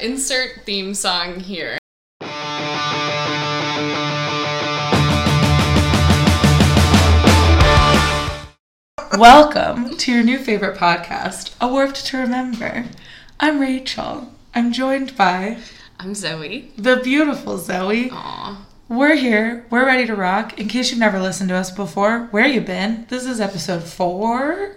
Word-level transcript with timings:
Insert 0.00 0.64
theme 0.64 0.92
song 0.94 1.38
here. 1.38 1.78
Welcome 9.18 9.96
to 9.98 10.12
your 10.12 10.22
new 10.24 10.38
favorite 10.38 10.76
podcast, 10.78 11.54
A 11.60 11.68
Warped 11.68 12.04
to 12.06 12.16
Remember. 12.18 12.84
I'm 13.38 13.60
Rachel. 13.60 14.32
I'm 14.54 14.72
joined 14.72 15.16
by 15.16 15.58
I'm 16.00 16.14
Zoe. 16.14 16.72
the 16.76 16.96
beautiful 16.96 17.58
Zoe. 17.58 18.10
Aw. 18.10 18.66
We're 18.88 19.14
here. 19.14 19.66
We're 19.70 19.86
ready 19.86 20.06
to 20.06 20.14
rock. 20.16 20.58
In 20.58 20.68
case 20.68 20.90
you've 20.90 20.98
never 21.00 21.20
listened 21.20 21.48
to 21.50 21.54
us 21.54 21.70
before, 21.70 22.26
where 22.30 22.46
you 22.46 22.60
been? 22.60 23.06
This 23.08 23.24
is 23.24 23.40
episode 23.40 23.84
four, 23.84 24.76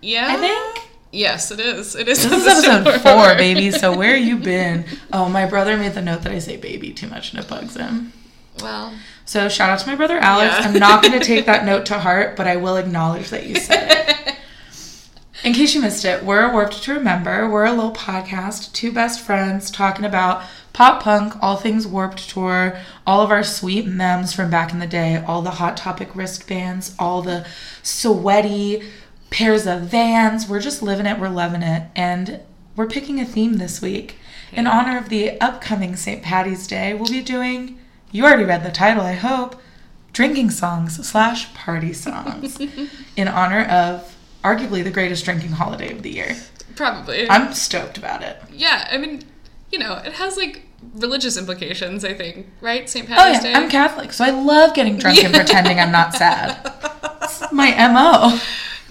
Yeah. 0.00 0.26
I 0.28 0.36
think. 0.36 0.88
Yes, 1.12 1.50
it 1.50 1.60
is. 1.60 1.94
It 1.94 2.08
is. 2.08 2.28
This 2.28 2.58
is 2.58 2.64
episode 2.64 3.00
four, 3.02 3.36
baby. 3.36 3.70
So 3.70 3.94
where 3.96 4.16
have 4.16 4.26
you 4.26 4.38
been? 4.38 4.86
Oh, 5.12 5.28
my 5.28 5.44
brother 5.44 5.76
made 5.76 5.92
the 5.92 6.00
note 6.00 6.22
that 6.22 6.32
I 6.32 6.38
say 6.38 6.56
baby 6.56 6.92
too 6.92 7.06
much 7.06 7.32
and 7.32 7.44
it 7.44 7.48
bugs 7.48 7.76
him. 7.76 8.14
Well, 8.60 8.94
So 9.26 9.48
shout 9.50 9.68
out 9.70 9.78
to 9.80 9.86
my 9.86 9.94
brother 9.94 10.18
Alex. 10.18 10.54
Yeah. 10.58 10.68
I'm 10.68 10.78
not 10.78 11.02
going 11.02 11.18
to 11.18 11.24
take 11.24 11.44
that 11.46 11.64
note 11.66 11.84
to 11.86 11.98
heart, 11.98 12.34
but 12.36 12.46
I 12.46 12.56
will 12.56 12.76
acknowledge 12.76 13.28
that 13.28 13.46
you 13.46 13.56
said 13.56 13.90
it. 14.08 14.36
In 15.44 15.52
case 15.52 15.74
you 15.74 15.80
missed 15.80 16.04
it, 16.04 16.22
we're 16.22 16.52
Warped 16.52 16.84
to 16.84 16.94
Remember. 16.94 17.50
We're 17.50 17.64
a 17.64 17.72
little 17.72 17.92
podcast, 17.92 18.72
two 18.72 18.92
best 18.92 19.20
friends 19.20 19.72
talking 19.72 20.04
about 20.04 20.44
pop 20.72 21.02
punk, 21.02 21.34
all 21.42 21.56
things 21.56 21.84
Warped 21.84 22.30
Tour, 22.30 22.78
all 23.06 23.22
of 23.22 23.30
our 23.32 23.42
sweet 23.42 23.84
memes 23.86 24.32
from 24.32 24.50
back 24.50 24.72
in 24.72 24.78
the 24.78 24.86
day, 24.86 25.16
all 25.26 25.42
the 25.42 25.50
Hot 25.50 25.76
Topic 25.76 26.14
wristbands, 26.14 26.94
all 26.96 27.22
the 27.22 27.44
sweaty 27.82 28.84
pairs 29.32 29.66
of 29.66 29.82
vans. 29.82 30.48
We're 30.48 30.60
just 30.60 30.82
living 30.82 31.06
it, 31.06 31.18
we're 31.18 31.28
loving 31.28 31.62
it. 31.62 31.88
And 31.96 32.40
we're 32.76 32.86
picking 32.86 33.20
a 33.20 33.24
theme 33.24 33.54
this 33.58 33.80
week. 33.82 34.16
In 34.52 34.66
honor 34.66 34.98
of 34.98 35.08
the 35.08 35.40
upcoming 35.40 35.96
St. 35.96 36.22
Patty's 36.22 36.66
Day, 36.66 36.92
we'll 36.92 37.10
be 37.10 37.22
doing, 37.22 37.78
you 38.10 38.24
already 38.24 38.44
read 38.44 38.62
the 38.64 38.70
title, 38.70 39.02
I 39.02 39.14
hope, 39.14 39.60
drinking 40.12 40.50
songs 40.50 40.96
slash 41.08 41.52
party 41.54 41.94
songs 41.94 42.60
in 43.16 43.28
honor 43.28 43.64
of 43.64 44.14
arguably 44.44 44.84
the 44.84 44.90
greatest 44.90 45.24
drinking 45.24 45.52
holiday 45.52 45.90
of 45.90 46.02
the 46.02 46.10
year. 46.10 46.36
probably. 46.76 47.28
I'm 47.30 47.54
stoked 47.54 47.96
about 47.96 48.22
it. 48.22 48.36
yeah, 48.52 48.88
I 48.92 48.98
mean, 48.98 49.22
you 49.70 49.78
know, 49.78 49.94
it 50.04 50.12
has 50.14 50.36
like 50.36 50.66
religious 50.96 51.38
implications, 51.38 52.04
I 52.04 52.12
think, 52.12 52.48
right? 52.60 52.90
St. 52.90 53.06
Oh 53.06 53.14
Patty's 53.14 53.42
yeah, 53.44 53.52
Day. 53.52 53.54
I'm 53.54 53.70
Catholic, 53.70 54.12
so 54.12 54.22
I 54.24 54.30
love 54.30 54.74
getting 54.74 54.98
drunk 54.98 55.24
and 55.24 55.32
pretending 55.34 55.80
I'm 55.80 55.92
not 55.92 56.12
sad. 56.14 56.58
It's 57.22 57.52
my 57.52 57.70
MO. 57.88 58.38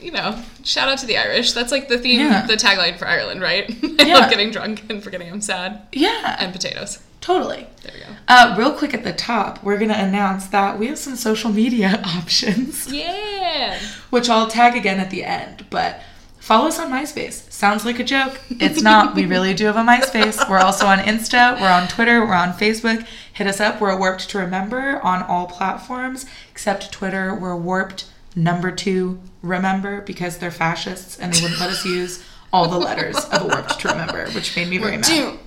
You 0.01 0.11
know, 0.11 0.41
shout 0.63 0.89
out 0.89 0.97
to 0.99 1.05
the 1.05 1.17
Irish. 1.17 1.53
That's 1.53 1.71
like 1.71 1.87
the 1.87 1.97
theme, 1.97 2.19
Yeah. 2.21 2.45
the 2.45 2.55
tagline 2.55 2.97
for 2.97 3.07
Ireland, 3.07 3.41
right? 3.41 3.69
I 3.99 4.03
Yeah. 4.03 4.15
love 4.17 4.29
getting 4.29 4.51
drunk 4.51 4.83
and 4.89 5.03
forgetting 5.03 5.29
I'm 5.31 5.41
sad. 5.41 5.81
Yeah, 5.91 6.35
And 6.39 6.51
potatoes. 6.51 6.99
totally. 7.21 7.67
There 7.83 7.93
we 7.93 7.99
go. 7.99 8.05
Uh, 8.27 8.55
real 8.57 8.71
quick 8.73 8.93
at 8.93 9.03
the 9.03 9.13
top, 9.13 9.63
we're 9.63 9.77
gonna 9.77 9.93
announce 9.93 10.45
that 10.47 10.79
we 10.79 10.87
have 10.87 10.97
some 10.97 11.15
social 11.15 11.51
media 11.51 12.01
options, 12.17 12.87
Yeah. 12.91 13.77
which 14.09 14.29
I'll 14.29 14.47
tag 14.47 14.75
again 14.75 14.99
at 14.99 15.09
the 15.11 15.23
end. 15.23 15.65
But 15.69 16.01
follow 16.39 16.67
us 16.67 16.79
on 16.79 16.89
MySpace. 16.91 17.51
Sounds 17.51 17.85
like 17.85 17.99
a 17.99 18.03
joke. 18.03 18.39
It's 18.49 18.81
not. 18.81 19.13
we 19.13 19.25
really 19.25 19.53
do 19.53 19.65
have 19.65 19.75
a 19.77 19.83
MySpace. 19.83 20.49
We're 20.49 20.57
also 20.59 20.87
on 20.87 20.97
Insta. 20.99 21.59
We're 21.61 21.69
on 21.69 21.87
Twitter. 21.87 22.25
We're 22.25 22.33
on 22.33 22.53
Facebook. 22.53 23.05
Hit 23.33 23.45
us 23.47 23.59
up. 23.59 23.79
We're 23.79 23.95
warped 23.97 24.29
to 24.31 24.39
remember 24.39 24.99
on 25.03 25.21
all 25.23 25.45
platforms 25.45 26.25
except 26.51 26.91
Twitter. 26.91 27.35
We're 27.35 27.55
warped 27.55 28.05
number 28.35 28.71
two 28.71 29.21
remember 29.41 30.01
because 30.01 30.37
they're 30.37 30.51
fascists 30.51 31.17
and 31.19 31.33
they 31.33 31.41
wouldn't 31.41 31.59
let 31.59 31.69
us 31.69 31.85
use 31.85 32.23
all 32.53 32.67
the 32.67 32.77
letters 32.77 33.15
of 33.15 33.41
a 33.43 33.47
warped 33.47 33.79
to 33.79 33.87
remember, 33.87 34.29
which 34.31 34.55
made 34.55 34.67
me 34.67 34.77
very 34.77 34.97
mad. 34.97 35.39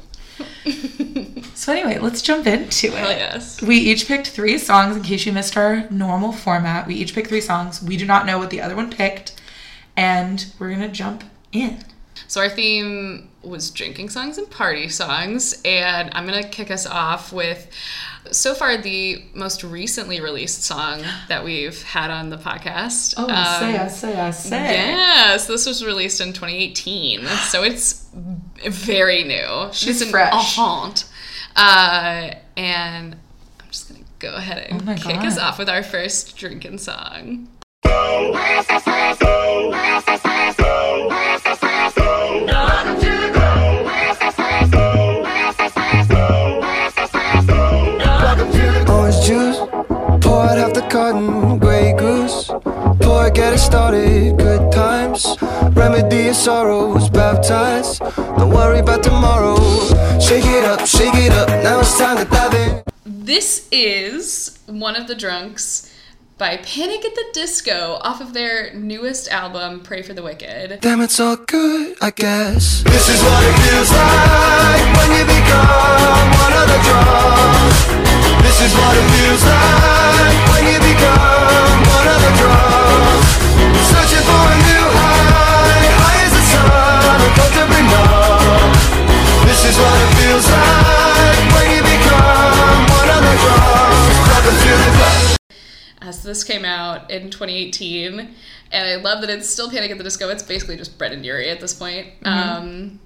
So 1.55 1.73
anyway, 1.73 1.99
let's 1.99 2.21
jump 2.23 2.47
into 2.47 2.89
it. 2.89 2.95
Hell 2.95 3.11
yes. 3.11 3.63
We 3.63 3.77
each 3.77 4.09
picked 4.09 4.27
three 4.29 4.59
songs 4.59 4.97
in 4.97 5.03
case 5.03 5.25
you 5.25 5.33
missed 5.33 5.57
our 5.57 5.89
normal 5.91 6.33
format. 6.33 6.87
We 6.87 6.95
each 6.97 7.15
picked 7.15 7.29
three 7.29 7.41
songs. 7.41 7.83
We 7.83 7.97
do 7.97 8.05
not 8.05 8.27
know 8.27 8.39
what 8.39 8.51
the 8.51 8.61
other 8.61 8.75
one 8.75 8.91
picked. 8.91 9.41
And 9.97 10.45
we're 10.59 10.71
going 10.71 10.81
to 10.81 10.89
jump 10.89 11.23
in. 11.53 11.85
So 12.27 12.41
our 12.41 12.49
theme 12.49 13.31
was 13.47 13.71
drinking 13.71 14.09
songs 14.11 14.39
and 14.39 14.49
party 14.51 14.89
songs, 14.89 15.61
and 15.65 16.11
I'm 16.15 16.27
gonna 16.27 16.49
kick 16.49 16.71
us 16.71 16.87
off 16.87 17.33
with 17.33 17.69
so 18.31 18.55
far 18.55 18.77
the 18.79 19.23
most 19.35 19.63
recently 19.63 20.21
released 20.21 20.63
song 20.65 21.03
that 21.29 21.45
we've 21.45 21.83
had 21.83 22.11
on 22.11 22.31
the 22.31 22.39
podcast. 22.39 23.15
Oh, 23.19 23.27
I 23.29 23.61
say, 23.61 23.77
I 23.79 23.83
Um, 23.85 23.89
say, 23.91 24.21
I 24.21 24.31
say. 24.31 24.73
Yes, 24.73 25.47
this 25.47 25.67
was 25.67 25.85
released 25.85 26.21
in 26.21 26.33
2018, 26.33 27.27
so 27.51 27.63
it's 27.63 28.07
very 28.67 29.25
new. 29.25 29.69
She's 29.73 30.01
It's 30.01 30.03
an 30.03 30.09
fresh. 30.11 30.33
enfant. 30.59 31.05
Uh, 31.57 32.31
and 32.57 33.15
I'm 33.61 33.71
just 33.71 33.89
gonna 33.91 34.05
go 34.19 34.35
ahead 34.35 34.67
and 34.71 34.89
Oh 34.89 34.95
kick 34.95 35.17
God. 35.17 35.27
us 35.27 35.39
off 35.39 35.59
with 35.59 35.69
our 35.69 35.83
first 35.83 36.37
drinking 36.37 36.79
song. 36.79 37.49
Started, 53.95 54.39
good 54.39 54.73
times. 54.73 55.37
Remedy 55.77 56.25
your 56.25 56.35
sorrows, 56.35 57.09
baptized. 57.11 58.01
Don't 58.17 58.51
worry 58.51 58.81
about 58.81 59.05
tomorrow. 59.05 59.55
Shake 60.19 60.45
it 60.47 60.65
up, 60.65 60.85
shake 60.85 61.15
it 61.15 61.31
up. 61.31 61.49
Now 61.63 61.79
it's 61.79 61.97
time 61.97 62.17
to 62.19 62.25
dive 62.25 62.55
in. 62.55 62.83
This 63.07 63.69
is 63.71 64.59
one 64.67 64.97
of 64.97 65.07
the 65.07 65.15
drunks 65.15 65.95
by 66.39 66.57
Panic 66.57 67.05
at 67.05 67.15
the 67.15 67.25
Disco 67.35 68.01
off 68.03 68.21
of 68.21 68.33
their 68.35 68.75
newest 68.75 69.29
album, 69.29 69.81
Pray 69.81 70.03
for 70.03 70.13
the 70.13 70.25
Wicked. 70.25 70.81
Damn, 70.81 71.01
it's 71.01 71.21
all 71.21 71.37
good, 71.37 71.97
I 72.03 72.11
guess. 72.11 72.83
This 72.83 73.09
is 73.09 73.23
what 73.23 73.45
it 73.47 73.55
feels 73.63 73.91
like 73.95 74.87
when 74.99 75.11
you 75.15 75.25
become 75.25 76.27
one 76.43 76.55
of 76.59 76.67
the 76.67 76.81
drunks. 76.83 77.79
This 78.43 78.59
is 78.59 78.75
what 78.75 78.97
it 78.99 79.07
feels 79.15 79.45
like 79.47 80.41
when 80.51 80.65
you 80.67 80.79
become 80.83 81.79
one 81.95 82.09
of 82.11 82.19
the 82.27 82.33
drunks. 82.43 83.34
Searching 83.83 84.23
for 84.23 84.43
a 84.47 84.57
new 84.63 84.85
high, 84.95 85.89
high 85.99 86.21
as 86.25 86.33
the 86.33 86.45
sun, 86.53 87.19
uncomfortably 87.25 87.83
numb. 87.91 88.73
This 89.47 89.61
is 89.67 89.77
what 89.79 89.95
it 89.99 90.11
feels 90.19 90.47
like 90.51 91.49
when 91.55 91.67
you 91.75 91.83
become 91.83 92.87
one 92.95 93.11
of 93.11 93.21
the 93.27 93.35
drunks. 93.43 94.15
Welcome 94.31 94.57
to 94.63 94.73
the 94.79 94.91
club. 94.97 95.39
As 96.03 96.23
this 96.23 96.45
came 96.45 96.65
out 96.65 97.11
in 97.11 97.31
2018, 97.31 98.35
and 98.73 98.89
I 98.89 98.97
love 98.97 99.21
that 99.23 99.31
it's 99.31 99.49
still 99.49 99.71
Panic 99.71 99.91
at 99.91 99.99
the 99.99 100.05
Disco. 100.05 100.29
It's 100.29 100.43
basically 100.43 100.77
just 100.77 100.99
Brendon 100.99 101.25
Urie 101.25 101.51
at 101.51 101.61
this 101.61 101.75
point. 101.75 102.09
Um, 102.25 103.01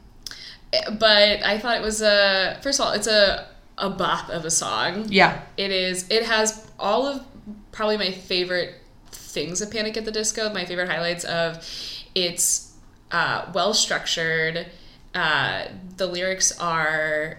but 0.99 1.43
I 1.45 1.59
thought 1.59 1.77
it 1.77 1.83
was 1.83 2.03
a 2.03 2.59
first 2.63 2.81
of 2.81 2.87
all, 2.87 2.93
it's 2.93 3.07
a 3.07 3.49
a 3.79 3.89
bop 3.91 4.29
of 4.29 4.45
a 4.45 4.51
song. 4.51 5.07
Yeah. 5.09 5.43
It 5.57 5.71
is. 5.71 6.07
It 6.11 6.25
has 6.25 6.67
all 6.79 7.07
of 7.07 7.25
probably 7.73 7.97
my 7.97 8.11
favorite 8.11 8.75
things 9.39 9.61
of 9.61 9.71
Panic 9.71 9.97
at 9.97 10.05
the 10.05 10.11
Disco. 10.11 10.53
My 10.53 10.65
favorite 10.65 10.89
highlights 10.89 11.25
of 11.25 11.65
it's 12.15 12.75
uh, 13.13 13.47
well 13.55 13.73
structured. 13.73 14.67
Uh, 15.15 15.67
the 15.97 16.07
lyrics 16.07 16.59
are 16.59 17.39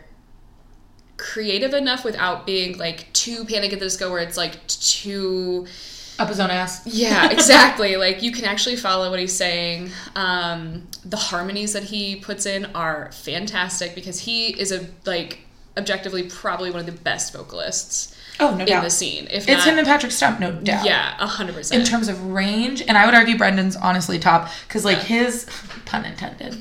creative 1.18 1.74
enough 1.74 2.06
without 2.06 2.46
being 2.46 2.78
like 2.78 3.12
too 3.12 3.44
Panic 3.44 3.74
at 3.74 3.80
the 3.80 3.86
Disco, 3.86 4.10
where 4.10 4.22
it's 4.22 4.38
like 4.38 4.66
too. 4.68 5.68
Up 6.18 6.30
his 6.30 6.40
own 6.40 6.52
ass. 6.52 6.86
Yeah, 6.86 7.30
exactly. 7.32 7.96
like 7.98 8.22
you 8.22 8.32
can 8.32 8.46
actually 8.46 8.78
follow 8.78 9.10
what 9.10 9.20
he's 9.20 9.36
saying. 9.36 9.92
Um, 10.16 10.88
the 11.04 11.18
harmonies 11.18 11.74
that 11.74 11.84
he 11.84 12.16
puts 12.16 12.46
in 12.46 12.66
are 12.76 13.12
fantastic 13.12 13.94
because 13.96 14.20
he 14.20 14.50
is 14.60 14.72
a 14.72 14.88
like 15.06 15.40
objectively 15.78 16.24
probably 16.24 16.72
one 16.72 16.80
of 16.80 16.86
the 16.86 16.92
best 17.04 17.34
vocalists 17.34 18.16
Oh, 18.40 18.52
no 18.56 18.62
in 18.62 18.68
doubt. 18.68 18.84
the 18.84 18.90
scene. 18.90 19.28
If 19.30 19.48
It's 19.48 19.66
not, 19.66 19.68
him 19.68 19.78
and 19.80 19.88
Patrick 19.88 20.12
Stump, 20.12 20.40
no 20.40 20.52
doubt. 20.52 20.86
yeah, 20.86 21.14
hundred 21.18 21.56
In 21.72 21.84
terms 21.84 22.08
of 22.08 22.24
range, 22.28 22.82
and 22.82 22.98
I 22.98 23.06
would 23.06 23.14
argue 23.14 23.38
Brendon's 23.38 23.76
honestly 23.76 24.18
top 24.20 24.50
because, 24.68 24.86
like, 24.86 25.00
his 25.00 25.46
pun 25.86 26.06
intended. 26.06 26.54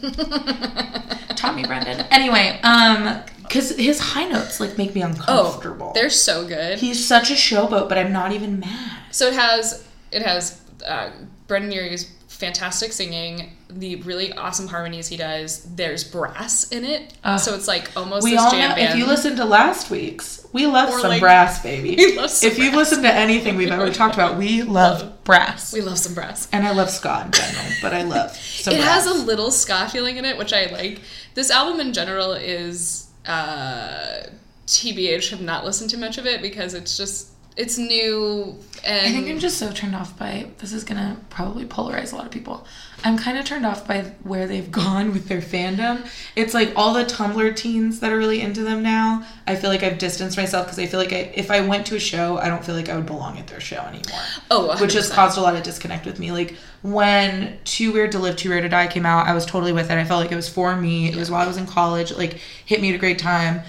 Tommy 1.36 1.64
Brendon. 1.64 2.00
Anyway, 2.10 2.58
um, 2.64 3.20
because 3.42 3.76
his 3.76 4.00
high 4.00 4.26
notes 4.28 4.60
like 4.60 4.76
make 4.76 4.94
me 4.94 5.02
uncomfortable. 5.02 5.88
Oh, 5.88 5.92
they're 5.94 6.10
so 6.10 6.46
good. 6.46 6.78
He's 6.78 7.04
such 7.06 7.30
a 7.30 7.34
showboat, 7.34 7.88
but 7.88 7.96
I'm 7.96 8.12
not 8.12 8.32
even 8.32 8.60
mad. 8.60 8.98
So 9.10 9.28
it 9.28 9.34
has 9.34 9.86
it 10.12 10.22
has 10.22 10.60
uh, 10.86 11.10
Brendon 11.46 11.72
Urie's 11.72 12.12
fantastic 12.28 12.92
singing, 12.92 13.52
the 13.70 13.96
really 13.96 14.32
awesome 14.32 14.66
harmonies 14.68 15.08
he 15.08 15.16
does. 15.16 15.62
There's 15.74 16.02
brass 16.04 16.68
in 16.70 16.84
it, 16.84 17.12
Ugh. 17.24 17.38
so 17.38 17.54
it's 17.54 17.68
like 17.68 17.90
almost 17.96 18.24
we 18.24 18.36
all 18.36 18.50
jam 18.50 18.70
know 18.70 18.76
band. 18.76 18.92
if 18.92 18.96
you 18.98 19.06
listen 19.06 19.36
to 19.36 19.44
last 19.44 19.90
week's, 19.90 20.46
we 20.52 20.66
love 20.66 20.88
Or, 20.90 21.00
some 21.00 21.10
like- 21.10 21.20
brass, 21.20 21.62
baby. 21.62 21.94
We 21.98 22.16
love 22.16 22.30
some 22.30 22.50
if 22.50 22.58
you've 22.58 22.72
brass. 22.72 22.88
listened 22.90 23.02
to 23.04 23.12
anything 23.12 23.56
we've 23.56 23.70
ever 23.70 23.90
talked 23.92 24.14
about, 24.14 24.38
we 24.38 24.62
love 24.80 25.22
brass. 25.24 25.72
we 25.74 25.82
love 25.82 25.98
some 25.98 26.14
brass. 26.14 26.48
and 26.52 26.66
I 26.66 26.72
love 26.72 26.88
ska 26.90 27.24
in 27.26 27.32
general, 27.32 27.66
but 27.82 27.92
I 27.92 28.02
love 28.02 28.30
some 28.36 28.72
it 28.74 28.78
brass. 28.80 29.04
has 29.04 29.06
a 29.06 29.14
little 29.24 29.50
ska 29.50 29.88
feeling 29.92 30.16
in 30.16 30.24
it, 30.24 30.38
which 30.38 30.52
I 30.54 30.66
like. 30.66 31.00
This 31.34 31.50
album 31.50 31.78
in 31.80 31.92
general 31.92 32.32
is 32.32 33.08
uh, 33.26 34.22
TBH. 34.66 35.30
Have 35.30 35.40
not 35.40 35.64
listened 35.64 35.90
to 35.90 35.98
much 35.98 36.18
of 36.18 36.26
it 36.26 36.40
because 36.42 36.74
it's 36.74 36.96
just 36.96 37.28
it's 37.58 37.76
new 37.76 38.56
and 38.84 39.06
I 39.06 39.10
think 39.10 39.28
I'm 39.28 39.40
just 39.40 39.58
so 39.58 39.72
turned 39.72 39.96
off 39.96 40.16
by 40.16 40.50
this 40.58 40.72
is 40.72 40.84
gonna 40.84 41.16
probably 41.28 41.64
polarize 41.64 42.12
a 42.12 42.16
lot 42.16 42.24
of 42.24 42.30
people. 42.30 42.64
I'm 43.04 43.18
kind 43.18 43.36
of 43.36 43.44
turned 43.44 43.66
off 43.66 43.86
by 43.86 44.02
where 44.22 44.46
they've 44.46 44.70
gone 44.84 45.12
with 45.12 45.26
their 45.26 45.40
fandom. 45.40 46.08
It's 46.36 46.54
like 46.54 46.72
all 46.76 46.94
the 46.94 47.04
Tumblr 47.04 47.56
teens 47.56 47.98
that 48.00 48.12
are 48.12 48.16
really 48.16 48.40
into 48.40 48.62
them 48.62 48.82
now. 48.82 49.26
I 49.46 49.56
feel 49.56 49.70
like 49.70 49.82
I've 49.82 49.98
distanced 49.98 50.36
myself 50.36 50.66
because 50.66 50.78
I 50.78 50.86
feel 50.86 51.00
like 51.00 51.12
I, 51.12 51.32
if 51.34 51.50
I 51.50 51.60
went 51.60 51.86
to 51.86 51.96
a 51.96 52.00
show, 52.00 52.38
I 52.38 52.48
don't 52.48 52.64
feel 52.64 52.76
like 52.76 52.88
I 52.88 52.94
would 52.96 53.06
belong 53.06 53.38
at 53.38 53.48
their 53.48 53.60
show 53.60 53.80
anymore. 53.80 54.20
oh, 54.52 54.80
which 54.80 54.92
has 54.92 55.10
caused 55.10 55.36
a 55.36 55.40
lot 55.40 55.56
of 55.56 55.64
disconnect 55.64 56.06
with 56.06 56.20
me. 56.20 56.30
Like 56.30 56.54
when 56.82 57.58
Too 57.64 57.92
Weird 57.92 58.12
to 58.12 58.20
Live, 58.20 58.36
Too 58.36 58.50
Rare 58.50 58.60
to 58.60 58.68
Die 58.68 58.86
came 58.86 59.06
out, 59.06 59.26
I 59.26 59.34
was 59.34 59.44
totally 59.44 59.72
with 59.72 59.90
it. 59.90 59.98
I 59.98 60.04
felt 60.04 60.22
like 60.22 60.30
it 60.30 60.36
was 60.36 60.48
for 60.48 60.76
me. 60.76 61.08
It 61.08 61.16
was 61.16 61.30
while 61.30 61.42
I 61.42 61.48
was 61.48 61.56
in 61.56 61.66
college. 61.66 62.12
It, 62.12 62.18
like 62.18 62.34
hit 62.64 62.80
me 62.80 62.90
at 62.90 62.94
a 62.94 62.98
great 62.98 63.18
time. 63.18 63.62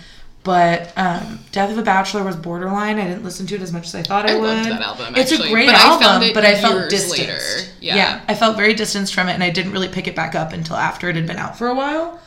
But 0.43 0.93
um, 0.97 1.39
Death 1.51 1.71
of 1.71 1.77
a 1.77 1.81
Bachelor 1.83 2.23
was 2.23 2.35
borderline. 2.35 2.97
I 2.97 3.07
didn't 3.07 3.23
listen 3.23 3.45
to 3.47 3.55
it 3.55 3.61
as 3.61 3.73
much 3.73 3.85
as 3.87 3.95
I 3.95 4.03
thought 4.03 4.29
I, 4.29 4.33
I 4.33 4.37
would. 4.37 4.47
loved 4.47 4.69
that 4.69 4.81
album, 4.81 5.15
It's 5.17 5.31
a 5.33 5.37
great 5.49 5.65
but 5.67 5.75
I 5.75 5.81
album, 5.81 6.31
but 6.33 6.45
I 6.45 6.59
felt 6.59 6.89
distanced. 6.89 7.19
later. 7.19 7.39
Yeah. 7.81 8.21
I 8.27 8.35
felt 8.35 8.55
very 8.55 8.73
distanced 8.73 9.13
from 9.13 9.27
it, 9.27 9.33
and 9.33 9.43
I 9.43 9.49
didn't 9.49 9.73
really 9.73 9.89
pick 9.89 10.07
it 10.07 10.15
back 10.15 10.35
up 10.35 10.53
until 10.53 10.77
after 10.77 11.09
it 11.09 11.15
had 11.15 11.27
been 11.27 11.37
out 11.37 11.57
for 11.57 11.67
a 11.67 11.75
while. 11.75 12.21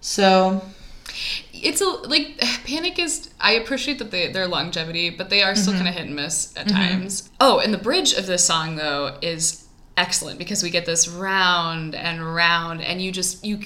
So 0.00 0.60
it's 1.52 1.80
a 1.80 1.86
like 1.86 2.38
panic 2.66 2.98
is 2.98 3.30
i 3.40 3.52
appreciate 3.52 3.98
that 3.98 4.10
they 4.10 4.32
their 4.32 4.48
longevity 4.48 5.10
but 5.10 5.30
they 5.30 5.42
are 5.42 5.54
still 5.54 5.74
kind 5.74 5.86
of 5.86 5.94
hit 5.94 6.06
and 6.06 6.16
miss 6.16 6.56
at 6.56 6.68
times 6.68 7.30
oh 7.40 7.58
and 7.58 7.72
the 7.72 7.78
bridge 7.78 8.12
of 8.14 8.26
this 8.26 8.44
song 8.44 8.76
though 8.76 9.16
is 9.20 9.66
excellent 9.96 10.38
because 10.38 10.62
we 10.62 10.70
get 10.70 10.86
this 10.86 11.06
round 11.08 11.94
and 11.94 12.34
round 12.34 12.80
and 12.80 13.02
you 13.02 13.12
just 13.12 13.44
you 13.44 13.58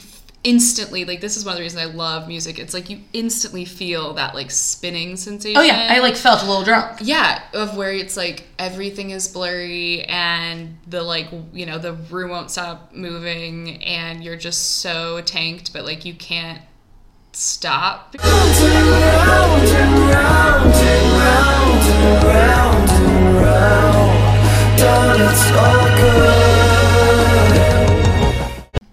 instantly 0.46 1.04
like 1.04 1.20
this 1.20 1.36
is 1.36 1.44
one 1.44 1.52
of 1.52 1.56
the 1.58 1.62
reasons 1.62 1.82
i 1.82 1.92
love 1.92 2.28
music. 2.28 2.58
It's 2.60 2.72
like 2.72 2.88
you 2.88 3.00
instantly 3.12 3.64
feel 3.64 4.14
that 4.14 4.34
like 4.34 4.50
spinning 4.52 5.16
sensation. 5.16 5.58
Oh 5.60 5.62
yeah, 5.62 5.88
I 5.90 5.98
like 5.98 6.14
felt 6.14 6.42
a 6.42 6.46
little 6.46 6.62
drunk. 6.62 6.98
yeah 7.02 7.42
of 7.52 7.76
where 7.76 7.92
it's 7.92 8.16
like 8.16 8.44
everything 8.58 9.10
is 9.10 9.26
blurry 9.26 10.04
and 10.04 10.78
the 10.86 11.02
like 11.02 11.26
you 11.52 11.66
know 11.66 11.78
the 11.78 11.94
room 11.94 12.30
won't 12.30 12.52
stop 12.52 12.94
moving 12.94 13.82
and 13.82 14.22
you're 14.22 14.36
just 14.36 14.78
so 14.78 15.20
tanked 15.22 15.72
but 15.72 15.84
like 15.84 16.04
you 16.04 16.14
can't 16.14 16.62
stop 17.32 18.14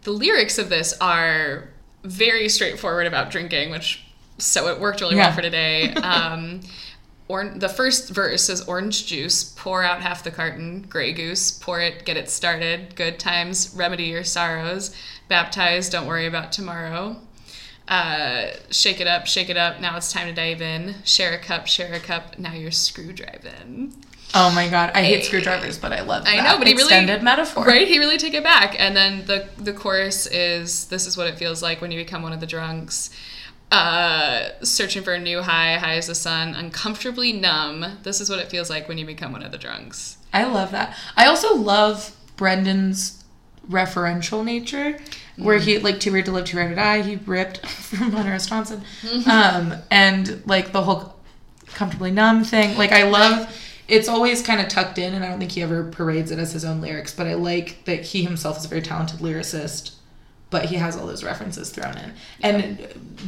the 0.03 0.11
lyrics 0.11 0.57
of 0.57 0.69
this 0.69 0.94
are 1.00 1.69
very 2.03 2.50
straightforward 2.50 3.07
about 3.07 3.31
drinking, 3.31 3.71
which 3.71 4.03
so 4.38 4.67
it 4.67 4.79
worked 4.79 5.01
really 5.01 5.15
Yeah. 5.15 5.27
well 5.27 5.35
for 5.35 5.41
today. 5.41 5.94
Um, 6.03 6.61
or 7.29 7.45
the 7.47 7.69
first 7.69 8.09
verse 8.09 8.50
is 8.50 8.61
orange 8.67 9.07
juice. 9.07 9.44
Pour 9.55 9.81
out 9.81 10.01
half 10.01 10.23
the 10.23 10.29
carton. 10.31 10.85
Gray 10.89 11.13
goose. 11.13 11.51
Pour 11.51 11.79
it. 11.79 12.03
Get 12.03 12.17
it 12.17 12.29
started. 12.29 12.95
Good 12.97 13.17
times. 13.17 13.73
Remedy 13.75 14.03
your 14.03 14.25
sorrows. 14.25 14.94
Baptize. 15.29 15.89
Don't 15.89 16.05
worry 16.05 16.25
about 16.27 16.51
tomorrow. 16.51 17.15
Uh, 17.88 18.47
shake 18.71 19.00
it 19.00 19.07
up. 19.07 19.25
Shake 19.25 19.50
it 19.50 19.55
up. 19.57 19.79
Now 19.79 19.95
it's 19.95 20.11
time 20.11 20.27
to 20.27 20.33
dive 20.33 20.61
in. 20.61 20.95
Share 21.05 21.33
a 21.33 21.39
cup. 21.39 21.65
Share 21.65 21.94
a 21.94 22.00
cup. 22.00 22.38
Now 22.38 22.53
you're 22.53 22.71
screw 22.71 23.13
driving. 23.13 23.94
Oh 24.35 24.51
my 24.53 24.68
god, 24.68 24.91
I 24.95 25.03
hate 25.03 25.25
screwdrivers, 25.25 25.77
but 25.77 25.94
I 25.94 26.01
love. 26.01 26.24
I 26.25 26.38
that 26.38 26.44
know, 26.44 26.57
but 26.57 26.68
he 26.68 26.74
really 26.74 26.85
extended 26.85 27.21
metaphor. 27.21 27.65
Right? 27.65 27.88
He 27.88 28.00
really 28.00 28.18
take 28.18 28.33
it 28.33 28.44
back. 28.44 28.75
And 28.80 28.95
then 28.95 29.25
the 29.25 29.47
the 29.57 29.74
chorus 29.74 30.25
is 30.27 30.88
this 30.88 31.06
is 31.06 31.15
what 31.15 31.27
it 31.27 31.38
feels 31.38 31.62
like 31.62 31.81
when 31.81 31.91
you 31.91 32.00
become 32.00 32.24
one 32.24 32.33
of 32.33 32.39
the 32.39 32.47
drunks. 32.47 33.12
Uh, 33.71 34.50
searching 34.62 35.01
for 35.01 35.13
a 35.13 35.19
new 35.19 35.41
high, 35.41 35.77
high 35.77 35.95
as 35.95 36.06
the 36.06 36.13
sun, 36.15 36.53
uncomfortably 36.53 37.33
numb. 37.33 37.97
This 38.03 38.21
is 38.21 38.30
what 38.30 38.38
it 38.38 38.50
feels 38.50 38.69
like 38.69 38.88
when 38.88 39.00
you 39.00 39.06
become 39.06 39.31
one 39.31 39.41
of 39.41 39.51
the 39.51 39.57
drunks. 39.57 40.18
I 40.31 40.44
love 40.44 40.71
that. 40.71 40.95
I 41.18 41.25
also 41.25 41.56
love 41.56 42.15
Brendon's 42.36 43.24
referential 43.69 44.44
nature, 44.44 45.00
where 45.38 45.57
he 45.57 45.79
like 45.79 46.00
too 46.00 46.12
weird 46.12 46.25
to 46.25 46.31
live, 46.31 46.45
too 46.45 46.57
rare 46.57 46.69
to 46.69 46.75
die. 46.75 47.01
He 47.01 47.15
ripped 47.18 47.65
from 47.68 48.12
Hunter 48.12 48.33
S. 48.33 48.47
Thompson, 48.47 48.83
um, 49.29 49.75
and 49.91 50.41
like 50.47 50.71
the 50.71 50.83
whole 50.83 51.15
comfortably 51.68 52.12
numb 52.12 52.44
thing. 52.44 52.75
Like 52.77 52.91
I 52.91 53.03
love. 53.03 53.59
It's 53.88 54.07
always 54.07 54.41
kind 54.41 54.62
of 54.62 54.68
tucked 54.69 54.97
in, 54.97 55.13
and 55.13 55.24
I 55.25 55.30
don't 55.30 55.39
think 55.39 55.51
he 55.51 55.62
ever 55.62 55.83
parades 55.83 56.31
it 56.31 56.39
as 56.39 56.53
his 56.53 56.63
own 56.63 56.80
lyrics. 56.81 57.13
But 57.13 57.27
I 57.27 57.33
like 57.33 57.83
that 57.85 58.01
he 58.03 58.24
himself 58.24 58.57
is 58.57 58.65
a 58.65 58.68
very 58.68 58.81
talented 58.81 59.19
lyricist, 59.19 59.91
but 60.50 60.65
he 60.65 60.75
has 60.75 60.95
all 60.95 61.06
those 61.06 61.24
references 61.24 61.69
thrown 61.69 61.97
in. 61.97 62.13
And 62.41 62.80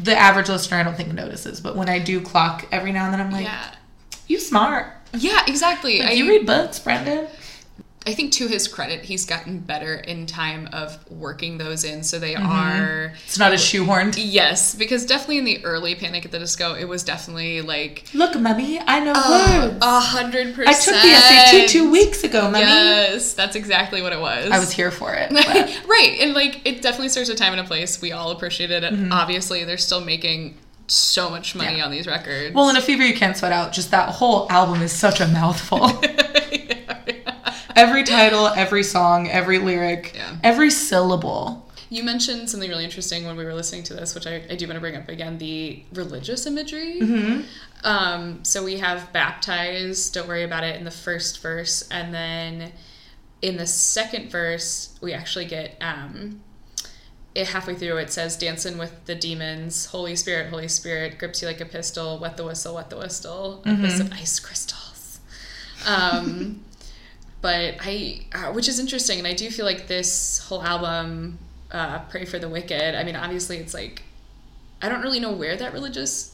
the 0.04 0.16
average 0.16 0.48
listener, 0.50 0.78
I 0.78 0.84
don't 0.84 0.96
think 0.96 1.14
notices. 1.14 1.60
But 1.60 1.76
when 1.76 1.90
I 1.90 2.00
do 2.00 2.22
clock 2.22 2.66
every 2.72 2.92
now 2.92 3.06
and 3.06 3.14
then, 3.14 3.22
I'm 3.22 3.32
like, 3.32 3.46
Yeah. 3.46 3.72
"You 4.28 4.40
smart." 4.40 4.88
Yeah, 5.14 5.44
exactly. 5.48 6.00
Like, 6.00 6.10
I, 6.10 6.14
you 6.14 6.28
read 6.28 6.46
books, 6.46 6.80
Brendon? 6.80 7.28
I 8.08 8.14
think 8.14 8.34
to 8.34 8.48
his 8.48 8.68
credit, 8.68 9.06
he's 9.06 9.26
gotten 9.26 9.60
better 9.60 9.96
in 9.96 10.28
time 10.28 10.70
of 10.72 11.00
working 11.10 11.58
those 11.58 11.84
in 11.84 12.04
so 12.04 12.20
they 12.20 12.36
Mm-hmm. 12.36 12.46
are 12.46 13.14
It's 13.26 13.40
not 13.40 13.52
as 13.52 13.62
shoehorned. 13.62 14.16
Yes, 14.18 14.76
because 14.76 15.06
definitely 15.08 15.40
in 15.40 15.46
the 15.46 15.66
early 15.66 15.96
Panic 15.96 16.24
at 16.26 16.32
the 16.32 16.38
Disco, 16.38 16.76
it 16.76 16.86
was 16.86 17.04
definitely 17.04 17.62
like 17.62 18.06
Look, 18.14 18.40
mummy, 18.40 18.80
I 18.80 19.00
know 19.00 19.14
Oh, 19.16 19.68
words. 19.70 19.78
a 19.82 20.00
hundred 20.00 20.54
percent. 20.54 20.70
I 20.98 21.02
took 21.02 21.02
the 21.02 21.66
SAT 21.66 21.70
two 21.70 21.90
weeks 21.92 22.24
ago, 22.24 22.44
mummy. 22.44 22.60
Yes, 22.60 23.34
that's 23.34 23.56
exactly 23.56 24.02
what 24.04 24.14
it 24.14 24.20
was. 24.20 24.52
I 24.52 24.60
was 24.60 24.72
here 24.72 24.92
for 24.92 25.14
it. 25.14 25.32
right, 25.88 26.18
and 26.22 26.34
like 26.36 26.62
it 26.66 26.82
definitely 26.84 27.10
serves 27.10 27.30
a 27.30 27.36
time 27.36 27.54
and 27.54 27.62
a 27.62 27.64
place. 27.64 28.02
We 28.02 28.12
all 28.12 28.30
appreciated 28.32 28.84
it. 28.84 29.12
Obviously, 29.12 29.64
they're 29.64 29.78
still 29.78 30.02
making 30.06 30.58
so 30.88 31.32
much 31.32 31.56
money 31.56 31.70
Mm-hmm. 31.70 31.78
Yeah. 31.80 31.86
on 31.86 31.92
these 31.92 32.06
records. 32.06 32.54
well, 32.54 32.70
in 32.70 32.76
a 32.76 32.82
fever 32.82 33.04
you 33.04 33.16
can't 33.16 33.36
sweat 33.36 33.52
out. 33.52 33.72
Just 33.74 33.90
that 33.92 34.10
whole 34.10 34.46
album 34.52 34.84
is 34.84 34.92
such 34.92 35.20
a 35.22 35.28
mouthful. 35.28 35.90
every 37.76 38.04
title, 38.04 38.48
every 38.48 38.84
song, 38.84 39.28
every 39.30 39.60
lyric, 39.60 40.14
Yeah. 40.16 40.38
every 40.44 40.70
syllable. 40.72 41.62
you 41.90 42.04
mentioned 42.04 42.50
something 42.50 42.70
really 42.70 42.84
interesting 42.84 43.26
when 43.26 43.38
we 43.38 43.46
were 43.46 43.54
listening 43.54 43.84
to 43.84 43.94
this, 43.94 44.16
which 44.16 44.26
I, 44.26 44.42
I 44.50 44.56
do 44.56 44.66
want 44.68 44.76
to 44.78 44.82
bring 44.82 44.96
up 44.96 45.08
again: 45.08 45.38
the 45.38 45.84
religious 45.94 46.46
imagery. 46.48 47.00
Mm-hmm. 47.00 47.42
Um, 47.84 48.44
so 48.44 48.64
we 48.64 48.78
have 48.80 49.14
baptized. 49.14 50.14
Don't 50.14 50.28
worry 50.28 50.44
about 50.44 50.64
it 50.64 50.76
in 50.78 50.84
the 50.84 50.92
first 50.92 51.42
verse, 51.42 51.88
and 51.92 52.12
then 52.14 52.72
in 53.42 53.58
the 53.58 53.68
second 53.68 54.32
verse, 54.32 54.98
we 55.02 55.14
actually 55.14 55.46
get 55.46 55.78
um, 55.80 56.42
it 57.36 57.48
halfway 57.50 57.76
through. 57.76 57.98
It 57.98 58.12
says, 58.12 58.36
"Dancing 58.36 58.80
with 58.80 59.06
the 59.06 59.14
demons, 59.14 59.86
Holy 59.86 60.16
Spirit, 60.16 60.50
Holy 60.50 60.68
Spirit, 60.68 61.20
grips 61.20 61.42
you 61.44 61.48
like 61.48 61.62
a 61.62 61.66
pistol. 61.66 62.18
Wet 62.18 62.36
the 62.38 62.46
whistle, 62.46 62.74
wet 62.76 62.90
the 62.90 62.98
whistle. 62.98 63.62
A 63.66 63.78
fist 63.78 64.02
of 64.02 64.12
ice 64.12 64.40
crystals." 64.40 65.20
Um, 65.86 66.62
but 67.46 67.76
I, 67.80 68.22
uh, 68.34 68.54
which 68.54 68.68
is 68.68 68.80
interesting, 68.80 69.20
and 69.20 69.28
I 69.28 69.36
do 69.36 69.52
feel 69.52 69.68
like 69.68 69.86
this 69.86 70.40
whole 70.40 70.64
album, 70.64 71.38
uh, 71.70 72.00
"Pray 72.10 72.26
for 72.26 72.40
the 72.40 72.50
Wicked." 72.50 72.96
I 72.96 73.04
mean, 73.04 73.16
obviously, 73.16 73.58
it's 73.58 73.72
like 73.72 74.02
I 74.82 74.90
don't 74.90 75.04
really 75.04 75.20
know 75.20 75.32
where 75.32 75.56
that 75.56 75.72
religious 75.72 76.34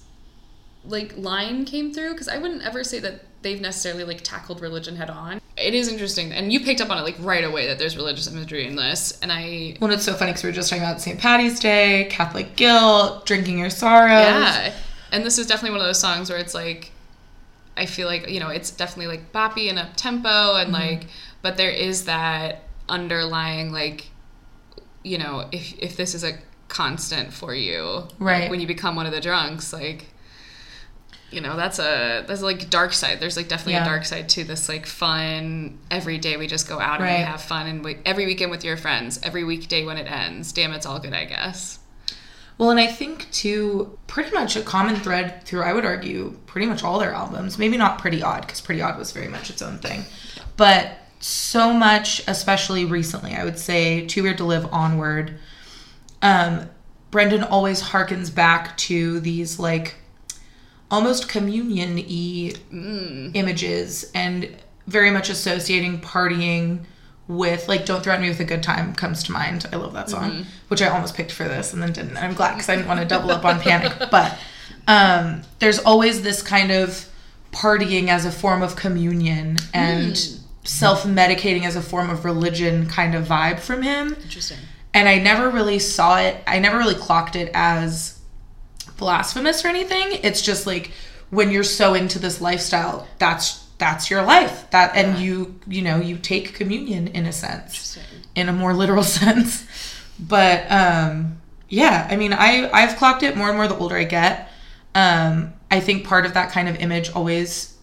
like 0.85 1.17
line 1.17 1.65
came 1.65 1.93
through 1.93 2.13
because 2.13 2.29
I 2.29 2.37
wouldn't 2.37 2.63
ever 2.63 2.85
say 2.85 2.99
that 2.99 3.25
they've 3.41 3.59
necessarily 3.59 4.05
like 4.05 4.21
tackled 4.21 4.61
religion 4.61 4.95
head 4.95 5.09
on. 5.09 5.41
It 5.57 5.73
is 5.73 5.89
interesting, 5.89 6.31
and 6.31 6.53
you 6.53 6.61
picked 6.61 6.79
up 6.79 6.89
on 6.89 6.97
it 6.97 7.01
like 7.01 7.17
right 7.19 7.43
away 7.43 7.67
that 7.67 7.77
there's 7.77 7.97
religious 7.97 8.31
imagery 8.31 8.65
in 8.65 8.77
this, 8.77 9.19
and 9.21 9.33
I 9.33 9.75
Well, 9.81 9.91
it's 9.91 10.05
so 10.05 10.13
funny 10.13 10.31
because 10.31 10.43
we 10.43 10.49
were 10.49 10.55
just 10.55 10.69
talking 10.69 10.81
about 10.81 11.01
St. 11.01 11.19
Patty's 11.19 11.59
Day, 11.59 12.07
Catholic 12.09 12.55
guilt, 12.55 13.25
drinking 13.25 13.59
your 13.59 13.69
sorrows. 13.69 14.11
yeah, 14.11 14.73
and 15.11 15.25
this 15.25 15.37
is 15.37 15.45
definitely 15.45 15.71
one 15.71 15.81
of 15.81 15.87
those 15.87 15.99
songs 15.99 16.29
where 16.29 16.39
it's 16.39 16.53
like 16.53 16.93
I 17.77 17.85
feel 17.85 18.07
like 18.07 18.29
you 18.29 18.39
know 18.39 18.49
it's 18.49 18.71
definitely 18.71 19.07
like 19.17 19.31
boppy 19.31 19.69
and 19.69 19.79
up 19.79 19.95
tempo 19.95 20.55
and 20.55 20.73
mm-hmm. 20.73 20.73
like, 20.73 21.07
but 21.41 21.57
there 21.57 21.71
is 21.71 22.05
that 22.05 22.63
underlying 22.89 23.71
like 23.71 24.07
you 25.03 25.17
know 25.17 25.47
if 25.51 25.77
if 25.79 25.97
this 25.97 26.13
is 26.13 26.23
a 26.23 26.33
constant 26.67 27.33
for 27.33 27.53
you 27.53 28.03
Right. 28.19 28.49
when 28.49 28.59
you 28.61 28.67
become 28.67 28.95
one 28.95 29.05
of 29.05 29.11
the 29.11 29.19
drunks 29.21 29.73
like 29.73 30.05
you 31.31 31.41
know 31.41 31.55
that's 31.57 31.79
a 31.79 32.23
that's 32.27 32.41
like 32.41 32.69
dark 32.69 32.93
side 32.93 33.19
there's 33.19 33.35
like 33.37 33.47
definitely 33.47 33.73
Yeah. 33.73 33.83
a 33.83 33.85
dark 33.85 34.05
side 34.05 34.29
to 34.29 34.43
this 34.43 34.69
like 34.69 34.85
fun 34.85 35.79
every 35.89 36.17
day 36.17 36.37
we 36.37 36.47
just 36.47 36.67
go 36.69 36.79
out 36.79 36.95
and 36.95 37.03
Right. 37.03 37.17
we 37.19 37.23
have 37.23 37.41
fun 37.41 37.67
and 37.67 37.83
we, 37.83 37.97
every 38.05 38.25
weekend 38.25 38.51
with 38.51 38.63
your 38.63 38.77
friends 38.77 39.19
every 39.23 39.43
weekday 39.43 39.83
when 39.85 39.97
it 39.97 40.09
ends 40.11 40.51
damn 40.53 40.71
it's 40.71 40.85
all 40.85 40.99
good 40.99 41.13
i 41.13 41.25
guess 41.25 41.79
Well, 42.61 42.69
and 42.69 42.79
I 42.79 42.85
think 42.85 43.25
too, 43.31 43.97
pretty 44.05 44.29
much 44.29 44.55
a 44.55 44.61
common 44.61 44.95
thread 44.95 45.43
through, 45.45 45.63
I 45.63 45.73
would 45.73 45.83
argue, 45.83 46.37
pretty 46.45 46.67
much 46.67 46.83
all 46.83 46.99
their 46.99 47.11
albums. 47.11 47.57
Maybe 47.57 47.75
not 47.75 47.97
Pretty 47.97 48.21
Odd, 48.21 48.41
because 48.41 48.61
Pretty 48.61 48.83
Odd 48.83 48.99
was 48.99 49.11
very 49.11 49.27
much 49.29 49.49
its 49.49 49.63
own 49.63 49.79
thing. 49.79 50.03
But 50.57 50.91
so 51.19 51.73
much, 51.73 52.21
especially 52.27 52.85
recently, 52.85 53.33
I 53.33 53.45
would 53.45 53.57
say 53.57 54.05
Too 54.05 54.21
Weird 54.21 54.37
to 54.37 54.43
Live 54.43 54.71
onward. 54.71 55.39
Um, 56.21 56.69
Brendon 57.09 57.41
always 57.43 57.81
harkens 57.81 58.29
back 58.29 58.77
to 58.77 59.19
these 59.21 59.57
like 59.57 59.95
almost 60.91 61.27
communion 61.27 61.95
y 61.95 62.51
images 63.33 64.11
and 64.13 64.55
very 64.85 65.09
much 65.09 65.31
associating 65.31 65.99
partying 65.99 66.85
with 67.37 67.67
like 67.67 67.85
don't 67.85 68.03
threaten 68.03 68.21
me 68.21 68.29
with 68.29 68.39
a 68.39 68.45
good 68.45 68.61
time 68.61 68.93
comes 68.93 69.23
to 69.23 69.31
mind 69.31 69.65
i 69.71 69.75
love 69.75 69.93
that 69.93 70.09
song 70.09 70.45
which 70.67 70.81
i 70.81 70.87
almost 70.87 71.15
picked 71.15 71.31
for 71.31 71.43
this 71.43 71.73
and 71.73 71.81
then 71.81 71.91
didn't 71.93 72.17
and 72.17 72.19
i'm 72.19 72.33
glad 72.33 72.51
because 72.53 72.67
i 72.67 72.75
didn't 72.75 72.87
want 72.87 72.99
to 72.99 73.05
double 73.15 73.31
up 73.31 73.45
on 73.45 73.59
panic 73.59 73.93
but 74.11 74.37
um, 74.87 75.43
there's 75.59 75.79
always 75.79 76.23
this 76.23 76.41
kind 76.41 76.71
of 76.71 77.07
partying 77.51 78.07
as 78.07 78.25
a 78.25 78.31
form 78.31 78.61
of 78.61 78.75
communion 78.75 79.57
and 79.73 80.17
self-medicating 80.63 81.63
as 81.63 81.75
a 81.75 81.81
form 81.81 82.09
of 82.09 82.25
religion 82.25 82.87
kind 82.87 83.15
of 83.15 83.25
vibe 83.25 83.59
from 83.59 83.81
him 83.81 84.15
Interesting. 84.23 84.57
and 84.93 85.07
I 85.07 85.19
never 85.19 85.49
really 85.49 85.79
saw 85.79 86.19
it. 86.19 86.37
I 86.47 86.59
never 86.59 86.77
really 86.77 86.95
clocked 86.95 87.35
it 87.35 87.51
as 87.53 88.19
blasphemous 88.97 89.65
or 89.65 89.69
anything. 89.69 90.19
It's 90.23 90.41
just 90.41 90.67
like 90.67 90.91
when 91.29 91.51
you're 91.51 91.63
so 91.63 91.93
into 91.93 92.19
this 92.19 92.41
lifestyle, 92.41 93.07
that's 93.17 93.65
that's 93.81 94.11
your 94.11 94.21
life. 94.21 94.69
That 94.69 94.95
and 94.95 95.17
you 95.17 95.59
you 95.67 95.81
know 95.81 95.97
you 95.97 96.17
take 96.17 96.53
communion 96.53 97.07
in 97.07 97.25
a 97.25 97.33
sense, 97.33 97.97
in 98.35 98.47
a 98.47 98.53
more 98.53 98.73
literal 98.73 99.03
sense. 99.21 99.65
But 100.19 100.71
um, 100.71 101.41
yeah, 101.67 102.07
I 102.09 102.15
mean, 102.15 102.31
I 102.31 102.69
I've 102.71 102.95
clocked 102.95 103.23
it 103.23 103.35
more 103.35 103.49
and 103.49 103.57
more 103.57 103.67
the 103.67 103.75
older 103.77 103.97
I 103.97 104.05
get. 104.05 104.49
Um, 104.93 105.53
I 105.71 105.79
think 105.79 106.05
part 106.05 106.25
of 106.25 106.35
that 106.35 106.51
kind 106.51 106.69
of 106.69 106.75
image 106.75 107.11
always 107.11 107.77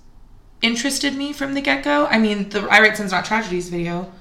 interested 0.62 1.14
me 1.14 1.32
from 1.32 1.54
the 1.54 1.60
get 1.60 1.82
go. 1.82 2.06
I 2.06 2.18
mean, 2.18 2.48
the 2.50 2.60
I 2.70 2.80
Write 2.80 2.96
Sins 2.96 3.10
Not 3.10 3.24
Tragedies 3.24 3.68
video 3.68 4.12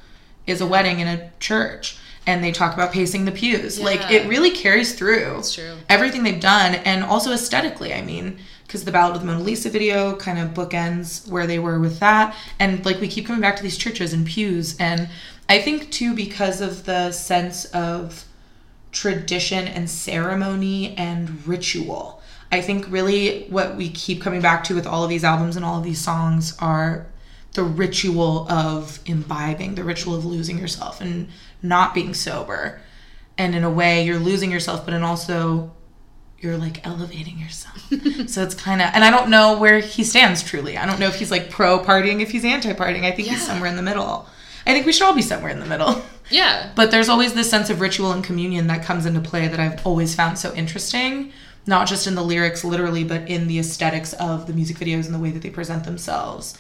is 0.48 0.62
a 0.62 0.66
wedding 0.66 1.00
in 1.00 1.08
a 1.08 1.32
church, 1.40 2.00
and 2.26 2.44
they 2.44 2.52
talk 2.52 2.74
about 2.74 2.92
pacing 2.92 3.26
the 3.26 3.32
pews. 3.32 3.80
Like 3.80 4.10
it 4.10 4.28
really 4.28 4.50
carries 4.50 4.96
through. 4.96 5.44
Everything 5.90 6.24
they've 6.24 6.42
done, 6.42 6.74
and 6.74 7.04
also 7.04 7.32
aesthetically. 7.34 7.94
I 7.94 8.02
mean, 8.02 8.40
because 8.68 8.84
the 8.84 8.92
Ballad 8.92 9.16
of 9.16 9.22
the 9.22 9.28
Mona 9.28 9.40
Lisa 9.42 9.70
video 9.70 10.16
kind 10.18 10.38
of 10.38 10.50
bookends 10.50 11.28
where 11.30 11.48
they 11.48 11.58
were 11.58 11.80
with 11.80 12.00
that, 12.00 12.36
and 12.60 12.86
like 12.86 13.00
we 13.00 13.08
keep 13.08 13.26
coming 13.26 13.42
back 13.42 13.56
to 13.56 13.64
these 13.64 13.78
churches 13.78 14.12
and 14.12 14.28
pews, 14.28 14.76
and 14.78 15.10
I 15.48 15.60
think 15.62 15.90
too 15.90 16.14
because 16.14 16.60
of 16.60 16.86
the 16.86 17.12
sense 17.12 17.66
of 17.66 18.26
tradition 18.92 19.68
and 19.68 19.90
ceremony 19.90 20.96
and 20.98 21.48
ritual. 21.48 22.22
I 22.52 22.62
think 22.62 22.90
really 22.90 23.46
what 23.50 23.76
we 23.76 23.90
keep 23.90 24.22
coming 24.22 24.42
back 24.42 24.64
to 24.66 24.76
with 24.76 24.88
all 24.88 25.04
of 25.04 25.10
these 25.10 25.24
albums 25.24 25.56
and 25.56 25.64
all 25.64 25.78
of 25.78 25.84
these 25.84 26.02
songs 26.02 26.58
are 26.60 27.08
the 27.54 27.64
ritual 27.64 28.50
of 28.52 29.00
imbibing, 29.06 29.76
the 29.76 29.84
ritual 29.84 30.16
of 30.16 30.26
losing 30.26 30.58
yourself 30.58 31.02
and 31.02 31.30
not 31.62 31.94
being 31.94 32.14
sober. 32.14 32.82
And 33.38 33.56
in 33.56 33.64
a 33.64 33.70
way, 33.70 34.04
you're 34.04 34.20
losing 34.20 34.52
yourself, 34.52 34.86
but 34.86 34.94
in 34.94 35.04
also 35.04 35.72
you're 36.40 36.58
like 36.58 36.86
elevating 36.86 37.40
yourself. 37.40 37.78
so 38.28 38.44
it's 38.44 38.56
kind 38.56 38.82
of, 38.82 38.90
and 38.94 39.04
I 39.04 39.10
don't 39.10 39.30
know 39.30 39.58
where 39.58 39.80
he 39.80 40.04
stands 40.04 40.44
truly. 40.44 40.78
I 40.78 40.86
don't 40.86 41.00
know 41.00 41.08
if 41.08 41.16
he's 41.16 41.32
like 41.32 41.50
pro 41.50 41.80
partying, 41.80 42.22
if 42.22 42.32
he's 42.32 42.46
anti 42.46 42.74
partying. 42.74 43.04
I 43.04 43.12
think 43.12 43.28
he's 43.28 43.46
somewhere 43.46 43.70
in 43.70 43.76
the 43.76 43.82
middle. 43.82 44.28
I 44.66 44.74
think 44.74 44.86
we 44.86 44.92
should 44.92 45.04
all 45.04 45.16
be 45.16 45.22
somewhere 45.22 45.52
in 45.52 45.60
the 45.60 45.66
middle. 45.66 46.02
Yeah. 46.30 46.72
But 46.76 46.92
there's 46.92 47.08
always 47.08 47.34
this 47.36 47.50
sense 47.50 47.70
of 47.70 47.80
ritual 47.80 48.12
and 48.12 48.22
communion 48.22 48.68
that 48.68 48.84
comes 48.84 49.06
into 49.06 49.22
play 49.22 49.48
that 49.48 49.62
I've 49.62 49.88
always 49.88 50.14
found 50.14 50.38
so 50.38 50.54
interesting, 50.56 51.32
not 51.66 51.88
just 51.88 52.06
in 52.06 52.16
the 52.16 52.22
lyrics 52.22 52.66
literally, 52.66 53.06
but 53.06 53.30
in 53.30 53.48
the 53.48 53.60
aesthetics 53.60 54.12
of 54.12 54.46
the 54.46 54.52
music 54.52 54.76
videos 54.76 55.06
and 55.06 55.16
the 55.16 55.20
way 55.20 55.32
that 55.32 55.42
they 55.42 55.50
present 55.50 55.86
themselves. 55.86 56.58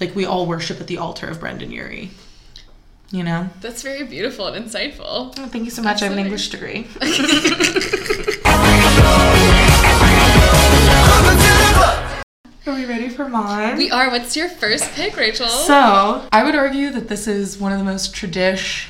Like 0.00 0.16
we 0.16 0.24
all 0.24 0.46
worship 0.46 0.80
at 0.80 0.86
the 0.86 0.96
altar 0.96 1.26
of 1.26 1.38
Brendon 1.38 1.70
Urie. 1.70 2.12
You 3.10 3.24
know? 3.24 3.50
That's 3.60 3.82
very 3.82 4.04
beautiful 4.04 4.46
and 4.46 4.64
insightful. 4.64 5.34
Oh, 5.38 5.46
thank 5.48 5.66
you 5.66 5.70
so 5.70 5.82
much. 5.82 6.00
I 6.00 6.06
have 6.06 6.14
an 6.14 6.20
English 6.20 6.48
degree. 6.48 6.86
Are 12.70 12.74
we 12.74 12.84
ready 12.84 13.08
for 13.08 13.28
mine? 13.28 13.76
We 13.76 13.90
are. 13.90 14.10
What's 14.10 14.36
your 14.36 14.48
first 14.48 14.92
pick, 14.92 15.16
Rachel? 15.16 15.48
So, 15.48 16.24
I 16.30 16.44
would 16.44 16.54
argue 16.54 16.90
that 16.90 17.08
this 17.08 17.26
is 17.26 17.58
one 17.58 17.72
of 17.72 17.80
the 17.80 17.84
most 17.84 18.14
tradish, 18.14 18.86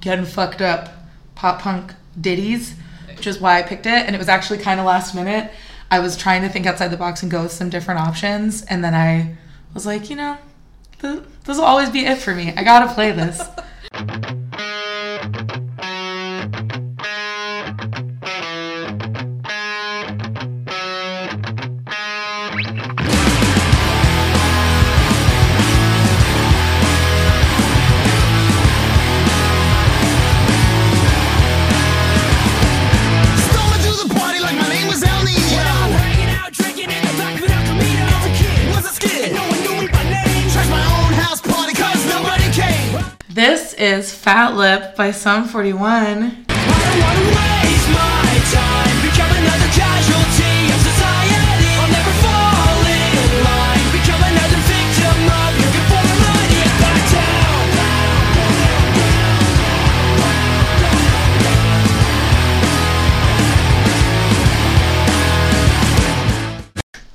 getting 0.00 0.24
fucked 0.24 0.60
up 0.60 0.88
pop 1.36 1.62
punk 1.62 1.94
ditties, 2.20 2.74
which 3.06 3.28
is 3.28 3.38
why 3.38 3.60
I 3.60 3.62
picked 3.62 3.86
it. 3.86 4.04
And 4.04 4.16
it 4.16 4.18
was 4.18 4.28
actually 4.28 4.58
kind 4.58 4.80
of 4.80 4.86
last 4.86 5.14
minute. 5.14 5.52
I 5.92 6.00
was 6.00 6.16
trying 6.16 6.42
to 6.42 6.48
think 6.48 6.66
outside 6.66 6.88
the 6.88 6.96
box 6.96 7.22
and 7.22 7.30
go 7.30 7.44
with 7.44 7.52
some 7.52 7.70
different 7.70 8.00
options. 8.00 8.64
And 8.64 8.82
then 8.82 8.96
I 8.96 9.36
was 9.74 9.86
like, 9.86 10.10
you 10.10 10.16
know, 10.16 10.36
this 10.98 11.22
will 11.46 11.62
always 11.62 11.88
be 11.88 12.06
it 12.06 12.18
for 12.18 12.34
me. 12.34 12.52
I 12.56 12.64
gotta 12.64 12.92
play 12.92 13.12
this. 13.12 13.40
This 43.32 43.74
is 43.74 44.12
Fat 44.12 44.56
Lip 44.56 44.96
by 44.96 45.12
Sum 45.12 45.46
41. 45.46 46.46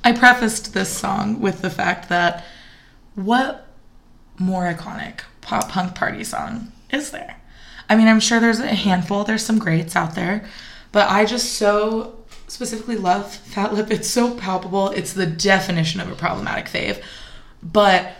I 0.02 0.12
prefaced 0.12 0.72
this 0.72 0.88
song 0.88 1.42
with 1.42 1.60
the 1.60 1.68
fact 1.68 2.08
that 2.08 2.42
what 3.14 3.66
more 4.38 4.72
iconic, 4.72 5.20
pop 5.46 5.70
punk 5.70 5.94
party 5.94 6.24
song 6.24 6.72
is 6.90 7.10
there? 7.12 7.36
I 7.88 7.96
mean, 7.96 8.08
I'm 8.08 8.20
sure 8.20 8.40
there's 8.40 8.60
a 8.60 8.66
handful, 8.66 9.24
there's 9.24 9.44
some 9.44 9.58
greats 9.58 9.96
out 9.96 10.14
there, 10.14 10.44
but 10.92 11.08
I 11.08 11.24
just 11.24 11.54
so 11.54 12.16
specifically 12.48 12.96
love 12.96 13.32
Fat 13.32 13.74
Lip. 13.74 13.90
It's 13.90 14.08
so 14.08 14.34
palpable. 14.34 14.90
It's 14.90 15.12
the 15.12 15.26
definition 15.26 16.00
of 16.00 16.10
a 16.10 16.14
problematic 16.14 16.66
fave. 16.66 17.02
But 17.62 18.12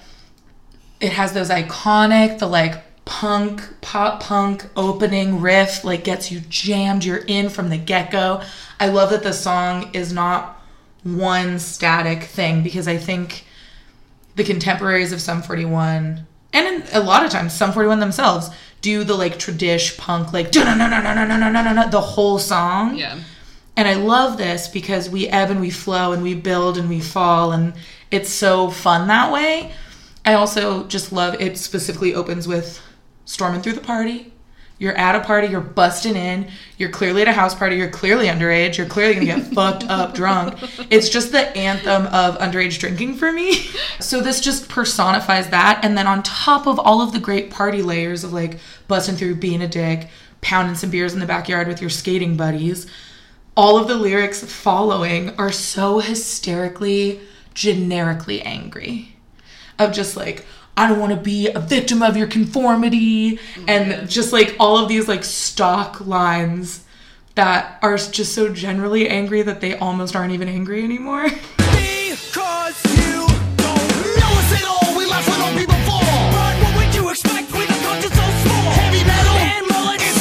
it 1.00 1.12
has 1.12 1.32
those 1.32 1.50
iconic, 1.50 2.38
the 2.38 2.46
like 2.46 2.82
punk, 3.04 3.62
pop 3.80 4.22
punk 4.22 4.66
opening 4.76 5.40
riff, 5.40 5.84
like 5.84 6.04
gets 6.04 6.30
you 6.30 6.40
jammed. 6.48 7.04
You're 7.04 7.18
in 7.18 7.48
from 7.48 7.68
the 7.68 7.78
get 7.78 8.10
go. 8.10 8.42
I 8.80 8.88
love 8.88 9.10
that 9.10 9.22
the 9.22 9.32
song 9.32 9.90
is 9.92 10.12
not 10.12 10.60
one 11.02 11.58
static 11.58 12.24
thing 12.24 12.62
because 12.62 12.88
I 12.88 12.96
think 12.96 13.44
the 14.34 14.44
contemporaries 14.44 15.12
of 15.12 15.20
Sum 15.20 15.42
41 15.42 16.26
and 16.56 16.66
in, 16.82 16.88
a 16.92 17.00
lot 17.00 17.24
of 17.24 17.30
times 17.30 17.52
Sum 17.52 17.72
41 17.72 18.00
themselves 18.00 18.50
do 18.80 19.04
the 19.04 19.14
like 19.14 19.38
tradish 19.38 19.96
punk 19.98 20.32
like 20.32 20.54
no 20.54 20.64
no 20.64 20.74
no 20.74 20.88
no 20.88 21.00
no 21.02 21.26
no 21.26 21.36
no 21.36 21.50
no 21.50 21.72
no 21.72 21.88
the 21.88 22.00
whole 22.00 22.38
song 22.38 22.96
yeah. 22.96 23.18
and 23.76 23.86
I 23.86 23.94
love 23.94 24.36
this 24.38 24.68
because 24.68 25.08
we 25.08 25.28
ebb 25.28 25.50
and 25.50 25.60
we 25.60 25.70
flow 25.70 26.12
and 26.12 26.22
we 26.22 26.34
build 26.34 26.78
and 26.78 26.88
we 26.88 27.00
fall 27.00 27.52
and 27.52 27.74
it's 28.10 28.30
so 28.30 28.70
fun 28.70 29.08
that 29.08 29.32
way. 29.32 29.72
I 30.24 30.34
also 30.34 30.86
just 30.86 31.12
love 31.12 31.40
it 31.40 31.58
specifically 31.58 32.14
opens 32.14 32.48
with 32.48 32.80
storming 33.24 33.62
through 33.62 33.74
the 33.74 33.80
party. 33.80 34.32
You're 34.78 34.96
at 34.96 35.14
a 35.14 35.20
party, 35.20 35.46
you're 35.48 35.62
busting 35.62 36.16
in, 36.16 36.50
you're 36.76 36.90
clearly 36.90 37.22
at 37.22 37.28
a 37.28 37.32
house 37.32 37.54
party, 37.54 37.76
you're 37.76 37.88
clearly 37.88 38.26
underage, 38.26 38.76
you're 38.76 38.86
clearly 38.86 39.14
gonna 39.14 39.26
get 39.26 39.46
fucked 39.54 39.84
up 39.84 40.14
drunk. 40.14 40.58
It's 40.90 41.08
just 41.08 41.32
the 41.32 41.56
anthem 41.56 42.06
of 42.06 42.38
underage 42.38 42.78
drinking 42.78 43.14
for 43.16 43.32
me. 43.32 43.70
So 44.00 44.20
this 44.20 44.40
just 44.40 44.68
personifies 44.68 45.48
that. 45.48 45.80
And 45.82 45.96
then 45.96 46.06
on 46.06 46.22
top 46.22 46.66
of 46.66 46.78
all 46.78 47.00
of 47.00 47.12
the 47.12 47.18
great 47.18 47.50
party 47.50 47.80
layers 47.80 48.22
of 48.22 48.34
like 48.34 48.58
busting 48.86 49.16
through, 49.16 49.36
being 49.36 49.62
a 49.62 49.68
dick, 49.68 50.08
pounding 50.42 50.74
some 50.74 50.90
beers 50.90 51.14
in 51.14 51.20
the 51.20 51.26
backyard 51.26 51.68
with 51.68 51.80
your 51.80 51.90
skating 51.90 52.36
buddies, 52.36 52.86
all 53.56 53.78
of 53.78 53.88
the 53.88 53.94
lyrics 53.94 54.44
following 54.44 55.30
are 55.38 55.50
so 55.50 56.00
hysterically, 56.00 57.20
generically 57.54 58.42
angry. 58.42 59.16
Of 59.78 59.92
just 59.92 60.16
like, 60.16 60.44
I 60.78 60.88
don't 60.88 61.00
want 61.00 61.12
to 61.12 61.18
be 61.18 61.48
a 61.48 61.58
victim 61.58 62.02
of 62.02 62.18
your 62.18 62.26
conformity 62.26 63.38
and 63.66 64.08
just 64.10 64.30
like 64.30 64.54
all 64.60 64.76
of 64.76 64.90
these 64.90 65.08
like 65.08 65.24
stock 65.24 66.06
lines 66.06 66.84
that 67.34 67.78
are 67.82 67.96
just 67.96 68.34
so 68.34 68.52
generally 68.52 69.08
angry 69.08 69.40
that 69.40 69.62
they 69.62 69.76
almost 69.78 70.14
aren't 70.14 70.32
even 70.32 70.48
angry 70.48 70.82
anymore. 70.84 71.28
Because 72.36 72.76
you 72.84 73.26
don't 73.56 73.92
know 74.18 74.32
us 74.40 74.52
at 74.52 74.64
all. 74.66 74.96
We 74.96 75.04
people 75.58 75.78
fall. 75.88 76.02
But 76.32 76.54
what 76.62 76.72
would 76.76 76.94
you 76.94 77.10
expect 77.10 77.52
with 77.52 77.70
a 77.70 77.78
so 78.02 78.26
small? 78.42 78.70
Heavy 78.76 79.04
metal 79.04 79.36
and 79.36 79.64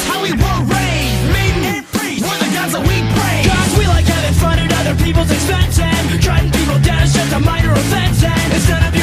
how 0.06 0.22
we 0.22 0.32
were 0.32 0.60
raised. 0.70 1.26
Maiden 1.32 1.64
and 1.76 1.86
free. 1.86 2.20
We're 2.22 2.38
the 2.38 2.50
gods 2.54 2.72
that 2.72 2.84
we. 2.86 3.02
Gods 3.04 3.78
we 3.78 3.86
like 3.86 4.06
having 4.06 4.34
fun 4.38 4.58
at 4.58 4.72
other 4.72 4.94
people's 5.02 5.30
expense 5.30 5.78
and 5.78 6.08
people 6.52 6.78
down 6.80 7.02
is 7.02 7.12
just 7.12 7.32
a 7.32 7.40
minor 7.40 7.72
offense 7.72 8.22
and 8.22 8.52
of 8.86 8.95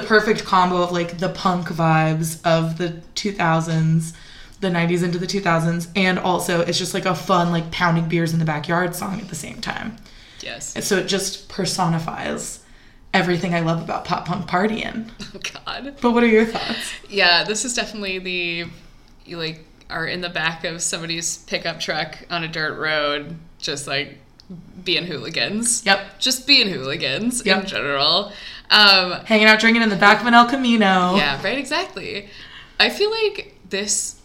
perfect 0.00 0.44
combo 0.44 0.82
of 0.82 0.92
like 0.92 1.18
the 1.18 1.28
punk 1.28 1.68
vibes 1.68 2.44
of 2.46 2.78
the 2.78 3.00
2000s, 3.14 4.14
the 4.60 4.68
90s 4.68 5.02
into 5.02 5.18
the 5.18 5.26
2000s, 5.26 5.88
and 5.96 6.18
also 6.18 6.60
it's 6.60 6.78
just 6.78 6.94
like 6.94 7.04
a 7.06 7.14
fun 7.14 7.50
like 7.50 7.70
pounding 7.70 8.08
beers 8.08 8.32
in 8.32 8.38
the 8.38 8.44
backyard 8.44 8.94
song 8.94 9.20
at 9.20 9.28
the 9.28 9.34
same 9.34 9.60
time. 9.60 9.96
Yes. 10.40 10.74
And 10.74 10.84
so 10.84 10.96
it 10.96 11.06
just 11.06 11.48
personifies 11.48 12.60
everything 13.14 13.54
I 13.54 13.60
love 13.60 13.82
about 13.82 14.04
pop 14.04 14.26
punk 14.26 14.48
partying. 14.48 15.10
Oh 15.34 15.40
God. 15.64 15.96
But 16.02 16.10
what 16.10 16.22
are 16.22 16.26
your 16.28 16.44
thoughts? 16.44 16.92
Yeah, 17.08 17.44
this 17.44 17.64
is 17.64 17.72
definitely 17.72 18.18
the 18.18 18.66
you 19.24 19.38
like 19.38 19.64
are 19.88 20.06
in 20.06 20.20
the 20.20 20.28
back 20.28 20.64
of 20.64 20.82
somebody's 20.82 21.38
pickup 21.38 21.80
truck 21.80 22.18
on 22.28 22.44
a 22.44 22.48
dirt 22.48 22.78
road, 22.78 23.38
just 23.58 23.86
like 23.86 24.18
being 24.84 25.06
hooligans. 25.06 25.84
Yep. 25.86 26.18
Just 26.18 26.46
being 26.46 26.68
hooligans 26.72 27.44
Yep. 27.44 27.62
in 27.62 27.66
general. 27.68 28.32
Um, 28.70 29.12
Hanging 29.26 29.46
out 29.46 29.60
drinking 29.60 29.82
in 29.82 29.88
the 29.90 29.96
back 29.96 30.20
of 30.20 30.26
an 30.26 30.34
El 30.34 30.48
Camino. 30.48 31.14
yeah, 31.16 31.40
right, 31.42 31.58
exactly. 31.58 32.28
I 32.80 32.90
feel 32.90 33.10
like 33.10 33.56
this 33.68 34.20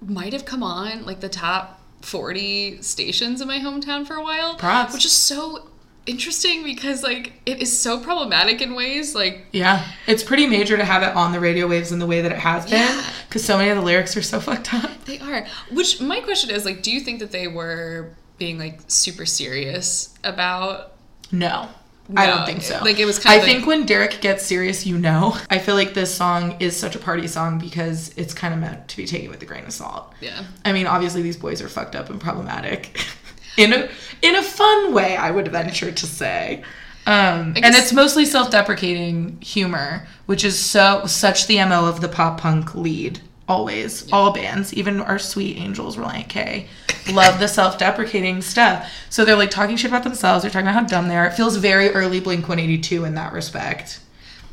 might 0.00 0.32
have 0.32 0.44
come 0.44 0.62
on 0.62 1.04
like 1.04 1.20
the 1.20 1.28
top 1.28 1.80
40 2.02 2.80
stations 2.82 3.40
in 3.40 3.46
my 3.48 3.58
hometown 3.58 4.06
for 4.06 4.14
a 4.16 4.22
while. 4.22 4.54
Props. 4.56 4.94
Which 4.94 5.04
is 5.04 5.12
so 5.12 5.66
interesting 6.06 6.64
because 6.64 7.02
like 7.02 7.34
it 7.44 7.60
is 7.60 7.78
so 7.78 8.00
problematic 8.00 8.62
in 8.62 8.74
ways 8.74 9.14
like 9.14 9.44
Yeah, 9.52 9.86
it's 10.06 10.22
pretty 10.24 10.46
major 10.46 10.76
to 10.78 10.84
have 10.84 11.02
it 11.02 11.14
on 11.14 11.30
the 11.32 11.38
radio 11.38 11.66
waves 11.68 11.92
in 11.92 11.98
the 11.98 12.06
way 12.06 12.22
that 12.22 12.32
it 12.32 12.38
has 12.38 12.64
been 12.64 12.80
Yeah. 12.80 13.04
because 13.28 13.44
so 13.44 13.58
many 13.58 13.68
of 13.70 13.76
the 13.76 13.82
lyrics 13.84 14.16
are 14.16 14.22
so 14.22 14.40
fucked 14.48 14.72
up. 14.72 15.04
They 15.04 15.18
are. 15.20 15.46
Which 15.70 16.00
my 16.00 16.20
question 16.20 16.50
is 16.50 16.64
like, 16.64 16.82
do 16.82 16.90
you 16.90 17.00
think 17.00 17.20
that 17.20 17.32
they 17.32 17.46
were 17.46 18.10
being 18.40 18.58
like 18.58 18.80
super 18.88 19.24
serious 19.24 20.12
about? 20.24 20.94
No. 21.30 21.68
I 22.16 22.26
don't 22.26 22.44
think 22.44 22.62
so. 22.62 22.80
like, 22.82 22.98
it 22.98 23.04
was 23.04 23.20
kind 23.20 23.34
I 23.34 23.36
of 23.36 23.42
like- 23.44 23.52
think 23.52 23.66
when 23.68 23.86
Deryck 23.86 24.20
gets 24.20 24.44
serious, 24.44 24.84
you 24.84 24.98
know. 24.98 25.36
I 25.48 25.60
feel 25.60 25.76
like 25.76 25.94
this 25.94 26.12
song 26.12 26.56
is 26.58 26.76
such 26.76 26.96
a 26.96 26.98
party 26.98 27.28
song 27.28 27.60
because 27.60 28.12
it's 28.16 28.34
kind 28.34 28.52
of 28.52 28.58
meant 28.58 28.88
to 28.88 28.96
be 28.96 29.06
taken 29.06 29.30
with 29.30 29.40
a 29.42 29.46
grain 29.46 29.64
of 29.64 29.72
salt. 29.72 30.12
Yeah. 30.20 30.42
I 30.64 30.72
mean, 30.72 30.88
obviously 30.88 31.22
these 31.22 31.36
boys 31.36 31.62
are 31.62 31.68
fucked 31.68 31.94
up 31.94 32.10
and 32.10 32.20
problematic 32.20 33.00
in 33.56 33.72
a 33.72 33.88
in 34.22 34.34
a 34.34 34.42
fun 34.42 34.92
way. 34.92 35.16
I 35.16 35.30
would 35.30 35.46
venture 35.48 35.92
to 35.92 36.06
say. 36.06 36.64
Um, 37.06 37.54
and 37.56 37.74
it's 37.76 37.92
mostly 37.92 38.24
self-deprecating 38.26 39.40
humor, 39.40 40.06
which 40.26 40.44
is 40.44 40.58
so 40.58 41.06
such 41.06 41.46
the 41.46 41.64
mo 41.64 41.88
of 41.88 42.00
the 42.00 42.08
pop 42.08 42.40
punk 42.40 42.74
lead. 42.74 43.20
Always, 43.50 44.10
all 44.12 44.32
bands, 44.32 44.72
even 44.74 45.00
our 45.00 45.18
sweet 45.18 45.58
angels, 45.58 45.96
Relient 45.96 46.28
K, 46.28 46.66
love 47.12 47.40
the 47.40 47.48
self-deprecating 47.48 48.42
stuff. 48.42 48.88
So 49.10 49.24
they're 49.24 49.36
like 49.36 49.50
talking 49.50 49.76
shit 49.76 49.90
about 49.90 50.04
themselves. 50.04 50.42
They're 50.42 50.50
talking 50.50 50.68
about 50.68 50.80
how 50.80 50.86
dumb 50.86 51.08
they 51.08 51.16
are. 51.16 51.26
It 51.26 51.34
feels 51.34 51.56
very 51.56 51.90
early 51.90 52.20
Blink 52.20 52.48
One 52.48 52.58
Eighty 52.60 52.78
Two 52.78 53.04
in 53.04 53.14
that 53.16 53.32
respect. 53.32 54.00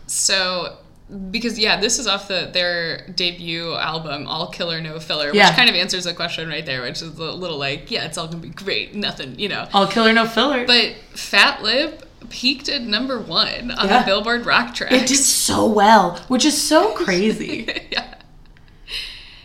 So 0.08 0.78
because 1.32 1.58
yeah, 1.58 1.80
this 1.80 2.00
is 2.00 2.08
off 2.08 2.28
the 2.28 2.50
their 2.52 3.08
debut 3.16 3.74
album, 3.76 4.28
All 4.28 4.48
Killer 4.50 4.82
No 4.82 5.00
Filler, 5.00 5.28
which 5.28 5.36
Yeah. 5.36 5.56
kind 5.56 5.70
of 5.70 5.76
answers 5.76 6.04
the 6.06 6.14
question 6.14 6.50
right 6.50 6.66
there, 6.66 6.82
which 6.82 7.02
is 7.02 7.18
a 7.18 7.24
little 7.32 7.58
like, 7.58 7.90
yeah, 7.92 8.06
it's 8.06 8.18
all 8.18 8.28
gonna 8.28 8.40
be 8.40 8.50
great, 8.50 8.94
nothing, 8.96 9.38
you 9.40 9.48
know. 9.48 9.68
All 9.74 9.88
killer, 9.88 10.12
no 10.12 10.26
filler. 10.26 10.66
But 10.66 10.96
Fat 11.14 11.62
Lip 11.64 12.04
peaked 12.30 12.68
at 12.68 12.82
number 12.82 13.20
one 13.20 13.72
on 13.72 13.88
Yeah. 13.88 14.00
the 14.00 14.06
Billboard 14.06 14.46
Rock 14.46 14.74
Track. 14.74 14.92
it 14.92 15.08
did 15.08 15.18
so 15.18 15.66
well, 15.68 16.18
which 16.28 16.44
is 16.44 16.62
so 16.62 16.92
crazy. 16.96 17.68
yeah. 17.92 18.07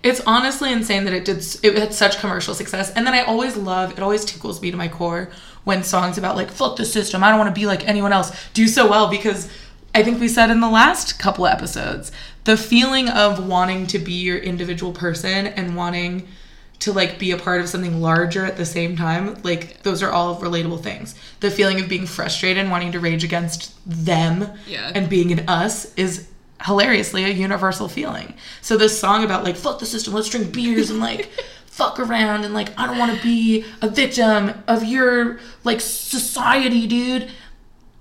It's 0.02 0.20
honestly 0.26 0.72
insane 0.72 1.04
that 1.04 1.14
it 1.14 1.24
did. 1.24 1.38
It 1.62 1.78
had 1.78 1.94
such 1.94 2.18
commercial 2.18 2.54
success, 2.54 2.90
and 2.92 3.06
then 3.06 3.14
I 3.14 3.22
always 3.22 3.56
love. 3.56 3.92
It 3.92 4.00
always 4.00 4.24
tickles 4.24 4.60
me 4.60 4.70
to 4.70 4.76
my 4.76 4.88
core 4.88 5.30
when 5.64 5.84
songs 5.84 6.18
about 6.18 6.34
like 6.36 6.50
fuck 6.50 6.76
the 6.76 6.84
system. 6.84 7.22
I 7.22 7.28
don't 7.30 7.38
want 7.38 7.54
to 7.54 7.58
be 7.60 7.66
like 7.66 7.86
anyone 7.88 8.12
else 8.12 8.32
do 8.52 8.66
so 8.66 8.88
well 8.90 9.08
because 9.08 9.48
I 9.94 10.02
think 10.02 10.18
we 10.20 10.26
said 10.28 10.50
in 10.50 10.60
the 10.60 10.70
last 10.70 11.18
couple 11.18 11.46
of 11.46 11.52
episodes 11.52 12.10
the 12.44 12.56
feeling 12.56 13.08
of 13.08 13.46
wanting 13.46 13.86
to 13.88 13.98
be 14.00 14.14
your 14.14 14.38
individual 14.38 14.92
person 14.92 15.46
and 15.46 15.76
wanting 15.76 16.26
to 16.80 16.92
like 16.92 17.20
be 17.20 17.30
a 17.30 17.36
part 17.36 17.60
of 17.60 17.68
something 17.68 18.00
larger 18.00 18.44
at 18.44 18.56
the 18.56 18.64
same 18.64 18.96
time 18.96 19.36
like 19.44 19.80
those 19.84 20.02
are 20.02 20.10
all 20.10 20.40
relatable 20.40 20.82
things 20.82 21.14
the 21.38 21.48
feeling 21.50 21.78
of 21.80 21.88
being 21.88 22.06
frustrated 22.06 22.58
and 22.58 22.72
wanting 22.72 22.90
to 22.90 22.98
rage 22.98 23.22
against 23.22 23.72
them 23.86 24.50
Yeah. 24.66 24.90
and 24.92 25.08
being 25.08 25.30
an 25.30 25.48
us 25.48 25.94
is 25.94 26.26
hilariously 26.64 27.24
a 27.24 27.28
universal 27.28 27.88
feeling. 27.88 28.34
So 28.60 28.76
this 28.76 28.98
song 28.98 29.24
about 29.24 29.44
like 29.44 29.56
fuck 29.56 29.78
the 29.78 29.86
system, 29.86 30.14
let's 30.14 30.28
drink 30.28 30.52
beers 30.52 30.90
and 30.90 31.00
like 31.00 31.30
fuck 31.66 31.98
around 31.98 32.44
and 32.44 32.52
like 32.52 32.68
I 32.78 32.86
don't 32.86 32.98
want 32.98 33.16
to 33.16 33.22
be 33.22 33.64
a 33.80 33.88
victim 33.88 34.62
of 34.68 34.84
your 34.84 35.40
like 35.64 35.80
society, 35.80 36.86
dude. 36.86 37.30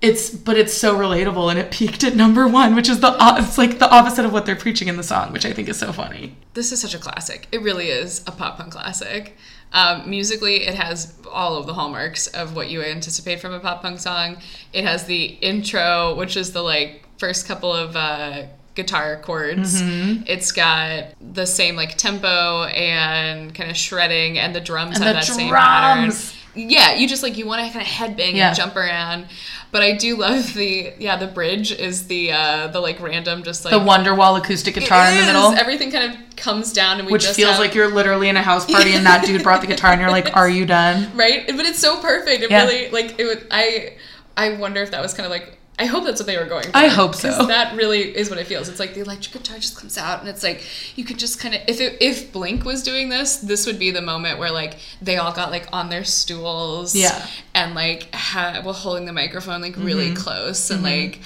It's 0.00 0.30
but 0.30 0.56
it's 0.56 0.74
so 0.74 0.96
relatable 0.96 1.48
and 1.48 1.58
it 1.60 1.70
peaked 1.70 2.02
at 2.02 2.16
number 2.16 2.48
one, 2.48 2.74
which 2.74 2.88
is 2.88 3.00
the 3.00 3.16
it's 3.38 3.56
like 3.56 3.78
the 3.78 3.88
opposite 3.88 4.24
of 4.24 4.32
what 4.32 4.46
they're 4.46 4.56
preaching 4.56 4.88
in 4.88 4.96
the 4.96 5.02
song, 5.02 5.32
which 5.32 5.46
I 5.46 5.52
think 5.52 5.68
is 5.68 5.78
so 5.78 5.92
funny. 5.92 6.36
This 6.54 6.72
is 6.72 6.80
such 6.80 6.94
a 6.94 6.98
classic. 6.98 7.48
It 7.52 7.62
really 7.62 7.88
is 7.88 8.22
a 8.26 8.32
pop 8.32 8.58
punk 8.58 8.72
classic. 8.72 9.36
Um, 9.72 10.10
musically, 10.10 10.66
it 10.66 10.74
has 10.74 11.14
all 11.30 11.56
of 11.56 11.66
the 11.66 11.72
hallmarks 11.72 12.26
of 12.26 12.54
what 12.54 12.68
you 12.68 12.82
anticipate 12.82 13.40
from 13.40 13.52
a 13.54 13.60
pop 13.60 13.80
punk 13.80 14.00
song. 14.00 14.36
It 14.72 14.84
has 14.84 15.06
the 15.06 15.24
intro, 15.24 16.14
which 16.14 16.36
is 16.36 16.52
the 16.52 16.62
like 16.62 17.06
first 17.22 17.46
couple 17.46 17.72
of 17.72 17.94
uh, 17.94 18.42
guitar 18.74 19.20
chords. 19.22 19.80
Mm-hmm. 19.80 20.24
It's 20.26 20.50
got 20.50 21.14
the 21.20 21.46
same 21.46 21.76
like 21.76 21.96
tempo 21.96 22.64
and 22.64 23.54
kind 23.54 23.70
of 23.70 23.76
shredding, 23.76 24.38
and 24.38 24.54
the 24.54 24.60
drums 24.60 24.96
And 24.96 25.04
have 25.04 25.14
the 25.14 25.20
that 25.20 25.24
same 25.40 25.50
pattern. 25.52 26.04
drums. 26.08 26.36
Yeah, 26.54 26.94
you 26.94 27.08
just 27.08 27.22
like 27.22 27.38
you 27.38 27.46
want 27.46 27.64
to 27.66 27.72
kind 27.72 27.80
of 27.86 27.90
headbang 27.90 28.34
Yeah. 28.34 28.48
and 28.48 28.56
jump 28.56 28.76
around. 28.76 29.26
But 29.70 29.80
I 29.82 29.92
do 29.96 30.16
love 30.18 30.52
the 30.52 30.92
yeah 30.98 31.16
the 31.16 31.26
bridge 31.38 31.72
is 31.72 32.06
the 32.08 32.32
uh, 32.32 32.66
the 32.74 32.80
like 32.80 33.00
random 33.00 33.42
just 33.42 33.64
like 33.64 33.72
The 33.72 33.80
Wonderwall 33.80 34.36
acoustic 34.38 34.74
guitar 34.74 35.10
in 35.10 35.16
the 35.20 35.24
middle. 35.26 35.52
Everything 35.52 35.90
kind 35.90 36.12
of 36.12 36.36
comes 36.36 36.72
down, 36.74 36.98
and 36.98 37.06
we 37.06 37.12
Which 37.12 37.22
just 37.22 37.36
feels 37.36 37.52
have- 37.52 37.58
like 37.60 37.74
you're 37.74 37.90
literally 37.94 38.28
in 38.28 38.36
a 38.36 38.42
house 38.42 38.66
party 38.70 38.92
and 38.94 39.06
that 39.06 39.24
dude 39.24 39.42
brought 39.42 39.60
the 39.62 39.66
guitar 39.66 39.92
and 39.92 40.00
you're 40.02 40.10
like, 40.10 40.36
Are 40.36 40.50
you 40.58 40.66
done? 40.66 40.96
right. 41.24 41.46
But 41.46 41.64
it's 41.70 41.78
so 41.78 42.00
perfect. 42.02 42.42
It 42.42 42.50
Yeah. 42.50 42.64
really 42.66 42.90
like 42.90 43.18
it 43.18 43.24
would. 43.24 43.46
I 43.50 43.94
I 44.36 44.46
wonder 44.64 44.82
if 44.82 44.90
that 44.90 45.00
was 45.00 45.14
kind 45.14 45.24
of 45.24 45.30
like. 45.30 45.56
I 45.78 45.86
hope 45.86 46.04
that's 46.04 46.20
what 46.20 46.26
they 46.26 46.36
were 46.36 46.44
going 46.44 46.64
for. 46.64 46.76
I 46.76 46.86
hope 46.86 47.14
so. 47.14 47.46
That 47.46 47.74
really 47.76 48.00
is 48.16 48.28
what 48.30 48.38
it 48.38 48.46
feels. 48.46 48.68
It's 48.68 48.78
like 48.78 48.94
the 48.94 49.00
electric 49.00 49.32
guitar 49.32 49.58
just 49.58 49.76
comes 49.76 49.96
out, 49.98 50.20
and 50.20 50.28
it's 50.28 50.42
like 50.42 50.62
you 50.96 51.04
could 51.04 51.18
just 51.18 51.40
kind 51.40 51.54
of 51.54 51.62
if 51.66 51.80
it, 51.80 51.96
if 52.00 52.30
Blink 52.30 52.64
was 52.64 52.82
doing 52.82 53.08
this, 53.08 53.38
this 53.38 53.66
would 53.66 53.78
be 53.78 53.90
the 53.90 54.02
moment 54.02 54.38
where 54.38 54.50
like 54.52 54.76
they 55.00 55.16
all 55.16 55.32
got 55.32 55.50
like 55.50 55.66
on 55.72 55.88
their 55.88 56.04
stools, 56.04 56.94
Yeah. 56.94 57.26
and 57.54 57.74
like 57.74 58.14
had 58.14 58.64
well 58.64 58.74
holding 58.74 59.06
the 59.06 59.12
microphone 59.12 59.60
like 59.62 59.76
really 59.76 60.08
Mm-hmm. 60.08 60.16
close, 60.22 60.70
and 60.70 60.82
like 60.82 61.20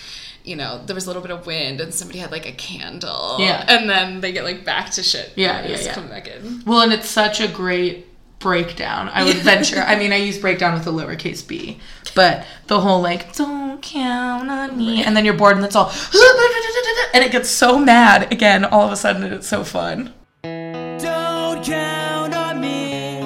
you 0.45 0.55
know 0.55 0.81
there 0.87 0.95
was 0.95 1.05
a 1.07 1.09
little 1.09 1.23
bit 1.23 1.33
of 1.33 1.45
wind, 1.45 1.81
and 1.81 1.93
somebody 1.93 2.21
had 2.21 2.31
like 2.31 2.47
a 2.49 2.53
candle, 2.53 3.37
Yeah. 3.41 3.65
and 3.69 3.91
then 3.91 4.21
they 4.21 4.33
get 4.33 4.45
like 4.45 4.65
back 4.65 4.91
to 4.93 5.03
shit, 5.03 5.33
Yeah, 5.35 5.67
yeah, 5.67 5.77
yeah. 5.81 5.93
come 5.95 6.09
back 6.09 6.29
in. 6.29 6.63
Well, 6.65 6.81
and 6.83 6.93
it's 6.93 7.11
such 7.11 7.41
a 7.41 7.49
great 7.49 8.07
breakdown. 8.39 9.11
I 9.13 9.25
would 9.25 9.37
venture. 9.53 9.81
I 9.81 9.97
mean, 9.97 10.13
I 10.13 10.17
use 10.17 10.39
breakdown 10.39 10.75
with 10.75 10.87
a 10.87 10.91
lowercase 10.91 11.47
b, 11.47 11.79
but 12.15 12.47
the 12.67 12.81
whole 12.81 13.01
like 13.01 13.35
"don't 13.35 13.83
count 13.83 14.51
on 14.51 14.77
me," 14.77 15.03
and 15.03 15.17
then 15.17 15.25
you're 15.25 15.35
bored, 15.35 15.57
and 15.57 15.65
it's 15.65 15.77
all, 15.77 15.91
and 17.15 17.25
it 17.25 17.33
gets 17.33 17.49
so 17.49 17.79
mad 17.79 18.33
again. 18.33 18.65
All 18.65 18.87
of 18.87 18.93
a 18.93 18.97
sudden, 18.97 19.23
and 19.23 19.35
it's 19.35 19.49
so 19.49 19.65
fun. 19.65 20.13
Don't 20.43 21.65
count 21.65 22.35
on 22.35 22.61
me 22.61 23.21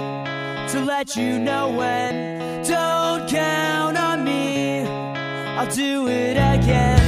to 0.69 0.85
let 0.85 1.17
you 1.17 1.39
know 1.39 1.71
when. 1.71 2.63
Don't 2.65 3.29
count 3.29 3.97
on 3.97 4.25
me, 4.25 4.83
I'll 4.83 5.71
do 5.71 6.09
it 6.09 6.37
again. 6.37 7.00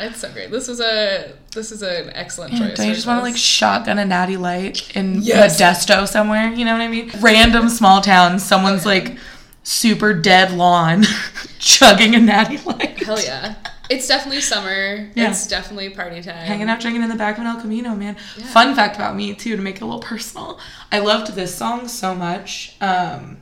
It's 0.00 0.20
so 0.20 0.32
great. 0.32 0.50
This 0.50 0.68
is 0.68 0.80
a 0.80 1.32
this 1.52 1.70
is 1.72 1.82
an 1.82 2.10
excellent 2.14 2.52
choice. 2.54 2.76
Don't 2.76 2.88
you 2.88 2.94
just 2.94 3.06
want 3.06 3.18
to 3.20 3.22
like 3.22 3.36
shotgun 3.36 3.98
a 3.98 4.04
natty 4.04 4.36
light 4.36 4.94
in 4.96 5.20
Yes. 5.22 5.60
Modesto 5.60 6.08
somewhere? 6.08 6.52
You 6.52 6.64
know 6.64 6.72
what 6.72 6.80
I 6.80 6.88
mean? 6.88 7.10
Random 7.20 7.68
small 7.68 8.00
town, 8.00 8.38
someone's 8.38 8.86
like 8.86 9.18
super 9.62 10.14
dead 10.14 10.52
lawn, 10.52 11.04
chugging 11.58 12.14
a 12.14 12.18
natty 12.20 12.58
light. 12.58 13.02
Hell 13.02 13.20
yeah. 13.22 13.56
It's 13.90 14.06
definitely 14.06 14.40
summer. 14.40 15.10
Yeah. 15.16 15.30
It's 15.30 15.48
definitely 15.48 15.90
party 15.90 16.22
time. 16.22 16.46
hanging 16.46 16.68
out 16.70 16.80
drinking 16.80 17.02
in 17.02 17.08
the 17.08 17.16
back 17.16 17.36
of 17.38 17.40
an 17.40 17.48
El 17.48 17.60
Camino, 17.60 17.96
man. 17.96 18.14
Fun 18.14 18.74
fact 18.76 18.94
about 18.94 19.16
me 19.16 19.34
too, 19.34 19.56
to 19.56 19.62
make 19.62 19.76
it 19.76 19.82
a 19.82 19.84
little 19.84 20.00
personal. 20.00 20.60
I 20.92 21.00
loved 21.00 21.34
this 21.34 21.52
song 21.54 21.88
so 21.88 22.14
much. 22.14 22.76
Um, 22.80 23.38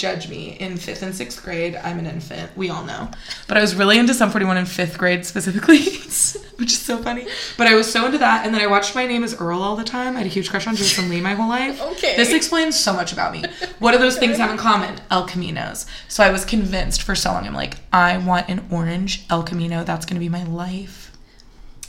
judge 0.00 0.30
me 0.30 0.56
in 0.58 0.78
fifth 0.78 1.02
and 1.02 1.14
sixth 1.14 1.44
grade. 1.44 1.76
I'm 1.76 1.98
an 1.98 2.06
infant. 2.06 2.56
We 2.56 2.70
all 2.70 2.84
know, 2.84 3.10
but 3.46 3.58
I 3.58 3.60
was 3.60 3.74
really 3.74 3.98
into 3.98 4.14
Sum 4.14 4.30
41 4.30 4.56
in 4.56 4.64
fifth 4.64 4.96
grade 4.96 5.26
specifically, 5.26 5.78
which 6.56 6.72
is 6.72 6.78
so 6.78 6.96
funny. 6.96 7.26
But 7.58 7.66
I 7.66 7.74
was 7.74 7.90
so 7.90 8.06
into 8.06 8.18
that, 8.18 8.46
and 8.46 8.54
then 8.54 8.62
I 8.62 8.66
watched 8.66 8.94
My 8.94 9.06
Name 9.06 9.22
Is 9.22 9.38
Earl 9.38 9.62
all 9.62 9.76
the 9.76 9.84
time. 9.84 10.16
I 10.16 10.20
had 10.20 10.26
a 10.26 10.30
huge 10.30 10.48
crush 10.48 10.66
on 10.66 10.74
Jason 10.74 11.10
Lee 11.10 11.20
my 11.20 11.34
whole 11.34 11.48
life. 11.48 11.80
Okay. 11.82 12.16
this 12.16 12.32
explains 12.32 12.78
so 12.78 12.94
much 12.94 13.12
about 13.12 13.32
me. 13.32 13.44
What 13.78 13.92
do 13.92 13.98
those 13.98 14.18
things 14.18 14.38
have 14.38 14.50
in 14.50 14.56
common? 14.56 15.00
El 15.10 15.28
Caminos. 15.28 15.86
So 16.08 16.24
I 16.24 16.30
was 16.30 16.46
convinced 16.46 17.02
for 17.02 17.14
so 17.14 17.32
long. 17.32 17.46
I'm 17.46 17.54
like, 17.54 17.76
I 17.92 18.16
want 18.16 18.48
an 18.48 18.66
orange 18.70 19.26
El 19.28 19.42
Camino. 19.42 19.84
That's 19.84 20.06
gonna 20.06 20.20
be 20.20 20.30
my 20.30 20.44
life. 20.44 21.12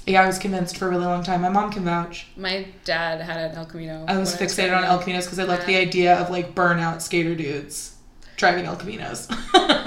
Yeah, 0.06 0.24
I 0.24 0.28
was 0.28 0.39
convinced 0.39 0.78
for 0.78 0.88
a 0.88 0.89
really 0.89 1.06
long 1.06 1.24
time. 1.24 1.41
My 1.41 1.50
mom 1.50 1.71
can 1.71 1.86
vouch. 1.86 2.28
My 2.36 2.67
dad 2.84 3.21
had 3.21 3.52
an 3.52 3.58
El 3.58 3.65
Camino. 3.65 4.04
I 4.08 4.17
was 4.17 4.36
fixated 4.36 4.69
growing 4.69 4.84
on 4.84 4.84
El. 4.84 5.00
Caminos 5.00 5.24
because 5.24 5.39
I 5.39 5.43
loved 5.43 5.65
the 5.65 5.78
idea 5.78 6.17
of 6.17 6.30
like 6.30 6.54
burnout 6.54 7.02
skater 7.02 7.36
dudes 7.36 7.95
driving 8.41 8.65
El 8.65 8.75
Caminos. 8.75 9.30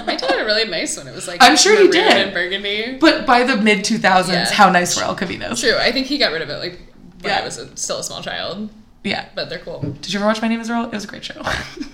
My 0.07 0.15
dad 0.15 0.21
had 0.31 0.39
a 0.39 0.45
really 0.45 0.65
nice 0.67 0.97
one. 0.97 1.07
It 1.07 1.13
was 1.13 1.27
like 1.27 1.43
I'm 1.43 1.55
sure 1.57 1.75
he 1.79 1.89
did. 1.89 2.11
and 2.11 2.33
burgundy. 2.33 2.97
but 2.99 3.25
by 3.27 3.43
the 3.43 3.55
mid 3.57 3.79
2000s, 3.85 4.27
Yeah. 4.29 4.51
how 4.51 4.71
nice 4.71 4.95
were 4.97 5.03
El 5.03 5.15
Caminos? 5.15 5.59
True. 5.61 5.77
I 5.77 5.91
think 5.91 6.07
he 6.07 6.17
got 6.17 6.31
rid 6.31 6.41
of 6.41 6.49
it 6.49 6.57
like 6.57 6.79
when 7.21 7.31
Yeah. 7.33 7.39
I 7.41 7.45
was 7.45 7.57
a, 7.59 7.75
still 7.77 7.99
a 7.99 8.03
small 8.03 8.21
child. 8.23 8.69
Yeah. 9.03 9.25
But 9.35 9.49
they're 9.49 9.59
cool. 9.59 9.81
Did 9.81 10.11
you 10.13 10.19
ever 10.19 10.25
watch 10.27 10.41
My 10.41 10.47
Name 10.47 10.59
Is 10.61 10.69
Earl? 10.69 10.85
It 10.85 10.91
was 10.91 11.03
a 11.03 11.07
great 11.07 11.23
show. 11.23 11.39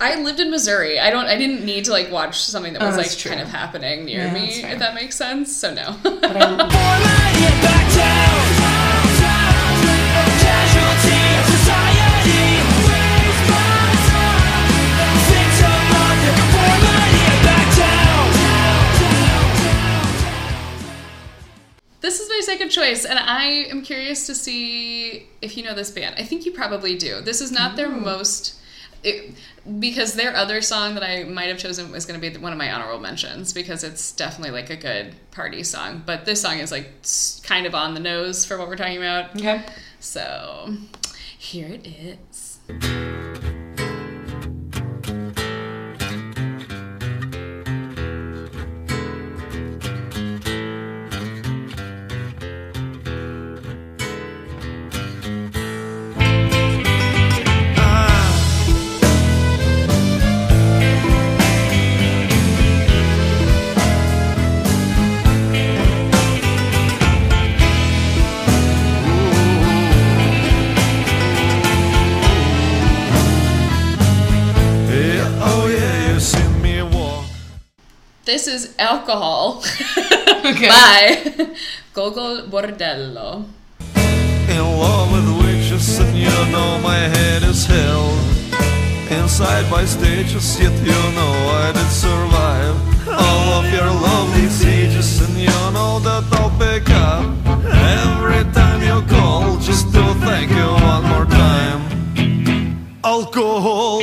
I 0.00 0.14
lived 0.22 0.40
in 0.40 0.50
Missouri. 0.50 0.98
I 0.98 1.10
don't. 1.10 1.26
I 1.26 1.36
didn't 1.36 1.62
need 1.66 1.84
to 1.86 1.90
like 1.90 2.10
watch 2.10 2.40
something 2.40 2.72
that 2.72 2.80
Oh, 2.82 2.86
was 2.86 2.96
like 2.96 3.10
true. 3.10 3.30
kind 3.30 3.42
of 3.42 3.48
happening 3.48 4.06
near 4.06 4.24
Yeah, 4.24 4.32
me. 4.32 4.46
If 4.62 4.78
that 4.78 4.94
makes 4.94 5.16
sense. 5.16 5.54
So 5.54 5.74
no. 5.74 5.96
Choice, 22.68 23.04
and 23.04 23.18
I 23.18 23.44
am 23.70 23.82
curious 23.82 24.26
to 24.26 24.34
see 24.34 25.26
if 25.40 25.56
you 25.56 25.64
know 25.64 25.74
this 25.74 25.90
band. 25.90 26.14
I 26.18 26.24
think 26.24 26.46
you 26.46 26.52
probably 26.52 26.96
do. 26.96 27.20
This 27.20 27.40
is 27.40 27.52
not 27.52 27.76
their 27.76 27.88
mm. 27.88 28.02
most. 28.02 28.58
It, 29.04 29.34
because 29.80 30.14
their 30.14 30.34
other 30.36 30.60
song 30.60 30.94
that 30.94 31.02
I 31.02 31.24
might 31.24 31.48
have 31.48 31.58
chosen 31.58 31.90
was 31.90 32.06
going 32.06 32.20
to 32.20 32.30
be 32.30 32.36
one 32.38 32.52
of 32.52 32.58
my 32.58 32.72
honorable 32.72 33.00
mentions 33.00 33.52
because 33.52 33.82
it's 33.82 34.12
definitely 34.12 34.52
like 34.52 34.70
a 34.70 34.76
good 34.76 35.14
party 35.32 35.64
song. 35.64 36.02
But 36.04 36.24
this 36.24 36.40
song 36.40 36.58
is 36.58 36.70
like 36.70 36.88
kind 37.42 37.66
of 37.66 37.74
on 37.74 37.94
the 37.94 38.00
nose 38.00 38.44
for 38.44 38.58
what 38.58 38.68
we're 38.68 38.76
talking 38.76 38.98
about. 38.98 39.34
okay. 39.36 39.64
So 39.98 40.76
here 41.38 41.68
it 41.68 41.86
is. 41.86 43.51
This 78.32 78.46
is 78.46 78.74
Alcohol 78.78 79.60
Okay. 80.50 80.68
by 80.72 81.52
Gogol 81.92 82.48
Bordello. 82.48 83.44
In 84.48 84.64
love 84.80 85.12
with 85.12 85.28
witches, 85.44 85.98
and 86.00 86.16
you 86.16 86.32
know 86.50 86.80
my 86.80 86.96
head 86.96 87.42
is 87.42 87.66
held. 87.66 88.16
Inside 89.12 89.70
by 89.70 89.84
stages, 89.84 90.58
yet 90.58 90.72
you 90.80 91.00
know 91.12 91.34
I 91.60 91.72
did 91.76 91.90
survive. 91.92 92.76
All 93.06 93.48
of 93.60 93.70
your 93.70 93.90
lovely 94.08 94.48
sages, 94.48 95.20
and 95.20 95.36
you 95.36 95.58
know 95.76 96.00
that 96.00 96.24
I'll 96.32 96.56
pick 96.56 96.88
up 96.88 97.28
every 98.00 98.50
time 98.54 98.80
you 98.80 99.02
call, 99.14 99.58
just 99.58 99.92
to 99.92 100.02
thank 100.24 100.48
you 100.50 100.68
one 100.88 101.04
more 101.04 101.26
time. 101.26 101.80
Alcohol. 103.04 104.00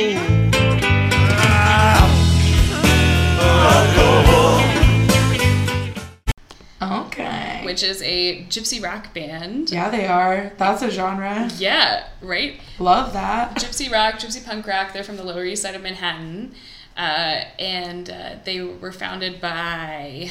Which 7.70 7.84
is 7.84 8.02
a 8.02 8.44
gypsy 8.46 8.82
rock 8.82 9.14
band. 9.14 9.70
Yeah, 9.70 9.90
they 9.90 10.04
are. 10.04 10.50
That's 10.56 10.82
a 10.82 10.90
genre. 10.90 11.48
Yeah, 11.56 12.08
right? 12.20 12.60
Love 12.80 13.12
that. 13.12 13.54
Gypsy 13.54 13.92
rock, 13.92 14.14
gypsy 14.14 14.44
punk 14.44 14.66
rock. 14.66 14.92
They're 14.92 15.04
from 15.04 15.16
the 15.16 15.22
Lower 15.22 15.44
East 15.44 15.62
Side 15.62 15.76
of 15.76 15.82
Manhattan. 15.82 16.52
Uh, 16.96 17.44
and 17.60 18.10
uh, 18.10 18.30
they 18.44 18.60
were 18.60 18.90
founded 18.90 19.40
by 19.40 20.30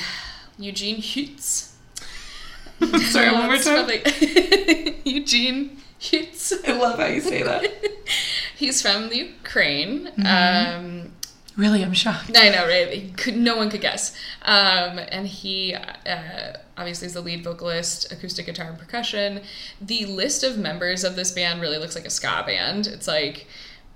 Eugene 0.57 1.01
Hutz. 1.01 1.71
Sorry, 3.09 3.31
one 3.31 3.45
more 3.45 3.57
time. 3.57 3.89
Eugene 5.05 5.77
Hutz. 5.97 6.51
I 6.67 6.73
love 6.73 6.99
how 6.99 7.05
you 7.05 7.21
say 7.21 7.41
that. 7.43 7.65
He's 8.57 8.81
from 8.81 9.07
the 9.07 9.15
Ukraine. 9.15 10.07
Mm-hmm. 10.07 11.05
Um, 11.05 11.11
Really, 11.59 11.83
I'm 11.83 11.91
shocked. 11.93 12.31
I 12.37 12.47
know, 12.47 12.65
right? 12.65 13.15
Could, 13.17 13.35
no 13.35 13.57
one 13.57 13.69
could 13.69 13.81
guess. 13.81 14.15
Um, 14.43 14.97
and 14.97 15.27
he 15.27 15.75
uh, 15.75 16.53
obviously 16.77 17.07
is 17.07 17.13
the 17.13 17.19
lead 17.19 17.43
vocalist, 17.43 18.09
acoustic 18.13 18.45
guitar 18.45 18.67
and 18.67 18.79
percussion. 18.79 19.41
The 19.81 20.05
list 20.05 20.45
of 20.45 20.57
members 20.57 21.03
of 21.03 21.17
this 21.17 21.31
band 21.33 21.59
really 21.59 21.77
looks 21.77 21.95
like 21.95 22.05
a 22.05 22.09
ska 22.09 22.43
band. 22.47 22.87
It's 22.87 23.09
like 23.09 23.45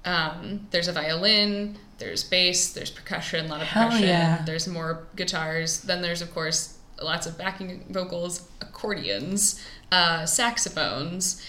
um, 0.03 0.67
there's 0.71 0.89
a 0.89 0.91
violin, 0.91 1.77
there's 1.99 2.21
bass, 2.21 2.73
there's 2.73 2.91
percussion, 2.91 3.45
a 3.45 3.47
lot 3.47 3.61
of 3.61 3.67
Hell 3.67 3.85
percussion. 3.85 4.09
yeah. 4.09 4.43
There's 4.45 4.67
more 4.67 5.07
guitars. 5.15 5.83
Then 5.83 6.01
there's 6.01 6.21
of 6.21 6.33
course 6.33 6.77
lots 7.01 7.25
of 7.25 7.37
backing 7.37 7.85
vocals, 7.89 8.45
accordions, 8.59 9.65
uh, 9.89 10.25
saxophones. 10.25 11.41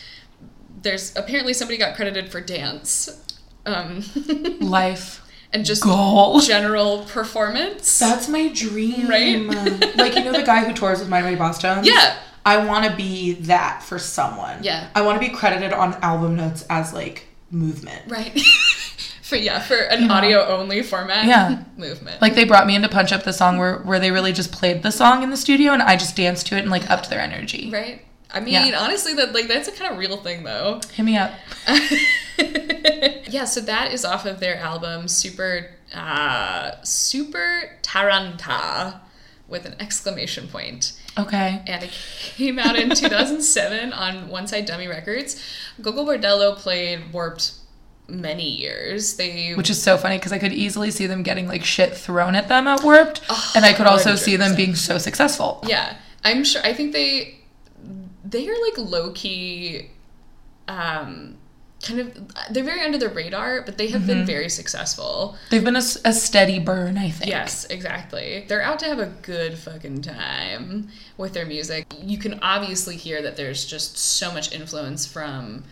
There's 0.81 1.17
apparently 1.17 1.55
somebody 1.55 1.77
got 1.77 1.97
credited 1.97 2.31
for 2.31 2.41
dance. 2.41 3.21
Um, 3.67 4.05
Life 4.61 5.23
and 5.55 5.65
just 5.65 5.83
goal. 5.83 6.41
general 6.41 7.05
performance. 7.05 7.99
That's 7.99 8.29
my 8.29 8.49
dream. 8.49 9.09
Right? 9.09 9.37
like, 9.97 10.15
you 10.17 10.25
know 10.25 10.33
the 10.33 10.43
guy 10.43 10.65
who 10.65 10.75
tours 10.75 10.99
with 10.99 11.09
My 11.09 11.23
Way 11.23 11.37
Boss 11.37 11.61
Tones? 11.61 11.87
Yeah. 11.87 12.17
I 12.45 12.65
want 12.67 12.85
to 12.91 12.95
be 12.95 13.35
that 13.35 13.83
for 13.83 13.99
someone. 13.99 14.63
Yeah. 14.63 14.89
I 14.95 15.03
want 15.03 15.21
to 15.21 15.27
be 15.27 15.35
credited 15.35 15.73
on 15.73 15.95
album 16.03 16.37
notes 16.37 16.67
as 16.69 16.93
like 16.93 17.27
movement. 17.51 18.03
Right. 18.07 18.39
for 19.23 19.37
yeah, 19.37 19.61
for 19.61 19.77
an 19.77 20.11
audio 20.11 20.45
only 20.47 20.83
format. 20.83 21.25
Yeah. 21.25 21.65
Movement. 21.79 22.21
Like 22.21 22.35
they 22.35 22.45
brought 22.45 22.67
me 22.67 22.77
in 22.77 22.83
to 22.83 22.89
punch 22.89 23.13
up 23.13 23.25
the 23.25 23.33
song 23.33 23.57
where 23.57 23.79
where 23.79 23.99
they 23.99 24.11
really 24.11 24.33
just 24.33 24.53
played 24.53 24.83
the 24.83 24.93
song 24.93 25.23
in 25.23 25.31
the 25.31 25.37
studio 25.37 25.73
and 25.73 25.83
I 25.83 25.97
just 25.97 26.17
danced 26.17 26.47
to 26.49 26.57
it 26.57 26.61
and 26.61 26.71
like 26.71 26.91
upped 26.91 27.09
their 27.09 27.21
energy. 27.21 27.71
right. 27.71 28.05
I 28.35 28.41
mean, 28.41 28.55
Yeah. 28.55 28.79
honestly, 28.81 29.15
that 29.15 29.33
like 29.33 29.49
that's 29.49 29.69
a 29.69 29.73
kind 29.73 29.93
of 29.93 29.99
real 29.99 30.17
thing 30.19 30.43
though. 30.45 30.81
Hit 30.93 31.05
me 31.05 31.17
up. 31.17 31.33
yeah, 33.29 33.45
so 33.45 33.61
that 33.61 33.93
is 33.93 34.05
off 34.05 34.27
of 34.27 34.41
their 34.41 34.57
album 34.57 35.09
Super 35.09 35.71
uh 35.95 36.73
Super 36.83 37.79
Taranta 37.83 39.01
with 39.49 39.65
an 39.67 39.75
exclamation 39.79 40.49
point. 40.49 40.93
Okay. 41.19 41.63
And 41.67 41.85
it 41.85 41.91
came 42.37 42.59
out 42.59 42.77
in 42.77 42.91
2007 42.95 43.93
on 43.93 44.29
One 44.29 44.47
Side 44.47 44.67
Dummy 44.67 44.89
Records. 44.89 45.41
Gogol 45.81 46.05
Bordello 46.07 46.57
played 46.57 47.13
Warped 47.13 47.53
many 48.09 48.49
years. 48.51 49.17
They 49.17 49.53
Which 49.55 49.71
is 49.71 49.81
so 49.81 49.97
funny 49.97 50.19
because 50.19 50.33
I 50.33 50.39
could 50.39 50.53
easily 50.53 50.91
see 50.91 51.07
them 51.07 51.23
getting 51.23 51.47
like 51.47 51.65
shit 51.65 51.97
thrown 51.97 52.35
at 52.35 52.49
them 52.49 52.67
at 52.67 52.83
Warped, 52.83 53.21
and 53.55 53.65
I 53.65 53.73
could 53.75 53.87
also 53.87 54.17
see 54.17 54.37
them 54.37 54.57
being 54.57 54.75
so 54.75 54.99
successful. 54.99 55.63
Yeah, 55.67 55.97
I'm 56.25 56.43
sure. 56.45 56.63
I 56.65 56.73
think 56.73 56.93
they 56.93 57.37
they 58.25 58.49
are 58.49 58.55
like 58.67 58.79
low 58.79 59.13
key, 59.13 59.91
um, 60.69 61.37
kind 61.83 62.01
of. 62.01 62.17
They're 62.51 62.65
very 62.65 62.81
under 62.83 62.99
the 62.99 63.09
radar, 63.11 63.63
but 63.63 63.77
they 63.79 63.89
have 63.89 64.03
Mm-hmm. 64.03 64.09
been 64.09 64.27
very 64.27 64.49
successful. 64.49 65.37
They've 65.51 65.63
been 65.65 65.77
a 65.77 65.83
steady 65.83 66.59
burn, 66.59 66.97
I 66.99 67.11
think. 67.11 67.31
Yes, 67.31 67.65
exactly. 67.67 68.45
They're 68.49 68.63
out 68.63 68.79
to 68.81 68.87
have 68.87 68.99
a 68.99 69.07
good 69.23 69.59
fucking 69.59 70.03
time 70.03 70.89
with 71.19 71.33
their 71.35 71.47
music. 71.47 71.87
You 72.01 72.19
can 72.19 72.39
obviously 72.41 72.97
hear 72.97 73.21
that 73.23 73.37
there's 73.37 73.65
just 73.65 73.99
so 73.99 74.33
much 74.33 74.53
influence 74.53 75.07
from 75.07 75.65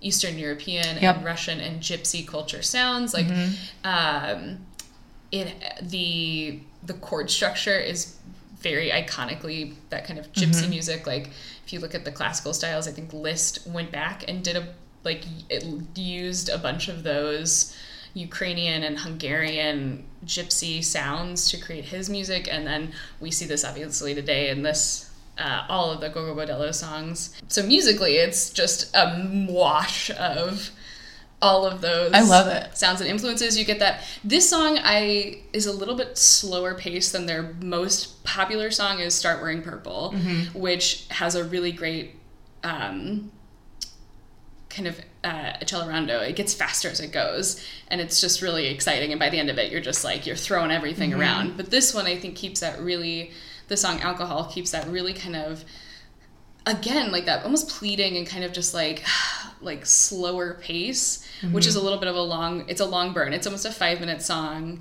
Eastern 0.00 0.38
European 0.38 0.98
Yep. 1.00 1.16
and 1.16 1.24
Russian 1.24 1.60
and 1.60 1.80
Gypsy 1.80 2.26
culture 2.26 2.62
sounds. 2.62 3.14
Like, 3.14 3.26
um, 3.84 4.58
it 5.30 5.54
the 5.82 6.60
the 6.82 6.94
chord 6.94 7.30
structure 7.30 7.78
is 7.78 8.16
very 8.58 8.90
iconically 8.90 9.74
that 9.90 10.04
kind 10.06 10.18
of 10.18 10.32
gypsy 10.32 10.68
music. 10.68 11.06
Like, 11.06 11.30
if 11.70 11.74
you 11.74 11.78
look 11.78 11.94
at 11.94 12.04
the 12.04 12.10
classical 12.10 12.52
styles, 12.52 12.88
I 12.88 12.90
think 12.90 13.12
Liszt 13.12 13.64
went 13.64 13.92
back 13.92 14.24
and 14.26 14.42
did 14.42 14.56
a 14.56 14.66
like 15.04 15.24
it 15.48 15.64
used 15.96 16.48
a 16.48 16.58
bunch 16.58 16.88
of 16.88 17.04
those 17.04 17.76
Ukrainian 18.12 18.82
and 18.82 18.98
Hungarian 18.98 20.04
gypsy 20.26 20.82
sounds 20.82 21.48
to 21.52 21.60
create 21.60 21.84
his 21.84 22.10
music, 22.10 22.48
and 22.50 22.66
then 22.66 22.92
we 23.20 23.30
see 23.30 23.46
this 23.46 23.64
obviously 23.64 24.16
today 24.16 24.50
in 24.50 24.64
this. 24.64 25.06
Uh, 25.38 25.64
all 25.70 25.90
of 25.90 26.02
the 26.02 26.08
Gogol 26.10 26.34
Bordello 26.34 26.74
songs. 26.74 27.34
So 27.48 27.62
musically, 27.62 28.16
it's 28.16 28.50
just 28.50 28.94
a 28.94 29.46
wash 29.48 30.10
of 30.10 30.70
all 31.42 31.64
of 31.66 31.80
those. 31.80 32.12
I 32.12 32.20
love 32.20 32.48
it. 32.48 32.76
Sounds 32.76 33.00
and 33.00 33.08
influences. 33.08 33.58
You 33.58 33.64
get 33.64 33.78
that. 33.78 34.02
This 34.22 34.48
song 34.48 34.78
I 34.82 35.40
is 35.52 35.66
a 35.66 35.72
little 35.72 35.96
bit 35.96 36.18
slower 36.18 36.74
paced 36.74 37.12
than 37.12 37.26
their 37.26 37.54
most 37.62 38.22
popular 38.24 38.70
song 38.70 38.98
is 39.00 39.14
"Start 39.14 39.40
Wearing 39.40 39.62
Purple," 39.62 40.12
Mm-hmm. 40.14 40.58
which 40.58 41.06
has 41.08 41.34
a 41.34 41.44
really 41.44 41.72
great 41.72 42.16
um, 42.62 43.32
kind 44.68 44.86
of 44.86 45.00
uh, 45.24 45.52
accelerando. 45.62 46.20
It 46.28 46.36
gets 46.36 46.52
faster 46.54 46.88
as 46.88 47.00
it 47.00 47.12
goes, 47.12 47.64
and 47.88 48.00
it's 48.00 48.20
just 48.20 48.42
really 48.42 48.66
exciting. 48.66 49.10
And 49.10 49.18
by 49.18 49.30
the 49.30 49.38
end 49.38 49.50
of 49.50 49.58
it, 49.58 49.72
you're 49.72 49.80
just 49.80 50.04
like 50.04 50.26
you're 50.26 50.36
throwing 50.36 50.70
everything 50.70 51.14
around. 51.14 51.56
But 51.56 51.70
this 51.70 51.94
one, 51.94 52.06
I 52.06 52.16
think, 52.18 52.36
keeps 52.36 52.60
that 52.60 52.80
really. 52.80 53.30
The 53.68 53.76
song 53.76 54.00
"Alcohol" 54.00 54.44
keeps 54.52 54.72
that 54.72 54.88
really 54.88 55.12
kind 55.14 55.36
of 55.36 55.64
again 56.66 57.10
like 57.10 57.24
that 57.24 57.42
almost 57.44 57.68
pleading 57.70 58.16
and 58.18 58.26
kind 58.26 58.44
of 58.44 58.52
just 58.52 58.74
like 58.74 59.02
like 59.62 59.86
slower 59.86 60.54
pace 60.60 61.26
which 61.52 61.66
is 61.66 61.74
mm-hmm. 61.74 61.80
a 61.80 61.84
little 61.84 61.98
bit 61.98 62.08
of 62.08 62.16
a 62.16 62.22
long 62.22 62.64
it's 62.68 62.80
a 62.80 62.86
long 62.86 63.12
burn 63.12 63.32
it's 63.32 63.46
almost 63.46 63.64
a 63.64 63.70
five 63.70 64.00
minute 64.00 64.22
song 64.22 64.80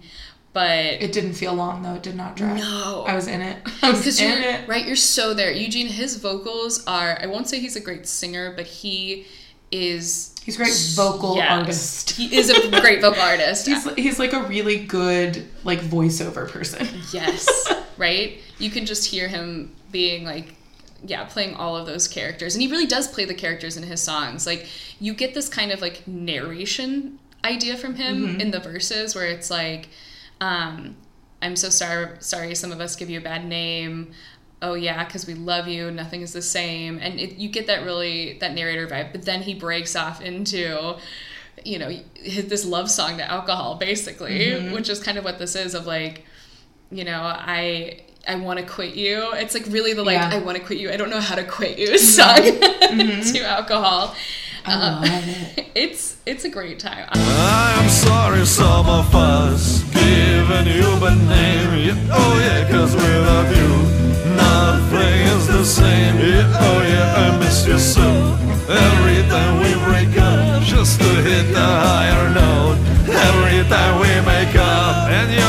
but 0.52 1.02
It 1.02 1.12
didn't 1.12 1.34
feel 1.34 1.54
long 1.54 1.84
though. 1.84 1.94
It 1.94 2.04
did 2.04 2.16
not 2.16 2.36
drag. 2.36 2.58
No. 2.58 3.06
I 3.08 3.14
was 3.14 3.28
in 3.28 3.40
it. 3.42 3.58
I 3.84 3.92
was 3.92 4.20
in 4.22 4.44
it. 4.44 4.68
right 4.68 4.86
you're 4.86 4.96
so 4.96 5.34
there 5.34 5.52
eugene 5.52 5.88
his 5.88 6.18
vocals 6.18 6.84
are 6.88 7.20
i 7.22 7.28
won't 7.28 7.48
say 7.48 7.60
he's 7.60 7.76
a 7.76 7.80
great 7.82 8.08
singer 8.08 8.54
but 8.56 8.66
he 8.66 9.28
is 9.72 10.36
He's 10.44 10.56
a 10.56 10.64
great 10.64 10.74
vocal 10.96 11.36
yes, 11.36 11.52
artist. 11.52 12.10
he 12.12 12.36
is 12.36 12.50
a 12.50 12.82
great 12.82 13.02
vocal 13.02 13.22
artist 13.22 13.68
He's 13.72 13.94
he's 13.94 14.20
like 14.20 14.34
a 14.34 14.42
really 14.44 14.84
good 14.84 15.46
like 15.64 15.80
voiceover 15.82 16.50
person. 16.50 16.88
yes 17.14 17.48
right 17.98 18.40
you 18.58 18.72
can 18.72 18.86
just 18.88 19.06
hear 19.06 19.28
him 19.28 19.76
being 19.92 20.24
like 20.24 20.56
yeah 21.04 21.26
playing 21.26 21.56
all 21.56 21.78
of 21.78 21.86
those 21.86 22.08
characters. 22.08 22.56
And 22.56 22.62
he 22.62 22.70
really 22.70 22.86
does 22.86 23.08
play 23.08 23.26
the 23.26 23.34
characters 23.34 23.78
in 23.78 23.84
his 23.84 24.02
songs. 24.02 24.46
Like 24.46 24.68
you 25.00 25.14
get 25.14 25.34
this 25.34 25.50
kind 25.50 25.72
of 25.72 25.82
like 25.82 26.08
narration 26.08 27.20
idea 27.44 27.78
from 27.78 27.96
him 27.96 28.40
in 28.42 28.52
the 28.52 28.60
verses 28.60 29.16
where 29.16 29.26
it's 29.26 29.50
like 29.50 29.88
um 30.42 30.98
i'm 31.42 31.56
so 31.56 31.70
sorry 31.70 32.18
sorry 32.20 32.54
some 32.54 32.70
of 32.70 32.82
us 32.82 32.96
give 32.96 33.10
you 33.10 33.20
a 33.20 33.22
bad 33.22 33.46
name. 33.46 34.12
Oh 34.62 34.74
yeah 34.74 35.06
because 35.06 35.26
we 35.26 35.36
love 35.36 35.68
you. 35.68 35.90
Nothing 35.90 36.22
is 36.22 36.34
the 36.34 36.42
same. 36.42 37.00
And 37.00 37.20
it, 37.20 37.36
you 37.38 37.50
get 37.50 37.68
that 37.68 37.84
really 37.84 38.38
that 38.40 38.54
narrator 38.54 38.88
vibe. 38.88 39.12
But 39.12 39.24
then 39.24 39.42
he 39.42 39.54
breaks 39.54 39.96
off 39.96 40.22
into 40.22 40.98
you 41.66 41.80
know 41.80 41.90
his, 42.14 42.48
this 42.48 42.66
love 42.66 42.90
song 42.90 43.18
to 43.18 43.30
alcohol 43.30 43.76
basically 43.76 44.70
which 44.70 44.88
is 44.90 45.02
kind 45.02 45.18
of 45.18 45.26
what 45.26 45.40
this 45.40 45.56
is 45.58 45.74
of 45.74 45.86
like 45.86 46.24
you 46.90 47.04
know 47.04 47.20
i 47.22 48.02
i 48.32 48.36
want 48.46 48.58
to 48.60 48.66
quit 48.66 48.94
you 48.96 49.16
it's 49.42 49.54
like 49.58 49.66
really 49.76 49.94
the 49.94 50.04
like 50.04 50.18
Yeah. 50.20 50.30
i 50.34 50.40
want 50.40 50.58
to 50.58 50.64
quit 50.64 50.80
you 50.80 50.88
i 50.92 50.98
don't 51.00 51.10
know 51.10 51.20
how 51.30 51.36
to 51.36 51.44
quit 51.58 51.78
you 51.82 51.98
song 52.18 52.36
to 53.34 53.40
alcohol 53.58 54.16
I 54.66 54.74
Uh, 54.74 55.02
it. 55.58 55.66
it's 55.84 56.04
it's 56.32 56.44
a 56.50 56.52
great 56.58 56.78
time 56.80 57.06
I 57.12 57.68
am 57.82 57.90
sorry 58.08 58.46
some 58.46 58.88
of 59.00 59.08
us 59.16 59.64
given 60.00 60.66
you 60.78 60.90
a 61.10 61.12
name. 61.36 61.72
Yeah, 61.88 62.18
oh 62.20 62.34
yeah, 62.46 62.70
cause 62.72 62.94
without 63.04 63.48
you, 63.60 63.70
nothing 64.36 65.20
is 65.36 65.44
the 65.48 65.64
same. 65.80 66.16
Yeah, 66.20 66.66
oh 66.68 66.80
yeah, 66.94 67.22
I 67.24 67.26
miss 67.42 67.58
you 67.70 67.80
so. 67.80 68.08
Every 68.88 69.22
time 69.34 69.54
we 69.64 69.72
break 69.88 70.14
up, 70.30 70.62
just 70.74 71.00
to 71.02 71.10
hit 71.28 71.46
the 71.60 71.70
higher 71.88 72.26
note. 72.42 72.78
Every 73.10 73.62
time 73.74 73.94
we 74.04 74.12
make 74.34 74.56
up, 74.56 75.10
and 75.18 75.28
you 75.40 75.49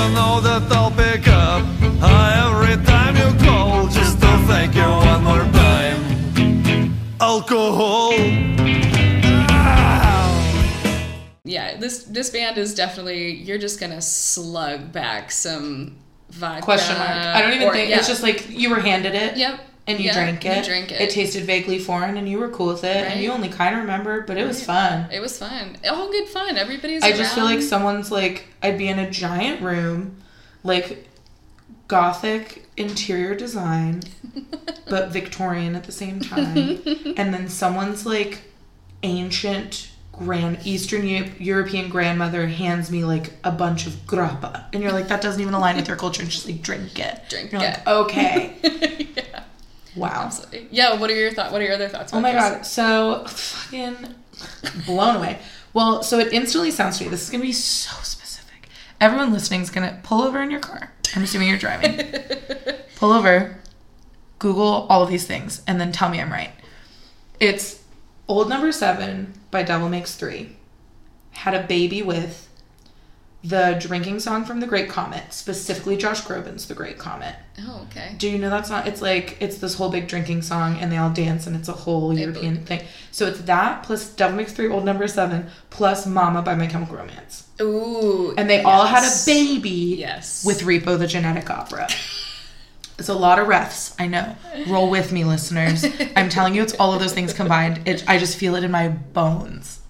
Alcohol. 7.50 8.12
Ah. 9.50 11.26
yeah 11.42 11.76
this 11.78 12.04
this 12.04 12.30
band 12.30 12.56
is 12.58 12.76
definitely 12.76 13.32
you're 13.32 13.58
just 13.58 13.80
gonna 13.80 14.00
slug 14.00 14.92
back 14.92 15.32
some 15.32 15.96
vodka 16.30 16.62
Question 16.64 16.96
mark. 16.96 17.10
I 17.10 17.42
don't 17.42 17.52
even 17.54 17.66
or- 17.68 17.72
think 17.72 17.90
yeah. 17.90 17.98
it's 17.98 18.06
just 18.06 18.22
like 18.22 18.48
you 18.50 18.70
were 18.70 18.78
handed 18.78 19.16
it. 19.16 19.36
Yep. 19.36 19.60
And 19.88 19.98
you 19.98 20.04
Yeah, 20.06 20.12
drank 20.14 20.44
you 20.44 20.50
it. 20.52 20.64
drank 20.64 20.92
it. 20.92 21.00
It 21.00 21.10
tasted 21.10 21.42
vaguely 21.44 21.80
foreign, 21.80 22.16
and 22.18 22.28
you 22.28 22.38
were 22.38 22.50
cool 22.50 22.68
with 22.68 22.84
it, 22.84 23.02
Right. 23.02 23.10
and 23.12 23.20
you 23.20 23.32
only 23.32 23.48
kind 23.48 23.74
of 23.74 23.80
remembered, 23.80 24.26
but 24.28 24.36
it 24.36 24.46
was 24.46 24.62
fun. 24.64 25.06
It 25.10 25.18
was 25.18 25.36
fun. 25.36 25.76
All 25.90 26.08
good 26.08 26.28
fun. 26.28 26.56
Everybody's. 26.56 27.02
I 27.02 27.10
just 27.10 27.34
feel 27.34 27.42
like 27.44 27.62
someone's 27.62 28.12
like 28.12 28.46
I'd 28.62 28.78
be 28.78 28.86
in 28.86 29.00
a 29.00 29.10
giant 29.10 29.60
room, 29.60 30.18
like 30.62 31.08
gothic 31.90 32.64
interior 32.76 33.34
design, 33.34 34.00
but 34.88 35.10
Victorian 35.10 35.74
at 35.74 35.84
the 35.84 35.92
same 35.92 36.20
time, 36.20 36.80
and 37.16 37.34
then 37.34 37.48
someone's 37.48 38.06
like 38.06 38.42
ancient 39.02 39.90
grand 40.12 40.58
Eastern 40.64 41.06
Eu- 41.06 41.32
European 41.38 41.88
grandmother 41.90 42.46
hands 42.46 42.90
me 42.90 43.04
like 43.04 43.32
a 43.42 43.50
bunch 43.50 43.86
of 43.88 43.92
grappa, 44.06 44.64
and 44.72 44.82
you're 44.82 44.92
like 44.92 45.08
that 45.08 45.20
doesn't 45.20 45.40
even 45.42 45.52
align 45.54 45.76
with 45.76 45.88
your 45.88 45.96
culture, 45.96 46.22
and 46.22 46.32
she's 46.32 46.46
like 46.46 46.62
drink 46.62 46.98
it, 46.98 47.20
Drink 47.28 47.50
you're 47.50 47.60
it. 47.60 47.64
like 47.64 47.86
okay, 47.88 48.54
yeah, 49.16 49.42
wow. 49.96 50.22
absolutely. 50.26 50.68
Yeah. 50.70 50.96
What 50.98 51.10
are 51.10 51.16
your 51.16 51.32
thoughts? 51.32 51.52
What 51.52 51.60
are 51.60 51.64
your 51.64 51.74
other 51.74 51.88
thoughts? 51.88 52.14
Oh 52.14 52.20
my 52.20 52.32
this? 52.32 52.40
god, 52.40 52.66
so 52.66 53.24
fucking 53.26 53.96
blown 54.86 55.16
away. 55.16 55.38
Well, 55.72 56.02
so 56.04 56.18
it 56.20 56.32
instantly 56.32 56.70
sounds 56.70 56.98
to 56.98 57.04
me, 57.04 57.10
this 57.10 57.22
is 57.24 57.30
gonna 57.30 57.42
be 57.42 57.52
so 57.52 57.96
specific. 58.02 58.68
Everyone 59.00 59.32
listening 59.32 59.62
is 59.62 59.70
gonna 59.70 59.98
pull 60.04 60.22
over 60.22 60.40
in 60.40 60.50
your 60.52 60.60
car. 60.60 60.92
I'm 61.14 61.22
assuming 61.22 61.48
you're 61.48 61.58
driving. 61.58 62.00
pull 62.96 63.12
over, 63.12 63.58
Google 64.38 64.86
all 64.88 65.02
of 65.02 65.08
these 65.08 65.26
things, 65.26 65.62
and 65.66 65.80
then 65.80 65.92
tell 65.92 66.08
me 66.08 66.20
I'm 66.20 66.30
right. 66.32 66.52
It's 67.40 67.82
Old 68.28 68.48
Number 68.48 68.70
Seven 68.72 69.32
by 69.50 69.62
Devil 69.62 69.88
Makes 69.88 70.14
Three. 70.16 70.56
Had 71.32 71.54
a 71.54 71.66
baby 71.66 72.02
with 72.02 72.48
the 73.42 73.78
drinking 73.80 74.20
song 74.20 74.44
from 74.44 74.60
The 74.60 74.66
Great 74.66 74.88
Comet, 74.90 75.32
specifically 75.32 75.96
Josh 75.96 76.22
Groban's 76.22 76.66
The 76.66 76.74
Great 76.74 76.98
Comet. 76.98 77.36
Oh, 77.60 77.86
okay. 77.90 78.14
Do 78.18 78.28
you 78.28 78.36
know 78.38 78.50
that 78.50 78.66
song? 78.66 78.86
It's 78.86 79.00
like 79.00 79.38
it's 79.40 79.58
this 79.58 79.74
whole 79.74 79.88
big 79.88 80.08
drinking 80.08 80.42
song, 80.42 80.76
and 80.78 80.92
they 80.92 80.98
all 80.98 81.08
dance, 81.10 81.46
and 81.46 81.56
it's 81.56 81.68
a 81.68 81.72
whole 81.72 82.16
European 82.16 82.64
thing. 82.66 82.82
So 83.10 83.26
it's 83.26 83.40
that 83.42 83.82
plus 83.82 84.10
Devil 84.12 84.36
Makes 84.36 84.52
Three, 84.52 84.68
Old 84.68 84.84
Number 84.84 85.08
Seven, 85.08 85.46
plus 85.70 86.06
Mama 86.06 86.42
by 86.42 86.54
My 86.54 86.66
Chemical 86.66 86.96
Romance, 86.96 87.46
Ooh. 87.62 88.34
and 88.36 88.48
they 88.50 88.62
all 88.62 88.84
had 88.86 89.04
a 89.04 89.16
baby 89.24 89.96
Yes. 89.98 90.44
with 90.44 90.60
Repo 90.60 90.98
the 90.98 91.06
Genetic 91.06 91.48
Opera. 91.48 91.88
It's 92.98 93.08
a 93.08 93.14
lot 93.14 93.38
of 93.38 93.46
refs, 93.48 93.94
I 93.98 94.06
know. 94.06 94.36
Roll 94.68 94.90
with 94.90 95.10
me, 95.12 95.24
listeners. 95.24 95.86
I'm 96.16 96.28
telling 96.28 96.54
you, 96.54 96.62
it's 96.62 96.74
all 96.74 96.92
of 96.92 97.00
those 97.00 97.14
things 97.14 97.32
combined. 97.32 97.80
It, 97.88 98.04
I 98.06 98.18
just 98.18 98.36
feel 98.36 98.54
it 98.56 98.64
in 98.64 98.70
my 98.70 98.88
bones. 98.88 99.80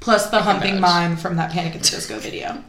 Plus 0.00 0.28
the 0.28 0.42
humping 0.42 0.78
mime 0.78 1.16
from 1.16 1.36
that 1.36 1.50
Panic 1.50 1.74
at 1.76 1.82
the 1.82 1.88
Disco 1.88 2.18
video. 2.18 2.62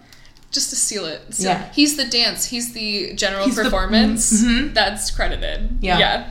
Just 0.51 0.69
to 0.71 0.75
seal 0.75 1.05
it. 1.05 1.33
Seal- 1.33 1.51
Yeah. 1.51 1.71
He's 1.73 1.95
the 1.97 2.05
dance. 2.05 2.45
He's 2.45 2.73
the 2.73 3.13
general 3.13 3.45
He's 3.45 3.55
the- 3.55 3.63
performance. 3.63 4.41
mhm. 4.43 4.73
That's 4.73 5.11
credited. 5.11 5.77
Yeah. 5.81 5.97
Yeah. 5.99 6.27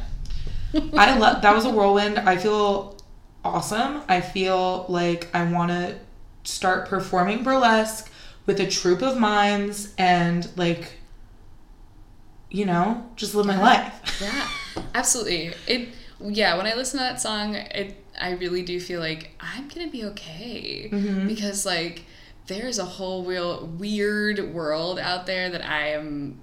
I 0.97 1.17
love 1.17 1.43
that 1.43 1.55
was 1.55 1.65
a 1.65 1.71
whirlwind. 1.71 2.19
I 2.19 2.37
feel 2.37 2.97
awesome. 3.45 4.03
I 4.09 4.21
feel 4.21 4.85
like 4.89 5.29
I 5.35 5.45
want 5.45 5.71
to 5.71 5.97
start 6.45 6.89
performing 6.89 7.43
burlesque 7.43 8.11
with 8.47 8.59
a 8.61 8.67
troupe 8.67 9.03
of 9.03 9.19
mimes 9.19 9.95
and 9.99 10.49
like 10.57 10.95
you 12.51 12.65
know, 12.65 13.05
just 13.17 13.35
live 13.35 13.47
my 13.47 13.61
life. 13.61 13.95
Yeah, 14.21 14.49
absolutely. 14.95 15.53
It 15.69 15.91
yeah, 16.21 16.57
when 16.57 16.67
I 16.67 16.75
listen 16.75 16.99
to 16.99 17.05
that 17.05 17.21
song, 17.21 17.55
it 17.55 17.95
I 18.21 18.31
really 18.33 18.63
do 18.63 18.81
feel 18.81 18.99
like 19.01 19.31
I'm 19.39 19.69
gonna 19.69 19.89
be 19.91 20.05
okay 20.07 20.89
Mm-hmm. 20.93 21.29
because 21.29 21.65
like 21.65 22.05
there's 22.49 22.79
a 22.79 22.85
whole 22.85 23.25
real 23.25 23.67
weird 23.79 24.53
world 24.53 24.99
out 24.99 25.27
there 25.27 25.49
that 25.51 25.65
I 25.65 25.91
am, 25.91 26.41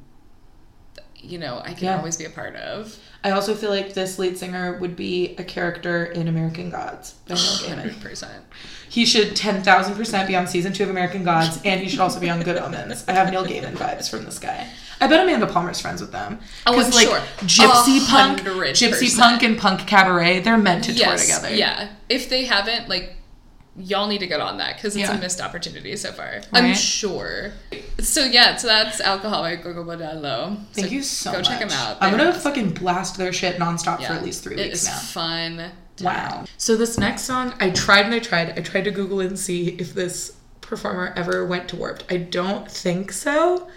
you 1.17 1.37
know, 1.37 1.61
I 1.63 1.73
can 1.73 1.85
Yeah. 1.85 1.97
always 1.97 2.15
be 2.17 2.25
a 2.25 2.29
part 2.29 2.55
of. 2.55 2.95
I 3.23 3.31
also 3.31 3.55
feel 3.55 3.71
like 3.71 3.93
this 3.95 4.19
lead 4.19 4.37
singer 4.37 4.77
would 4.77 4.95
be 4.95 5.35
a 5.39 5.43
character 5.43 6.05
in 6.05 6.27
American 6.27 6.69
Gods 6.69 7.15
Gaiman. 7.27 7.63
Oh, 7.63 7.69
hundred 7.75 7.99
percent. 7.99 8.43
He 8.87 9.03
should 9.05 9.35
10,000% 9.35 10.27
be 10.27 10.35
on 10.35 10.47
season 10.47 10.71
two 10.71 10.83
of 10.83 10.89
American 10.91 11.23
Gods, 11.23 11.59
and 11.65 11.81
he 11.81 11.89
should 11.89 11.99
also 11.99 12.19
be 12.19 12.29
on 12.29 12.41
Good 12.43 12.57
Omens. 12.57 13.03
I 13.07 13.13
have 13.13 13.31
Neil 13.31 13.43
Gaiman 13.43 13.73
vibes 13.73 14.07
from 14.09 14.25
this 14.25 14.37
guy. 14.39 14.67
I 15.01 15.07
bet 15.07 15.19
Amanda 15.19 15.47
Palmer's 15.47 15.81
friends 15.81 15.99
with 16.01 16.11
them. 16.11 16.39
Oh, 16.65 16.79
I'm 16.79 16.91
like, 16.91 17.07
sure. 17.07 17.19
Gypsy 17.39 18.01
A 18.01 18.07
punk, 18.09 18.41
Gypsy 18.41 19.17
punk, 19.17 19.43
and 19.43 19.57
punk 19.57 19.85
cabaret, 19.87 20.39
they're 20.41 20.57
meant 20.57 20.85
to 20.85 20.93
tour 20.93 21.17
together. 21.17 21.53
Yeah. 21.53 21.89
If 22.07 22.29
they 22.29 22.45
haven't, 22.45 22.87
like, 22.87 23.15
y'all 23.77 24.07
need 24.07 24.19
to 24.19 24.27
get 24.27 24.39
on 24.39 24.57
that 24.57 24.75
because 24.75 24.95
it's 24.95 25.07
Yeah. 25.09 25.17
a 25.17 25.19
missed 25.19 25.41
opportunity 25.41 25.95
so 25.97 26.11
far. 26.11 26.41
I'm 26.53 26.73
sure. 26.73 27.51
So 27.99 28.23
yeah, 28.23 28.55
so 28.55 28.67
that's 28.67 29.01
Alcohol 29.01 29.41
by 29.43 29.55
Gogo 29.57 29.83
Modelo. 29.83 30.57
Thank 30.73 30.87
so 30.87 30.93
you 30.93 31.03
so 31.03 31.31
go 31.31 31.37
much. 31.39 31.47
check 31.47 31.59
them 31.59 31.69
out. 31.71 31.97
I'm 32.01 32.11
gonna 32.11 32.29
awesome. 32.29 32.41
fucking 32.41 32.69
blast 32.75 33.17
their 33.17 33.33
shit 33.33 33.57
nonstop 33.57 34.05
for 34.05 34.13
at 34.13 34.23
least 34.23 34.43
three 34.43 34.55
It 34.55 34.65
weeks 34.67 34.83
is 34.83 34.87
now. 34.87 34.97
fun. 34.97 35.71
Wow. 36.01 36.45
So 36.57 36.75
this 36.75 36.97
next 36.97 37.23
song, 37.23 37.53
I 37.59 37.69
tried 37.69 38.05
and 38.05 38.13
I 38.13 38.19
tried. 38.19 38.57
I 38.57 38.61
tried 38.61 38.83
to 38.85 38.91
Google 38.91 39.19
and 39.21 39.37
see 39.39 39.69
if 39.79 39.93
this 39.93 40.33
performer 40.61 41.13
ever 41.15 41.45
went 41.45 41.69
to 41.69 41.75
Warped. 41.75 42.05
I 42.09 42.17
don't 42.17 42.69
think 42.69 43.11
so. 43.11 43.67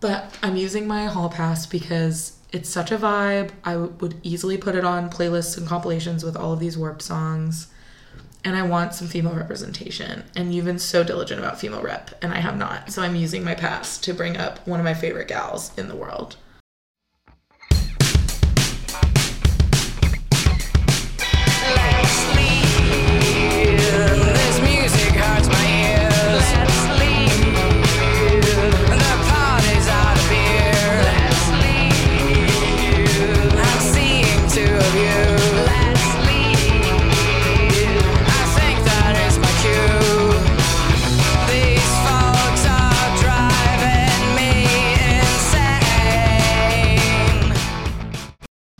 But 0.00 0.34
I'm 0.42 0.56
using 0.56 0.86
my 0.86 1.06
hall 1.06 1.28
pass 1.30 1.66
because 1.66 2.32
it's 2.52 2.68
such 2.68 2.92
a 2.92 2.98
vibe. 2.98 3.50
I 3.64 3.72
w- 3.72 3.94
would 4.00 4.20
easily 4.22 4.56
put 4.58 4.74
it 4.74 4.84
on 4.84 5.08
playlists 5.10 5.56
and 5.56 5.66
compilations 5.66 6.22
with 6.24 6.36
all 6.36 6.52
of 6.52 6.60
these 6.60 6.76
Warped 6.76 7.02
songs. 7.02 7.68
And 8.46 8.54
I 8.54 8.62
want 8.62 8.94
some 8.94 9.08
female 9.08 9.34
representation. 9.34 10.22
And 10.36 10.54
you've 10.54 10.66
been 10.66 10.78
so 10.78 11.02
diligent 11.02 11.40
about 11.40 11.58
female 11.58 11.82
rep, 11.82 12.12
and 12.22 12.32
I 12.32 12.38
have 12.38 12.56
not. 12.56 12.92
So 12.92 13.02
I'm 13.02 13.16
using 13.16 13.42
my 13.42 13.56
pass 13.56 13.98
to 13.98 14.14
bring 14.14 14.36
up 14.36 14.64
one 14.68 14.78
of 14.78 14.84
my 14.84 14.94
favorite 14.94 15.26
gals 15.26 15.76
in 15.76 15.88
the 15.88 15.96
world. 15.96 16.36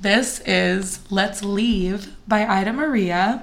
Bed 0.06 0.24
Let's 1.10 1.42
Leave 1.42 2.14
by 2.28 2.46
Ida 2.46 2.72
Maria. 2.72 3.42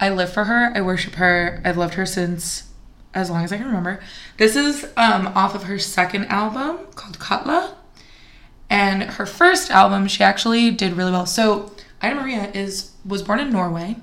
I 0.00 0.10
live 0.10 0.32
for 0.32 0.44
her. 0.44 0.72
I 0.74 0.80
worship 0.80 1.14
her. 1.14 1.62
I've 1.64 1.76
loved 1.76 1.94
her 1.94 2.04
since 2.04 2.73
as 3.14 3.30
long 3.30 3.44
as 3.44 3.52
I 3.52 3.56
can 3.56 3.66
remember. 3.66 4.00
This 4.36 4.56
is 4.56 4.84
um, 4.96 5.28
off 5.28 5.54
of 5.54 5.64
her 5.64 5.78
second 5.78 6.26
album 6.26 6.78
called 6.94 7.18
Katla. 7.18 7.76
And 8.70 9.04
her 9.04 9.26
first 9.26 9.70
album, 9.70 10.08
she 10.08 10.24
actually 10.24 10.70
did 10.70 10.94
really 10.94 11.12
well. 11.12 11.26
So 11.26 11.72
Ida 12.02 12.16
Maria 12.16 12.50
is 12.52 12.92
was 13.04 13.22
born 13.22 13.38
in 13.38 13.50
Norway, 13.50 13.96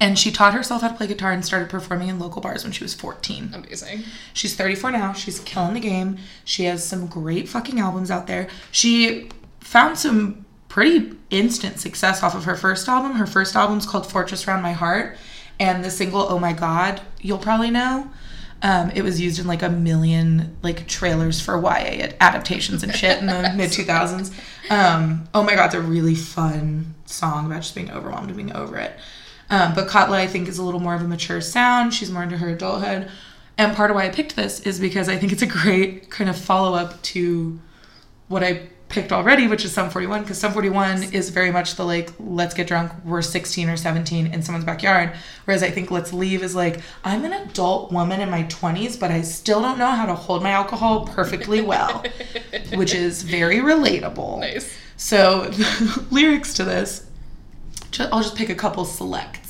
and 0.00 0.18
she 0.18 0.30
taught 0.30 0.54
herself 0.54 0.82
how 0.82 0.88
to 0.88 0.94
play 0.94 1.06
guitar 1.06 1.32
and 1.32 1.44
started 1.44 1.68
performing 1.68 2.08
in 2.08 2.18
local 2.18 2.40
bars 2.40 2.62
when 2.62 2.72
she 2.72 2.84
was 2.84 2.94
14. 2.94 3.50
Amazing. 3.52 4.04
She's 4.32 4.54
34 4.54 4.92
now. 4.92 5.12
She's 5.12 5.40
killing 5.40 5.74
the 5.74 5.80
game. 5.80 6.18
She 6.44 6.64
has 6.64 6.86
some 6.86 7.06
great 7.06 7.48
fucking 7.48 7.80
albums 7.80 8.10
out 8.10 8.26
there. 8.26 8.48
She 8.70 9.28
found 9.60 9.98
some 9.98 10.44
pretty 10.68 11.12
instant 11.30 11.78
success 11.78 12.22
off 12.22 12.34
of 12.34 12.44
her 12.44 12.56
first 12.56 12.88
album. 12.88 13.12
Her 13.12 13.26
first 13.26 13.54
album's 13.54 13.86
called 13.86 14.10
Fortress 14.10 14.46
Round 14.46 14.62
My 14.62 14.72
Heart, 14.72 15.16
and 15.58 15.84
the 15.84 15.90
single 15.90 16.26
"Oh 16.28 16.38
My 16.38 16.52
God" 16.52 17.00
you'll 17.20 17.38
probably 17.38 17.70
know. 17.70 18.10
Um, 18.62 18.90
it 18.92 19.02
was 19.02 19.20
used 19.20 19.38
in 19.38 19.46
like 19.46 19.62
a 19.62 19.68
million 19.68 20.56
like 20.62 20.86
trailers 20.86 21.40
for 21.40 21.60
YA 21.60 22.08
adaptations 22.20 22.82
and 22.82 22.94
shit 22.94 23.18
in 23.18 23.26
the 23.26 23.52
mid 23.56 23.70
2000s. 23.70 24.32
Um, 24.70 25.28
oh 25.34 25.42
my 25.42 25.54
god, 25.54 25.66
it's 25.66 25.74
a 25.74 25.82
really 25.82 26.14
fun 26.14 26.94
song 27.04 27.46
about 27.46 27.62
just 27.62 27.74
being 27.74 27.90
overwhelmed 27.90 28.28
and 28.28 28.36
being 28.36 28.54
over 28.54 28.78
it. 28.78 28.96
Um, 29.50 29.74
but 29.74 29.88
Katla, 29.88 30.16
I 30.16 30.26
think, 30.26 30.48
is 30.48 30.58
a 30.58 30.62
little 30.62 30.80
more 30.80 30.94
of 30.94 31.02
a 31.02 31.08
mature 31.08 31.40
sound. 31.40 31.92
She's 31.92 32.10
more 32.10 32.22
into 32.22 32.38
her 32.38 32.48
adulthood. 32.48 33.10
And 33.56 33.76
part 33.76 33.90
of 33.90 33.96
why 33.96 34.06
I 34.06 34.08
picked 34.08 34.34
this 34.34 34.60
is 34.60 34.80
because 34.80 35.08
I 35.08 35.16
think 35.16 35.32
it's 35.32 35.42
a 35.42 35.46
great 35.46 36.10
kind 36.10 36.28
of 36.28 36.36
follow 36.36 36.76
up 36.76 37.00
to 37.02 37.60
what 38.28 38.42
I 38.42 38.68
picked 38.94 39.12
already, 39.12 39.48
which 39.48 39.64
is 39.64 39.72
Sum 39.72 39.90
41, 39.90 40.22
because 40.22 40.38
Sum 40.38 40.52
41 40.52 41.12
is 41.12 41.30
very 41.30 41.50
much 41.50 41.74
the 41.74 41.84
like, 41.84 42.10
let's 42.20 42.54
get 42.54 42.68
drunk, 42.68 42.92
we're 43.04 43.22
16 43.22 43.68
or 43.68 43.76
17 43.76 44.28
in 44.28 44.40
someone's 44.40 44.64
backyard. 44.64 45.12
Whereas 45.44 45.62
I 45.62 45.70
think 45.70 45.90
Let's 45.90 46.12
Leave 46.12 46.42
is 46.42 46.54
like, 46.54 46.80
I'm 47.02 47.24
an 47.24 47.32
adult 47.32 47.92
woman 47.92 48.20
in 48.20 48.30
my 48.30 48.44
20s, 48.44 48.98
but 48.98 49.10
I 49.10 49.22
still 49.22 49.60
don't 49.60 49.78
know 49.78 49.90
how 49.90 50.06
to 50.06 50.14
hold 50.14 50.44
my 50.44 50.50
alcohol 50.50 51.06
perfectly 51.06 51.60
well, 51.60 52.04
which 52.74 52.94
is 52.94 53.22
very 53.22 53.56
relatable. 53.56 54.38
Nice. 54.38 54.72
So, 54.96 55.46
the 55.46 56.06
lyrics 56.12 56.54
to 56.54 56.64
this, 56.64 57.06
I'll 57.98 58.22
just 58.22 58.36
pick 58.36 58.48
a 58.48 58.54
couple 58.54 58.84
selects. 58.84 59.43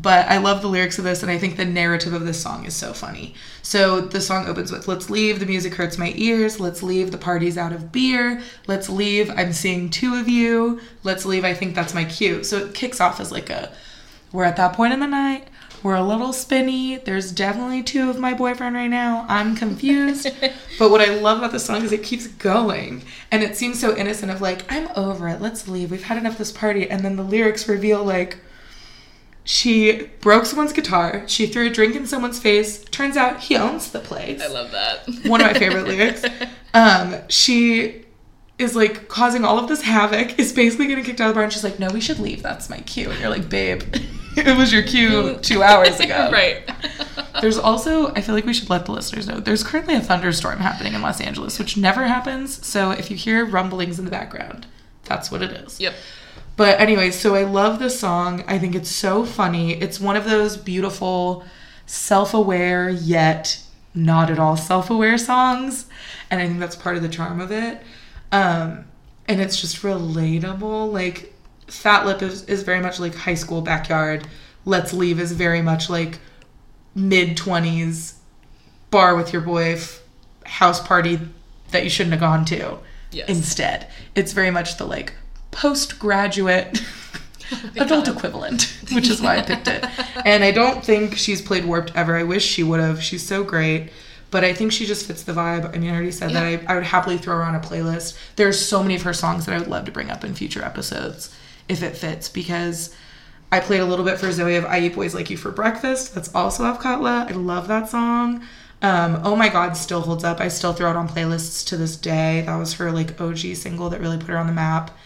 But 0.00 0.28
I 0.28 0.38
love 0.38 0.62
the 0.62 0.68
lyrics 0.68 0.98
of 0.98 1.04
this, 1.04 1.22
and 1.22 1.30
I 1.30 1.36
think 1.36 1.56
the 1.56 1.64
narrative 1.64 2.14
of 2.14 2.24
this 2.24 2.40
song 2.40 2.64
is 2.64 2.74
so 2.74 2.94
funny. 2.94 3.34
So 3.60 4.00
the 4.00 4.20
song 4.20 4.46
opens 4.46 4.72
with 4.72 4.88
Let's 4.88 5.10
leave, 5.10 5.40
the 5.40 5.46
music 5.46 5.74
hurts 5.74 5.98
my 5.98 6.14
ears. 6.16 6.58
Let's 6.58 6.82
leave, 6.82 7.10
the 7.10 7.18
party's 7.18 7.58
out 7.58 7.72
of 7.72 7.92
beer. 7.92 8.40
Let's 8.66 8.88
leave, 8.88 9.30
I'm 9.30 9.52
seeing 9.52 9.90
two 9.90 10.14
of 10.14 10.28
you. 10.28 10.80
Let's 11.02 11.26
leave, 11.26 11.44
I 11.44 11.52
think 11.52 11.74
that's 11.74 11.92
my 11.92 12.04
cue. 12.04 12.42
So 12.44 12.58
it 12.58 12.74
kicks 12.74 13.00
off 13.00 13.20
as 13.20 13.30
like 13.30 13.50
a, 13.50 13.72
we're 14.32 14.44
at 14.44 14.56
that 14.56 14.74
point 14.74 14.94
in 14.94 15.00
the 15.00 15.06
night. 15.06 15.48
We're 15.82 15.96
a 15.96 16.02
little 16.02 16.32
spinny. 16.32 16.96
There's 16.96 17.32
definitely 17.32 17.82
two 17.82 18.10
of 18.10 18.18
my 18.18 18.32
boyfriend 18.32 18.76
right 18.76 18.86
now. 18.86 19.26
I'm 19.28 19.56
confused. 19.56 20.28
but 20.78 20.90
what 20.90 21.00
I 21.00 21.14
love 21.14 21.38
about 21.38 21.52
the 21.52 21.58
song 21.58 21.82
is 21.82 21.92
it 21.92 22.02
keeps 22.02 22.26
going. 22.26 23.02
And 23.30 23.42
it 23.42 23.56
seems 23.56 23.80
so 23.80 23.96
innocent 23.96 24.30
of 24.30 24.40
like, 24.40 24.70
I'm 24.72 24.88
over 24.94 25.28
it. 25.28 25.40
Let's 25.40 25.68
leave. 25.68 25.90
We've 25.90 26.02
had 26.02 26.18
enough 26.18 26.32
of 26.32 26.38
this 26.38 26.52
party. 26.52 26.88
And 26.88 27.02
then 27.02 27.16
the 27.16 27.22
lyrics 27.22 27.66
reveal 27.66 28.04
like, 28.04 28.38
she 29.44 30.08
broke 30.20 30.44
someone's 30.44 30.72
guitar. 30.72 31.24
She 31.26 31.46
threw 31.46 31.66
a 31.66 31.70
drink 31.70 31.96
in 31.96 32.06
someone's 32.06 32.38
face. 32.38 32.84
Turns 32.84 33.16
out 33.16 33.40
he 33.40 33.56
owns 33.56 33.90
the 33.90 34.00
place. 34.00 34.42
I 34.42 34.48
love 34.48 34.70
that. 34.72 35.08
One 35.24 35.40
of 35.40 35.46
my 35.46 35.54
favorite 35.54 35.86
lyrics. 35.86 36.24
Um, 36.74 37.16
she 37.28 38.04
is 38.58 38.76
like 38.76 39.08
causing 39.08 39.44
all 39.44 39.58
of 39.58 39.68
this 39.68 39.82
havoc, 39.82 40.38
is 40.38 40.52
basically 40.52 40.86
getting 40.86 41.04
kicked 41.04 41.20
out 41.20 41.28
of 41.28 41.34
the 41.34 41.38
bar, 41.38 41.44
and 41.44 41.52
she's 41.52 41.64
like, 41.64 41.78
No, 41.78 41.88
we 41.90 42.00
should 42.00 42.18
leave. 42.18 42.42
That's 42.42 42.68
my 42.68 42.78
cue. 42.80 43.10
And 43.10 43.18
you're 43.18 43.30
like, 43.30 43.48
Babe, 43.48 43.82
it 44.36 44.56
was 44.56 44.72
your 44.72 44.82
cue 44.82 45.38
two 45.38 45.62
hours 45.62 45.98
ago. 45.98 46.30
right. 46.32 46.70
There's 47.40 47.58
also, 47.58 48.12
I 48.14 48.20
feel 48.20 48.34
like 48.34 48.44
we 48.44 48.52
should 48.52 48.68
let 48.68 48.84
the 48.84 48.92
listeners 48.92 49.26
know, 49.26 49.40
there's 49.40 49.64
currently 49.64 49.94
a 49.94 50.00
thunderstorm 50.00 50.58
happening 50.58 50.92
in 50.92 51.00
Los 51.00 51.20
Angeles, 51.20 51.58
which 51.58 51.76
never 51.76 52.06
happens. 52.06 52.64
So 52.66 52.90
if 52.90 53.10
you 53.10 53.16
hear 53.16 53.46
rumblings 53.46 53.98
in 53.98 54.04
the 54.04 54.10
background, 54.10 54.66
that's 55.04 55.30
what 55.30 55.42
it 55.42 55.50
is. 55.52 55.80
Yep. 55.80 55.94
But 56.60 56.78
anyway, 56.78 57.10
so 57.10 57.34
I 57.34 57.44
love 57.44 57.78
this 57.78 57.98
song. 57.98 58.44
I 58.46 58.58
think 58.58 58.74
it's 58.74 58.90
so 58.90 59.24
funny. 59.24 59.80
It's 59.80 59.98
one 59.98 60.14
of 60.14 60.26
those 60.26 60.58
beautiful, 60.58 61.42
self 61.86 62.34
aware, 62.34 62.90
yet 62.90 63.62
not 63.94 64.28
at 64.28 64.38
all 64.38 64.58
self 64.58 64.90
aware 64.90 65.16
songs. 65.16 65.86
And 66.30 66.38
I 66.38 66.46
think 66.46 66.60
that's 66.60 66.76
part 66.76 66.96
of 66.96 67.02
the 67.02 67.08
charm 67.08 67.40
of 67.40 67.50
it. 67.50 67.80
Um, 68.30 68.84
and 69.26 69.40
it's 69.40 69.58
just 69.58 69.80
relatable. 69.80 70.92
Like, 70.92 71.32
Fat 71.66 72.04
Lip 72.04 72.20
is, 72.20 72.44
is 72.44 72.62
very 72.62 72.80
much 72.80 73.00
like 73.00 73.14
high 73.14 73.36
school 73.36 73.62
backyard. 73.62 74.28
Let's 74.66 74.92
Leave 74.92 75.18
is 75.18 75.32
very 75.32 75.62
much 75.62 75.88
like 75.88 76.18
mid 76.94 77.38
20s 77.38 78.16
bar 78.90 79.16
with 79.16 79.32
your 79.32 79.40
boy, 79.40 79.80
house 80.44 80.86
party 80.86 81.20
that 81.70 81.84
you 81.84 81.88
shouldn't 81.88 82.12
have 82.12 82.20
gone 82.20 82.44
to 82.44 82.80
Yes. 83.12 83.30
instead. 83.30 83.86
It's 84.14 84.34
very 84.34 84.50
much 84.50 84.76
the 84.76 84.84
like 84.84 85.14
postgraduate 85.50 86.82
adult 87.76 88.08
equivalent, 88.08 88.76
which 88.92 89.08
is 89.08 89.20
why 89.20 89.38
I 89.38 89.42
picked 89.42 89.68
it. 89.68 89.84
And 90.24 90.44
I 90.44 90.50
don't 90.50 90.84
think 90.84 91.16
she's 91.16 91.40
played 91.40 91.64
Warped 91.64 91.92
ever. 91.94 92.14
I 92.14 92.24
wish 92.24 92.44
she 92.44 92.62
would 92.62 92.78
have. 92.78 93.02
She's 93.02 93.26
so 93.26 93.42
great. 93.42 93.90
But 94.30 94.44
I 94.44 94.52
think 94.52 94.70
she 94.70 94.86
just 94.86 95.06
fits 95.06 95.22
the 95.22 95.32
vibe. 95.32 95.74
I 95.74 95.78
mean, 95.78 95.90
I 95.90 95.94
already 95.94 96.12
said 96.12 96.32
that. 96.32 96.44
I, 96.44 96.62
I 96.68 96.74
would 96.74 96.84
happily 96.84 97.16
throw 97.18 97.36
her 97.36 97.42
on 97.42 97.54
a 97.54 97.60
playlist. 97.60 98.16
There's 98.36 98.64
so 98.64 98.82
many 98.82 98.94
of 98.94 99.02
her 99.02 99.14
songs 99.14 99.46
that 99.46 99.54
I 99.54 99.58
would 99.58 99.68
love 99.68 99.86
to 99.86 99.92
bring 99.92 100.10
up 100.10 100.24
in 100.24 100.34
future 100.34 100.62
episodes 100.62 101.34
if 101.68 101.82
it 101.82 101.96
fits 101.96 102.28
because 102.28 102.94
I 103.50 103.60
played 103.60 103.80
a 103.80 103.84
little 103.84 104.04
bit 104.04 104.18
for 104.18 104.30
Zoe 104.30 104.56
of 104.56 104.64
I 104.64 104.80
Eat 104.80 104.94
Boys 104.94 105.14
Like 105.14 105.30
You 105.30 105.36
for 105.36 105.50
Breakfast. 105.50 106.14
That's 106.14 106.32
also 106.34 106.64
off 106.64 106.80
Katla. 106.80 107.26
I 107.28 107.32
love 107.32 107.66
that 107.68 107.88
song. 107.88 108.44
Um, 108.82 109.20
oh 109.24 109.36
my 109.36 109.48
God 109.48 109.76
still 109.76 110.00
holds 110.00 110.24
up. 110.24 110.40
I 110.40 110.48
still 110.48 110.72
throw 110.72 110.90
it 110.90 110.96
on 110.96 111.08
playlists 111.08 111.66
to 111.66 111.76
this 111.76 111.96
day. 111.96 112.42
That 112.46 112.56
was 112.56 112.74
her 112.74 112.92
like 112.92 113.20
OG 113.20 113.38
single 113.38 113.90
that 113.90 114.00
really 114.00 114.18
put 114.18 114.28
her 114.28 114.38
on 114.38 114.46
the 114.46 114.52
map. 114.52 114.96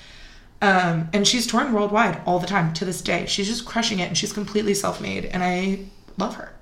Um, 0.63 1.09
and 1.13 1.27
she's 1.29 1.47
touring 1.47 1.73
worldwide 1.73 2.23
all 2.25 2.39
the 2.39 2.47
time 2.47 2.73
to 2.75 2.85
this 2.85 3.03
day. 3.03 3.27
She's 3.27 3.47
just 3.49 3.67
crushing 3.67 3.99
it 3.99 4.09
and 4.09 4.17
she's 4.17 4.33
completely 4.33 4.73
self 4.75 5.01
made. 5.01 5.27
And 5.27 5.43
I 5.43 5.81
love 6.17 6.37
her. 6.37 6.53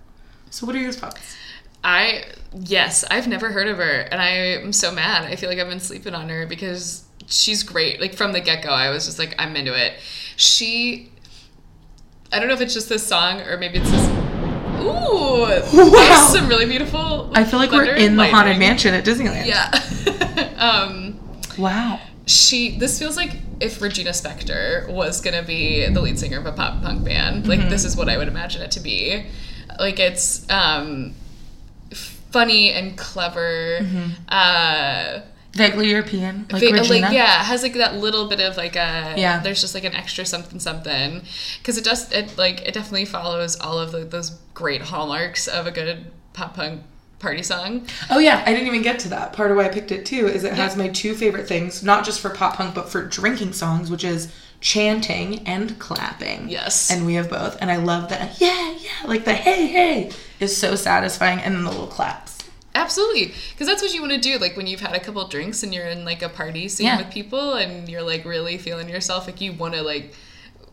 So, 0.50 0.66
what 0.66 0.74
are 0.74 0.81
your 0.81 0.92
thoughts? 0.92 1.37
I 1.85 2.24
yes, 2.55 3.05
I've 3.11 3.26
never 3.26 3.50
heard 3.50 3.66
of 3.66 3.76
her, 3.78 4.00
and 4.02 4.20
I 4.20 4.28
am 4.28 4.72
so 4.72 4.92
mad. 4.92 5.24
I 5.24 5.35
feel 5.37 5.48
like 5.48 5.59
I've 5.59 5.68
been 5.68 5.81
sleeping 5.81 6.14
on 6.14 6.28
her 6.28 6.46
because 6.46 7.05
she's 7.26 7.62
great. 7.62 8.00
Like 8.00 8.14
from 8.14 8.33
the 8.33 8.40
get 8.40 8.62
go, 8.62 8.71
I 8.71 8.90
was 8.90 9.06
just 9.06 9.19
like, 9.19 9.35
I'm 9.38 9.56
into 9.56 9.75
it. 9.75 9.94
She, 10.37 11.10
I 12.33 12.38
don't 12.38 12.48
know 12.48 12.54
if 12.54 12.60
it's 12.60 12.75
just 12.75 12.88
this 12.88 13.06
song 13.06 13.40
or 13.40 13.56
maybe 13.56 13.79
it's 13.79 13.90
this. 13.90 14.08
Ooh, 14.81 15.42
Wow. 15.92 16.29
some 16.33 16.48
really 16.48 16.67
beautiful. 16.67 17.31
I 17.35 17.44
feel 17.44 17.58
like 17.58 17.71
we're 17.73 17.94
in 17.94 18.17
the 18.17 18.27
Haunted. 18.29 18.58
Mansion 18.58 18.94
at 18.94 19.04
Disneyland. 19.04 19.46
Yeah. 19.46 20.54
um, 20.58 21.19
Wow. 21.58 22.00
She 22.27 22.77
this 22.79 22.98
feels 22.98 23.16
like 23.16 23.37
if 23.60 23.81
Regina 23.83 24.10
Spektor 24.10 24.88
was 24.88 25.20
gonna 25.20 25.42
be 25.42 25.87
the 25.88 26.00
lead 26.00 26.18
singer 26.18 26.38
of 26.38 26.46
a 26.46 26.52
pop 26.52 26.83
punk 26.83 27.04
band, 27.04 27.46
like 27.48 27.68
this 27.68 27.85
is 27.85 27.96
what 27.96 28.08
I 28.08 28.16
would 28.16 28.29
imagine 28.29 28.62
it 28.62 28.70
to 28.73 28.81
be. 28.81 29.25
Like 29.79 29.98
it's 29.98 30.48
um 30.50 31.14
funny 32.31 32.70
and 32.70 32.96
clever. 32.96 33.81
Uh 34.29 35.20
Vaguely 35.54 35.90
European, 35.90 36.46
like 36.50 36.62
va- 36.62 36.83
like 37.02 37.12
yeah, 37.12 37.44
has 37.44 37.62
like 37.62 37.75
that 37.75 37.96
little 37.96 38.27
bit 38.27 38.40
of 38.40 38.56
like 38.56 38.75
a 38.75 39.14
Yeah. 39.18 39.40
There's 39.40 39.60
just 39.60 39.75
like 39.75 39.85
an 39.85 39.94
extra 39.94 40.25
something 40.25 40.58
something 40.58 41.23
because 41.58 41.77
it 41.77 41.85
does 41.85 42.10
it 42.10 42.38
like 42.38 42.62
it 42.62 42.73
definitely 42.73 43.04
follows 43.04 43.60
all 43.60 43.79
of 43.79 43.92
the, 43.92 43.98
those 44.04 44.31
great 44.54 44.81
hallmarks 44.81 45.48
of 45.48 45.66
a 45.66 45.70
good 45.70 46.06
pop 46.33 46.54
punk 46.54 46.83
party 47.23 47.42
song. 47.42 47.87
Oh 48.10 48.18
yeah, 48.18 48.42
I 48.44 48.52
didn't 48.52 48.66
even 48.66 48.83
get 48.83 48.98
to 49.00 49.08
that. 49.10 49.33
Part 49.33 49.50
of 49.50 49.56
why 49.56 49.64
I 49.64 49.68
picked 49.68 49.92
it 49.92 50.04
too 50.04 50.27
is 50.27 50.44
it 50.44 50.52
has 50.54 50.77
my 50.77 50.88
two 50.88 51.14
favorite 51.14 51.48
things, 51.48 51.83
not 51.83 52.04
just 52.04 52.20
for 52.20 52.29
pop 52.31 52.56
punk 52.56 52.75
but 52.75 52.90
for 52.90 53.02
drinking 53.06 53.54
songs, 53.54 53.90
which 53.90 54.04
is 54.04 54.31
chanting 54.60 55.46
and 55.46 55.79
clapping. 55.79 56.48
Yes. 56.48 56.90
And 56.90 57.06
we 57.06 57.14
have 57.14 57.31
both. 57.31 57.56
And 57.60 57.70
I 57.70 57.77
love 57.77 58.08
that 58.10 58.40
yeah, 58.40 58.73
yeah, 58.79 59.06
like 59.08 59.25
the 59.25 59.35
hey 59.35 59.66
hey 59.66 60.10
is 60.40 60.56
so 60.56 60.75
satisfying 60.75 61.38
and 61.40 61.54
then 61.54 61.64
the 61.64 61.70
little 61.70 61.87
claps. 61.87 62.38
Absolutely, 62.75 63.35
because 63.52 63.66
that's 63.66 63.83
what 63.83 63.92
you 63.92 64.00
want 64.00 64.12
to 64.14 64.18
do. 64.20 64.38
Like 64.38 64.56
when 64.56 64.66
you've 64.66 64.81
had 64.81 64.94
a 64.94 65.00
couple 65.00 65.27
drinks 65.29 65.62
and 65.62 65.75
you're 65.75 65.87
in 65.87 66.04
like 66.04 66.23
a 66.23 66.29
party 66.29 66.68
scene 66.68 66.87
Yeah. 66.87 66.98
with 66.98 67.10
people 67.12 67.54
and 67.54 67.88
you're 67.88 68.02
like 68.02 68.25
really 68.25 68.56
feeling 68.58 68.88
yourself, 68.88 69.27
like 69.27 69.40
you 69.42 69.52
want 69.52 69.75
to 69.75 69.83
like 69.83 70.14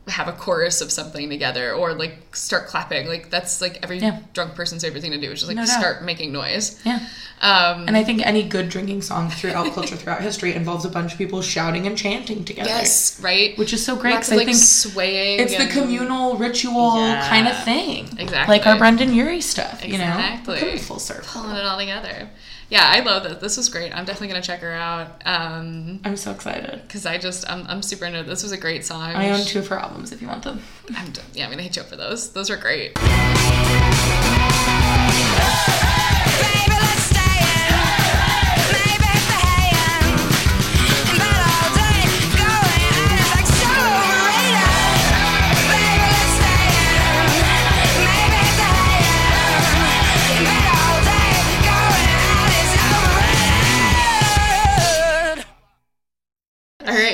have 0.08 0.28
a 0.28 0.32
chorus 0.32 0.82
of 0.82 0.92
something 0.92 1.30
together 1.30 1.72
or 1.74 1.94
like 1.94 2.36
start 2.36 2.68
clapping. 2.68 3.08
Like 3.08 3.30
that's 3.30 3.62
like 3.62 3.78
every 3.84 4.00
Yeah. 4.00 4.20
drunk 4.34 4.56
person's 4.56 4.84
favorite 4.84 5.02
thing 5.02 5.12
to 5.12 5.20
do 5.20 5.30
which 5.30 5.36
is 5.36 5.42
just 5.42 5.48
like 5.50 5.56
No 5.58 5.66
doubt. 5.66 5.80
start 5.80 6.04
making 6.04 6.32
noise. 6.32 6.80
Yeah. 6.84 7.00
Um, 7.42 7.88
And 7.88 7.96
I 7.96 8.04
think 8.04 8.26
any 8.26 8.42
good 8.44 8.70
drinking 8.70 9.04
song 9.04 9.30
throughout 9.30 9.72
culture, 9.76 9.96
throughout 9.96 10.22
history, 10.22 10.56
involves 10.56 10.84
a 10.84 10.90
bunch 10.90 11.12
of 11.12 11.18
people 11.20 11.42
shouting 11.44 11.86
and 11.86 11.96
chanting 11.98 12.44
together. 12.44 12.70
yes, 12.70 13.20
right. 13.22 13.56
Which 13.58 13.72
is 13.72 13.86
so 13.86 13.96
great 13.96 14.14
because 14.16 14.32
of, 14.32 14.40
I 14.40 14.46
think 14.46 14.58
swaying. 14.58 15.40
it's 15.42 15.56
the 15.58 15.68
communal 15.68 16.38
ritual 16.38 16.98
Yeah. 16.98 17.30
kind 17.30 17.48
of 17.48 17.64
thing. 17.64 18.10
Exactly. 18.18 18.58
Like 18.58 18.66
our 18.66 18.78
Brendon 18.78 19.14
Urie 19.14 19.42
stuff, 19.42 19.86
you 19.86 19.98
know? 20.00 20.06
Exactly. 20.06 20.54
We're 20.56 20.60
coming 20.60 20.78
full 20.80 21.00
circle. 21.00 21.26
pulling 21.44 21.56
it 21.58 21.66
all 21.66 21.78
together. 21.78 22.30
Yeah, 22.70 22.88
I 22.88 23.00
love 23.00 23.24
that. 23.24 23.42
This 23.42 23.58
was 23.58 23.68
great. 23.68 23.92
I'm 23.96 24.06
definitely 24.06 24.28
gonna 24.28 24.42
check 24.44 24.60
her 24.60 24.72
out. 24.72 25.22
Um, 25.26 26.00
I'm 26.04 26.16
so 26.16 26.32
excited. 26.32 26.82
because 26.84 27.06
I 27.06 27.18
just 27.18 27.50
I'm, 27.50 27.66
I'm 27.68 27.82
super 27.82 28.06
into 28.06 28.20
it. 28.20 28.28
This 28.28 28.44
was 28.44 28.52
a 28.52 28.58
great 28.58 28.86
song. 28.86 29.02
I 29.02 29.30
own 29.32 29.44
two 29.44 29.60
of 29.60 29.68
her 29.70 29.78
albums 29.80 30.12
if 30.12 30.22
you 30.22 30.28
want 30.28 30.44
them. 30.44 30.62
I'm, 30.96 31.12
yeah, 31.34 31.46
I'm 31.46 31.52
gonna 31.52 31.64
hit 31.64 31.76
you 31.78 31.82
up 31.82 31.88
for 31.90 31.96
those. 31.96 32.32
Those 32.34 32.50
are 32.52 32.58
great. 32.58 32.94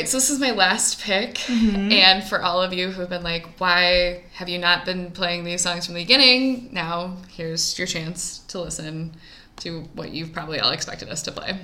Right, 0.06 0.12
so 0.12 0.18
this 0.18 0.30
is 0.30 0.40
my 0.40 0.52
last 0.52 1.02
pick, 1.02 1.36
Mm-hmm. 1.36 1.92
and 1.92 2.24
for 2.24 2.42
all 2.42 2.62
of 2.62 2.74
you 2.74 2.92
who 2.92 3.02
have 3.02 3.10
been 3.10 3.24
like, 3.24 3.60
"Why 3.60 4.24
have 4.34 4.50
you 4.50 4.60
not 4.60 4.86
been 4.86 5.12
playing 5.12 5.44
these 5.44 5.62
songs 5.62 5.86
from 5.86 5.96
the 5.96 6.02
beginning?" 6.02 6.70
Now 6.72 7.18
here's 7.30 7.78
your 7.78 7.88
chance 7.88 8.40
to 8.50 8.62
listen 8.62 9.16
to 9.58 9.82
what 9.94 10.12
you've 10.12 10.34
probably 10.34 10.60
all 10.60 10.72
expected 10.72 11.10
us 11.10 11.22
to 11.24 11.32
play. 11.32 11.60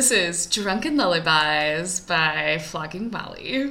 This 0.00 0.12
is 0.12 0.46
"Drunken 0.46 0.96
Lullabies" 0.96 2.00
by 2.00 2.56
Flogging 2.58 3.10
Molly. 3.10 3.70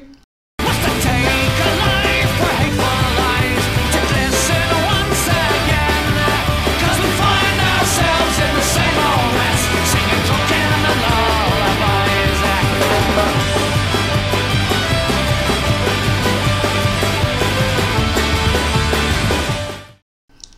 What's 0.59 0.77
to 0.77 0.91
take 1.01 1.25
a 1.25 1.71
life 1.81 2.31
for 2.37 2.53
hateful 2.53 3.01
lies 3.17 3.65
to 3.89 3.99
glisten 4.13 4.69
once 4.93 5.25
again? 5.25 6.05
'Cause 6.77 6.99
we 7.01 7.09
find 7.17 7.57
ourselves 7.73 8.37
in 8.45 8.51
the 8.53 8.61
same 8.61 8.97
old 9.09 9.31
mess, 9.41 9.61
singing, 9.89 10.23
talking 10.29 10.69
the 10.85 10.93
lullabies. 11.01 12.39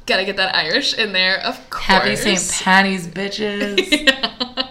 Gotta 0.05 0.25
get 0.25 0.35
that 0.35 0.53
Irish 0.53 0.93
in 0.95 1.13
there, 1.13 1.39
of 1.39 1.69
course. 1.69 1.85
Happy 1.85 2.17
St. 2.17 2.61
Patty's, 2.61 3.07
bitches. 3.07 4.67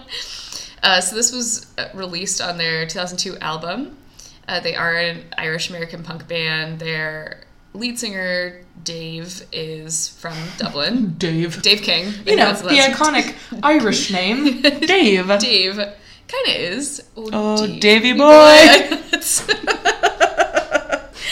Uh, 0.83 0.99
so 1.01 1.15
this 1.15 1.31
was 1.31 1.67
uh, 1.77 1.89
released 1.93 2.41
on 2.41 2.57
their 2.57 2.85
2002 2.85 3.37
album. 3.39 3.97
Uh, 4.47 4.59
they 4.59 4.75
are 4.75 4.95
an 4.95 5.23
Irish 5.37 5.69
American 5.69 6.03
punk 6.03 6.27
band. 6.27 6.79
Their 6.79 7.41
lead 7.73 7.99
singer 7.99 8.61
Dave 8.83 9.43
is 9.51 10.09
from 10.09 10.35
Dublin. 10.57 11.13
Dave. 11.17 11.61
Dave 11.61 11.81
King. 11.83 12.13
You 12.25 12.35
know, 12.35 12.51
That's- 12.51 12.61
the 12.61 12.69
iconic 12.93 13.35
Irish 13.63 14.11
name, 14.11 14.61
Dave. 14.61 15.27
Dave 15.39 15.75
kind 15.75 16.47
of 16.47 16.55
is. 16.55 17.03
Oh, 17.15 17.65
Dave- 17.67 17.79
Davy 17.81 18.13
boy. 18.13 18.97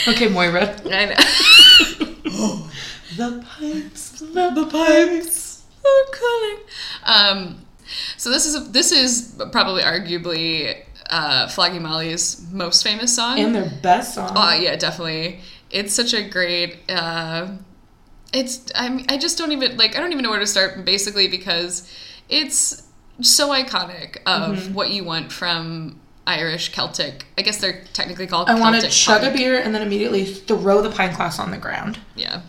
Okay, 0.08 0.28
Moira. 0.30 0.76
I 0.86 1.06
know. 1.06 2.66
The 3.18 3.44
pipes, 3.46 4.12
the 4.22 4.68
pipes. 4.72 5.64
are 5.86 6.06
calling. 6.14 6.58
Um, 7.04 7.66
so 8.18 8.30
this 8.30 8.46
is 8.46 8.72
this 8.72 8.92
is 8.92 9.42
probably 9.52 9.82
arguably 9.84 10.84
uh, 11.10 11.48
Flogging 11.48 11.82
Molly's 11.84 12.46
most 12.52 12.84
famous 12.84 13.16
song. 13.16 13.40
And 13.40 13.54
their 13.56 13.72
best 13.82 14.16
song. 14.16 14.32
Oh 14.36 14.54
yeah, 14.54 14.76
definitely. 14.76 15.40
It's 15.72 15.94
such 15.94 16.14
a 16.14 16.28
great. 16.28 16.78
Uh, 16.90 17.58
it's 18.34 18.72
I 18.76 19.04
I 19.10 19.18
just 19.18 19.38
don't 19.38 19.52
even 19.52 19.78
like 19.78 19.96
I 19.96 20.00
don't 20.00 20.12
even 20.12 20.24
know 20.24 20.30
where 20.30 20.40
to 20.40 20.48
start 20.48 20.86
basically 20.86 21.28
because 21.28 21.92
it's 22.30 22.84
so 23.22 23.50
iconic 23.50 24.18
of 24.26 24.58
Mm-hmm. 24.58 24.74
what 24.74 24.92
you 24.92 25.04
want 25.04 25.32
from 25.32 26.00
Irish 26.28 26.72
Celtic. 26.72 27.26
I 27.38 27.42
guess 27.42 27.58
they're 27.58 27.84
technically 27.94 28.28
called. 28.28 28.50
I 28.50 28.60
want 28.60 28.80
to 28.82 28.88
chug 28.88 29.24
a 29.24 29.32
beer 29.36 29.60
and 29.60 29.74
then 29.74 29.82
immediately 29.82 30.26
throw 30.26 30.82
the 30.82 30.92
pint 30.92 31.16
glass 31.18 31.40
on 31.40 31.50
the 31.50 31.58
ground. 31.58 31.98
Yeah, 32.16 32.42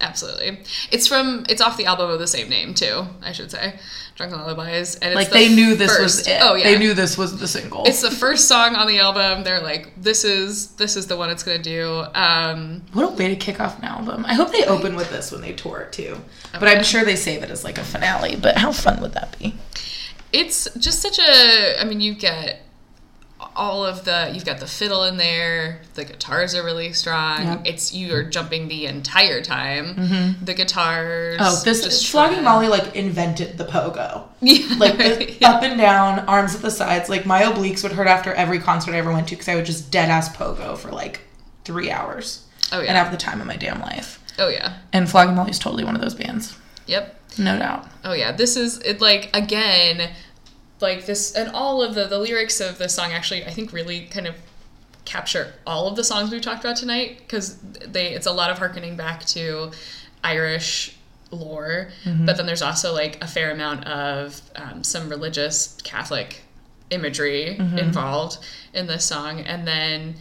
absolutely. 0.00 0.58
It's 0.90 1.06
from. 1.06 1.46
It's 1.48 1.62
off 1.62 1.76
the 1.76 1.86
album 1.86 2.10
of 2.10 2.18
the 2.18 2.26
same 2.26 2.48
name 2.48 2.74
too. 2.74 3.06
I 3.22 3.30
should 3.32 3.50
say, 3.52 3.78
Drunken 4.14 4.38
Lullabies, 4.40 4.96
and 4.96 5.06
it's 5.12 5.14
Like 5.14 5.28
the 5.28 5.34
they 5.34 5.48
knew 5.54 5.74
this 5.74 5.90
first- 5.96 6.02
was 6.18 6.26
it. 6.28 6.38
Oh 6.42 6.54
yeah, 6.54 6.64
They 6.64 6.78
knew 6.78 6.92
this 6.94 7.16
was 7.16 7.38
the 7.38 7.48
single. 7.48 7.84
It's 7.84 8.02
the 8.02 8.10
first 8.10 8.46
song 8.46 8.74
on 8.76 8.86
the 8.86 8.98
album. 8.98 9.42
They're 9.42 9.62
like, 9.62 9.90
this 10.00 10.24
is 10.24 10.68
this 10.72 10.96
is 10.96 11.06
the 11.06 11.16
one 11.16 11.30
it's 11.30 11.42
gonna 11.42 11.58
do. 11.58 12.04
Um, 12.14 12.82
what 12.92 13.04
a 13.04 13.08
way 13.08 13.28
to 13.28 13.36
kick 13.36 13.58
off 13.60 13.78
an 13.78 13.84
album. 13.84 14.24
I 14.26 14.34
hope 14.34 14.52
they 14.52 14.64
open 14.66 14.96
with 14.96 15.10
this 15.10 15.32
when 15.32 15.40
they 15.40 15.52
tour 15.52 15.80
it 15.80 15.92
too. 15.92 16.18
But 16.52 16.68
I'm 16.68 16.84
sure 16.84 17.04
they 17.04 17.16
save 17.16 17.42
it 17.42 17.50
as 17.50 17.64
like 17.64 17.78
a 17.78 17.84
finale. 17.84 18.36
But 18.36 18.58
how 18.58 18.72
fun 18.72 19.00
would 19.00 19.12
that 19.14 19.36
be? 19.38 19.54
it's 20.34 20.66
just 20.78 21.02
such 21.02 21.18
a 21.18 21.78
i 21.78 21.84
mean 21.84 22.00
you 22.00 22.14
get 22.14 22.62
all 23.56 23.84
of 23.84 24.04
the 24.04 24.30
you've 24.34 24.44
got 24.44 24.58
the 24.60 24.66
fiddle 24.66 25.04
in 25.04 25.16
there 25.16 25.80
the 25.94 26.04
guitars 26.04 26.54
are 26.54 26.64
really 26.64 26.92
strong 26.92 27.60
it's 27.66 27.92
you 27.92 28.14
are 28.14 28.22
jumping 28.24 28.68
the 28.68 28.86
entire 28.86 29.42
time 29.42 29.94
mm-hmm. 29.94 30.44
the 30.44 30.54
guitars 30.54 31.38
Oh, 31.40 31.60
this 31.64 32.08
Flogging. 32.10 32.42
Molly 32.44 32.68
like 32.68 32.94
invented 32.94 33.58
the 33.58 33.64
pogo. 33.64 34.24
yeah 34.40 34.76
Like 34.78 34.96
the 34.98 35.38
up 35.44 35.62
and 35.62 35.78
down, 35.78 36.20
arms 36.20 36.54
at 36.54 36.62
the 36.62 36.70
sides. 36.70 37.08
Like 37.08 37.26
my 37.26 37.42
obliques 37.42 37.82
would 37.82 37.92
hurt 37.92 38.06
after 38.06 38.32
every 38.34 38.58
concert 38.58 38.94
I 38.94 38.98
ever 38.98 39.12
went 39.12 39.28
to 39.28 39.34
because 39.34 39.48
I 39.48 39.54
would 39.56 39.66
just 39.66 39.90
dead 39.90 40.08
ass 40.10 40.34
pogo 40.34 40.76
for 40.76 40.90
like 40.90 41.20
three 41.64 41.90
hours 41.90 42.46
oh 42.72 42.76
yeah. 42.76 42.86
and 42.88 42.94
yeah 42.96 43.02
have 43.02 43.12
the 43.12 43.18
time 43.18 43.40
of 43.40 43.46
my 43.46 43.56
damn 43.56 43.80
life. 43.80 44.18
oh 44.38 44.48
yeah 44.48 44.78
And 44.92 45.08
Flogging 45.08 45.34
Molly's 45.34 45.58
totally 45.58 45.84
one 45.84 45.94
of 45.94 46.00
those 46.00 46.14
bands, 46.14 46.56
yep 46.86 47.18
no 47.38 47.58
doubt. 47.58 47.86
oh 48.04 48.12
yeah 48.12 48.32
this 48.32 48.56
is 48.56 48.78
it 48.80 49.00
like 49.00 49.30
again 49.34 50.10
like 50.82 51.06
this 51.06 51.34
and 51.34 51.50
all 51.50 51.82
of 51.82 51.94
the 51.94 52.06
the 52.06 52.18
lyrics 52.18 52.60
of 52.60 52.78
the 52.78 52.88
song 52.88 53.12
actually 53.12 53.44
i 53.44 53.50
think 53.50 53.72
really 53.72 54.06
kind 54.06 54.26
of 54.26 54.34
capture 55.04 55.52
all 55.66 55.88
of 55.88 55.96
the 55.96 56.04
songs 56.04 56.30
we've 56.30 56.42
talked 56.42 56.60
about 56.60 56.76
tonight 56.76 57.18
because 57.18 57.56
they 57.86 58.08
it's 58.14 58.26
a 58.26 58.32
lot 58.32 58.50
of 58.50 58.58
harkening 58.58 58.96
back 58.96 59.24
to 59.24 59.70
irish 60.22 60.96
lore 61.30 61.88
but 62.26 62.36
then 62.36 62.46
there's 62.46 62.62
also 62.62 62.92
like 62.92 63.22
a 63.22 63.26
fair 63.26 63.50
amount 63.50 63.84
of 63.86 64.40
um, 64.54 64.84
some 64.84 65.08
religious 65.08 65.76
catholic 65.82 66.42
imagery 66.92 67.56
involved 67.78 68.38
in 68.74 68.86
this 68.86 69.04
song. 69.04 69.40
And 69.40 69.66
then 69.66 70.16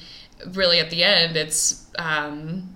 really 0.54 0.80
at 0.80 0.90
the 0.90 1.04
end 1.04 1.36
it's 1.36 1.86
um, 2.00 2.76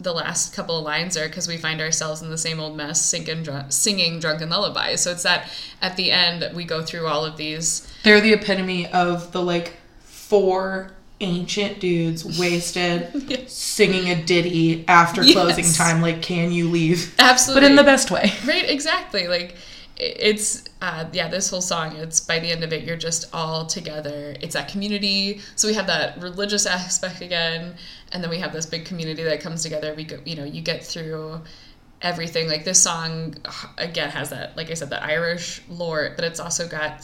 the 0.00 0.12
last 0.12 0.54
couple 0.54 0.78
of 0.78 0.84
lines 0.84 1.16
are 1.16 1.26
because 1.26 1.48
we 1.48 1.56
find 1.56 1.80
ourselves 1.80 2.22
in 2.22 2.30
the 2.30 2.38
same 2.38 2.60
old 2.60 2.76
mess 2.76 3.00
singing, 3.04 3.42
drunk, 3.42 3.72
singing 3.72 4.20
drunken 4.20 4.48
lullabies 4.48 5.00
so 5.00 5.10
it's 5.10 5.24
that 5.24 5.48
at 5.82 5.96
the 5.96 6.10
end 6.12 6.48
we 6.54 6.64
go 6.64 6.82
through 6.84 7.06
all 7.06 7.24
of 7.24 7.36
these 7.36 7.92
They're 8.04 8.20
the 8.20 8.32
epitome 8.32 8.86
of 8.86 9.32
the 9.32 9.42
like 9.42 9.74
four 10.04 10.92
ancient 11.20 11.80
dudes 11.80 12.24
wasted 12.38 13.48
singing 13.50 14.08
a 14.08 14.22
ditty 14.24 14.84
after 14.86 15.22
Yes. 15.24 15.32
closing 15.34 15.72
time. 15.72 16.00
Like, 16.00 16.22
can 16.22 16.52
you 16.52 16.68
leave? 16.70 17.12
absolutely 17.18 17.62
But 17.62 17.70
in 17.70 17.76
the 17.76 17.82
best 17.82 18.10
way. 18.12 18.32
right 18.46 18.68
exactly 18.70 19.26
like 19.26 19.56
it's 19.98 20.64
uh, 20.80 21.04
yeah 21.12 21.28
this 21.28 21.50
whole 21.50 21.60
song 21.60 21.96
it's 21.96 22.20
by 22.20 22.38
the 22.38 22.50
end 22.50 22.62
of 22.62 22.72
it 22.72 22.84
you're 22.84 22.96
just 22.96 23.28
all 23.34 23.66
together. 23.66 24.36
It's 24.40 24.54
that 24.54 24.68
community. 24.68 25.40
So 25.56 25.68
we 25.68 25.74
have 25.74 25.86
that 25.88 26.20
religious 26.20 26.66
aspect 26.66 27.20
again 27.20 27.74
and 28.12 28.22
then 28.22 28.30
we 28.30 28.38
have 28.38 28.52
this 28.52 28.66
big 28.66 28.84
community 28.84 29.22
that 29.24 29.40
comes 29.40 29.62
together. 29.62 29.94
We 29.94 30.04
go 30.04 30.18
you 30.24 30.36
know 30.36 30.44
you 30.44 30.62
get 30.62 30.84
through 30.84 31.40
everything. 32.00 32.48
Like 32.48 32.64
this 32.64 32.80
song 32.80 33.34
again 33.76 34.10
has 34.10 34.30
that 34.30 34.56
like 34.56 34.70
i 34.70 34.74
said 34.74 34.90
the 34.90 35.02
irish 35.02 35.62
lore 35.68 36.12
but 36.14 36.24
it's 36.24 36.38
also 36.40 36.68
got 36.68 37.00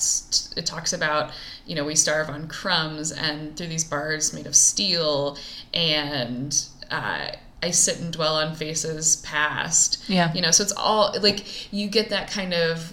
it 0.56 0.66
talks 0.66 0.92
about 0.92 1.32
you 1.66 1.74
know 1.74 1.84
we 1.84 1.94
starve 1.94 2.28
on 2.28 2.46
crumbs 2.48 3.10
and 3.10 3.56
through 3.56 3.66
these 3.66 3.84
bars 3.84 4.32
made 4.32 4.46
of 4.46 4.54
steel 4.54 5.36
and 5.72 6.66
uh, 6.90 7.28
I 7.64 7.70
sit 7.70 7.98
and 7.98 8.12
dwell 8.12 8.36
on 8.36 8.54
faces 8.54 9.16
past. 9.16 10.04
Yeah. 10.06 10.32
You 10.34 10.42
know, 10.42 10.50
so 10.50 10.62
it's 10.62 10.72
all 10.76 11.14
like 11.22 11.72
you 11.72 11.88
get 11.88 12.10
that 12.10 12.30
kind 12.30 12.52
of 12.52 12.92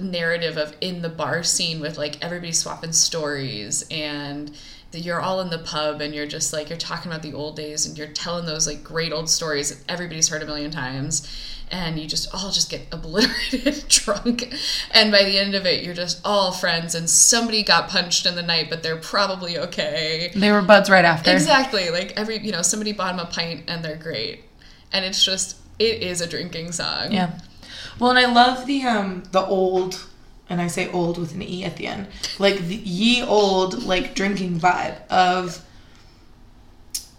narrative 0.00 0.56
of 0.56 0.76
in 0.80 1.02
the 1.02 1.08
bar 1.08 1.42
scene 1.42 1.80
with 1.80 1.98
like 1.98 2.22
everybody 2.22 2.52
swapping 2.52 2.92
stories 2.92 3.84
and 3.90 4.56
that 4.90 5.00
you're 5.00 5.20
all 5.20 5.40
in 5.40 5.50
the 5.50 5.58
pub 5.58 6.00
and 6.00 6.14
you're 6.14 6.26
just 6.26 6.52
like 6.52 6.68
you're 6.70 6.78
talking 6.78 7.10
about 7.10 7.22
the 7.22 7.32
old 7.34 7.56
days 7.56 7.84
and 7.86 7.98
you're 7.98 8.06
telling 8.08 8.46
those 8.46 8.66
like 8.66 8.82
great 8.82 9.12
old 9.12 9.28
stories 9.28 9.68
that 9.70 9.78
everybody's 9.92 10.28
heard 10.28 10.42
a 10.42 10.46
million 10.46 10.70
times 10.70 11.28
and 11.70 11.98
you 11.98 12.06
just 12.08 12.32
all 12.34 12.50
just 12.50 12.70
get 12.70 12.80
obliterated 12.92 13.84
drunk 13.88 14.50
and 14.92 15.12
by 15.12 15.22
the 15.24 15.38
end 15.38 15.54
of 15.54 15.66
it 15.66 15.84
you're 15.84 15.92
just 15.94 16.20
all 16.24 16.52
friends 16.52 16.94
and 16.94 17.10
somebody 17.10 17.62
got 17.62 17.88
punched 17.90 18.24
in 18.24 18.34
the 18.34 18.42
night 18.42 18.68
but 18.70 18.82
they're 18.82 18.96
probably 18.96 19.58
okay 19.58 20.32
They 20.34 20.50
were 20.50 20.62
buds 20.62 20.88
right 20.88 21.04
after. 21.04 21.30
exactly 21.30 21.90
like 21.90 22.12
every 22.16 22.38
you 22.38 22.52
know 22.52 22.62
somebody 22.62 22.92
bought 22.92 23.14
them 23.16 23.26
a 23.26 23.30
pint 23.30 23.64
and 23.68 23.84
they're 23.84 23.96
great 23.96 24.44
and 24.92 25.04
it's 25.04 25.22
just 25.22 25.56
it 25.78 26.02
is 26.02 26.20
a 26.22 26.26
drinking 26.26 26.72
song 26.72 27.12
Yeah. 27.12 27.38
Well, 28.00 28.10
and 28.10 28.18
I 28.18 28.32
love 28.32 28.66
the 28.66 28.84
um 28.84 29.24
the 29.32 29.44
old, 29.44 30.07
and 30.50 30.60
I 30.60 30.66
say 30.66 30.90
old 30.90 31.18
with 31.18 31.34
an 31.34 31.42
e 31.42 31.64
at 31.64 31.76
the 31.76 31.86
end, 31.86 32.06
like 32.38 32.58
the 32.58 32.76
ye 32.76 33.22
old 33.22 33.82
like 33.84 34.14
drinking 34.14 34.60
vibe 34.60 35.06
of. 35.08 35.64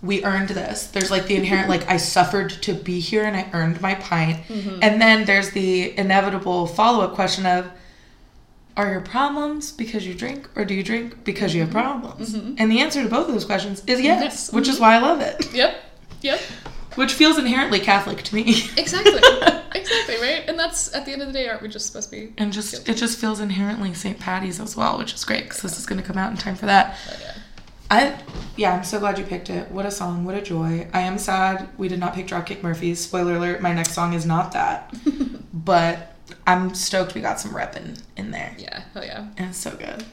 We 0.01 0.23
earned 0.23 0.47
this. 0.49 0.87
There's 0.87 1.11
like 1.11 1.25
the 1.27 1.35
inherent 1.35 1.67
like 1.67 1.85
I 1.89 1.97
suffered 1.97 2.49
to 2.61 2.73
be 2.73 3.01
here 3.01 3.25
and 3.25 3.35
I 3.35 3.49
earned 3.51 3.81
my 3.81 3.95
pint, 3.95 4.37
mm-hmm. 4.47 4.79
and 4.81 5.01
then 5.01 5.25
there's 5.25 5.49
the 5.51 5.97
inevitable 5.97 6.67
follow 6.67 7.03
up 7.03 7.13
question 7.15 7.45
of. 7.45 7.69
Are 8.77 8.89
your 8.91 9.01
problems 9.01 9.73
because 9.73 10.07
you 10.07 10.13
drink, 10.13 10.47
or 10.55 10.63
do 10.63 10.73
you 10.73 10.83
drink 10.83 11.25
because 11.25 11.53
you 11.53 11.59
have 11.59 11.69
mm-hmm. 11.69 11.79
problems? 11.79 12.33
Mm-hmm. 12.33 12.55
And 12.59 12.71
the 12.71 12.79
answer 12.79 13.03
to 13.03 13.09
both 13.09 13.27
of 13.27 13.33
those 13.33 13.43
questions 13.43 13.83
is 13.87 13.99
yes, 13.99 14.21
Yes. 14.23 14.53
which 14.53 14.69
is 14.69 14.79
why 14.79 14.95
I 14.95 14.99
love 14.99 15.19
it. 15.19 15.53
yep 15.53 15.83
yep 16.21 16.39
Which 16.95 17.11
feels 17.11 17.37
inherently 17.37 17.81
Catholic 17.81 18.23
to 18.23 18.35
me. 18.35 18.63
exactly 18.77 19.19
exactly 19.75 20.15
right 20.21 20.43
and 20.47 20.57
that's 20.57 20.93
at 20.93 21.05
the 21.05 21.11
end 21.11 21.21
of 21.21 21.27
the 21.27 21.33
day 21.33 21.47
aren't 21.47 21.61
we 21.61 21.69
just 21.69 21.85
supposed 21.87 22.09
to 22.09 22.15
be 22.15 22.33
And 22.37 22.51
just 22.51 22.87
it 22.87 22.95
just 22.95 23.19
feels 23.19 23.39
inherently 23.39 23.93
St. 23.93 24.19
Patty's 24.19 24.59
as 24.59 24.75
well, 24.75 24.97
which 24.97 25.13
is 25.13 25.23
great 25.25 25.43
because 25.43 25.61
this 25.61 25.77
is 25.77 25.85
going 25.85 26.01
to 26.01 26.07
come 26.07 26.17
out 26.17 26.31
in 26.31 26.37
time 26.37 26.55
for 26.55 26.65
that. 26.65 26.97
Oh, 27.09 27.17
yeah. 27.21 27.33
I 27.91 28.21
yeah, 28.55 28.75
I'm 28.75 28.83
so 28.83 28.99
glad 28.99 29.17
you 29.17 29.25
picked 29.25 29.49
it. 29.49 29.71
What 29.71 29.85
a 29.85 29.91
song, 29.91 30.23
what 30.23 30.35
a 30.35 30.41
joy. 30.41 30.87
I 30.93 31.01
am 31.01 31.17
sad 31.17 31.69
we 31.77 31.87
did 31.87 31.99
not 31.99 32.13
pick 32.13 32.27
Dropkick 32.27 32.61
Murphys. 32.61 32.99
Spoiler 32.99 33.35
alert: 33.35 33.61
my 33.61 33.73
next 33.73 33.91
song 33.91 34.13
is 34.13 34.25
not 34.25 34.51
that, 34.53 34.93
but 35.53 36.15
I'm 36.45 36.73
stoked 36.73 37.15
we 37.15 37.21
got 37.21 37.39
some 37.39 37.51
reppin' 37.51 38.01
in 38.15 38.31
there, 38.31 38.55
yeah 38.57 38.83
oh 38.95 39.01
yeah 39.01 39.27
and 39.37 39.49
it's 39.49 39.57
so 39.57 39.71
good. 39.71 40.05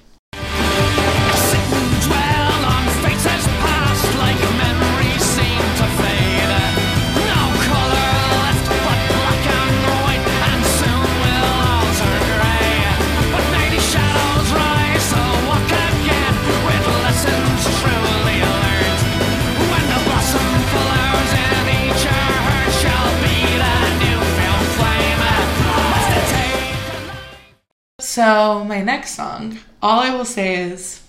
So 28.17 28.65
my 28.65 28.81
next 28.81 29.15
song, 29.15 29.59
all 29.83 30.01
I 30.01 30.09
will 30.09 30.25
say 30.25 30.55
is, 30.55 31.03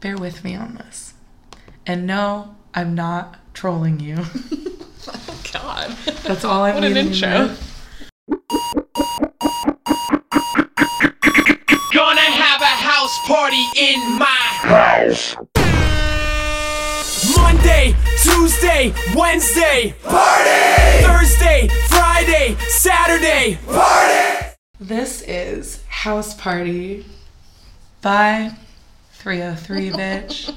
bear 0.00 0.18
with 0.18 0.44
me 0.44 0.54
on 0.54 0.74
this, 0.74 1.14
and 1.86 2.06
no, 2.06 2.54
I'm 2.74 2.94
not 2.94 3.38
trolling 3.54 3.98
you. 3.98 4.16
oh 4.18 5.40
god 5.50 5.96
That's 6.24 6.44
all 6.44 6.64
I'm 6.64 6.74
What 6.74 6.84
an 6.84 6.94
intro. 6.94 7.48
with. 7.48 8.44
Gonna 11.94 12.20
have 12.20 12.60
a 12.60 12.66
house 12.66 13.18
party 13.26 13.64
in 13.78 14.18
my 14.18 14.26
house. 14.68 15.36
Monday, 17.34 17.96
Tuesday, 18.22 18.92
Wednesday, 19.16 19.94
party. 20.04 21.06
Thursday, 21.06 21.68
Friday, 21.88 22.56
Saturday, 22.68 23.56
party. 23.66 24.47
This 24.80 25.22
is 25.22 25.82
House 25.88 26.34
Party 26.34 27.04
by 28.00 28.52
3OH!3, 29.18 29.90
bitch. 29.98 30.54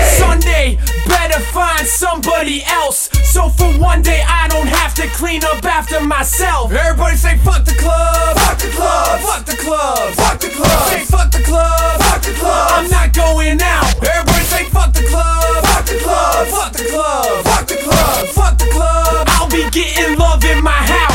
Sunday, 0.00 0.78
better 1.06 1.38
find 1.52 1.86
somebody 1.86 2.64
else. 2.64 3.10
So 3.30 3.50
for 3.50 3.68
one 3.78 4.00
day, 4.00 4.24
I 4.26 4.48
don't 4.48 4.68
have 4.68 4.94
to 4.94 5.06
clean 5.08 5.44
up 5.44 5.62
after 5.66 6.00
myself. 6.00 6.72
Everybody 6.72 7.16
say 7.16 7.36
fuck 7.44 7.66
the 7.66 7.74
club, 7.74 8.38
fuck 8.38 8.56
the 8.56 8.68
club, 8.68 9.20
fuck 9.20 9.44
the 9.44 9.56
club, 9.56 10.14
fuck 10.14 10.40
the 10.40 10.48
club. 10.48 10.88
Say 10.88 11.04
fuck 11.04 11.30
the 11.30 11.42
club, 11.42 12.00
fuck 12.00 12.22
the 12.22 12.32
club. 12.32 12.70
I'm 12.72 12.90
not 12.90 13.12
going 13.12 13.60
out. 13.60 14.02
Everybody 14.02 14.44
say 14.44 14.64
fuck 14.70 14.94
the 14.94 15.02
club, 15.02 15.62
fuck 15.66 15.84
the 15.84 15.98
club, 15.98 16.48
fuck 16.48 16.72
the 16.72 16.84
club, 16.88 17.44
fuck 17.44 17.66
the 17.66 17.76
club, 17.76 18.28
fuck 18.28 18.56
the 18.56 18.66
club. 18.72 19.28
I'll 19.28 19.50
be 19.50 19.68
getting 19.68 20.16
love 20.16 20.42
in 20.42 20.64
my 20.64 20.70
house. 20.70 21.13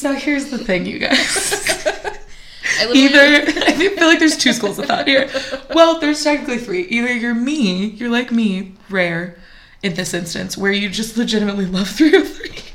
So 0.00 0.14
here's 0.14 0.46
the 0.46 0.56
thing, 0.56 0.86
you 0.86 0.98
guys. 0.98 1.12
I 2.80 2.90
Either, 2.90 3.18
I 3.66 3.72
feel 3.72 4.06
like 4.06 4.18
there's 4.18 4.38
two 4.38 4.54
schools 4.54 4.78
of 4.78 4.86
thought 4.86 5.06
here. 5.06 5.28
Well, 5.74 6.00
there's 6.00 6.24
technically 6.24 6.56
three. 6.56 6.84
Either 6.84 7.12
you're 7.12 7.34
me, 7.34 7.88
you're 7.88 8.08
like 8.08 8.32
me, 8.32 8.76
rare 8.88 9.36
in 9.82 9.92
this 9.96 10.14
instance, 10.14 10.56
where 10.56 10.72
you 10.72 10.88
just 10.88 11.18
legitimately 11.18 11.66
love 11.66 11.86
3OH!3. 11.88 12.72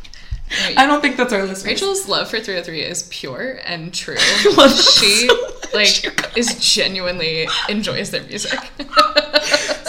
Wait, 0.68 0.78
I 0.78 0.86
don't 0.86 1.02
think 1.02 1.18
that's 1.18 1.34
our 1.34 1.42
listeners. 1.42 1.66
Rachel's 1.66 2.08
love 2.08 2.30
for 2.30 2.38
3OH!3 2.38 2.78
is 2.84 3.10
pure 3.10 3.60
and 3.66 3.92
true. 3.92 4.18
she 4.20 5.28
so 5.28 5.50
like 5.74 6.38
is 6.38 6.60
genuinely 6.60 7.48
enjoys 7.68 8.12
their 8.12 8.24
music. 8.26 8.60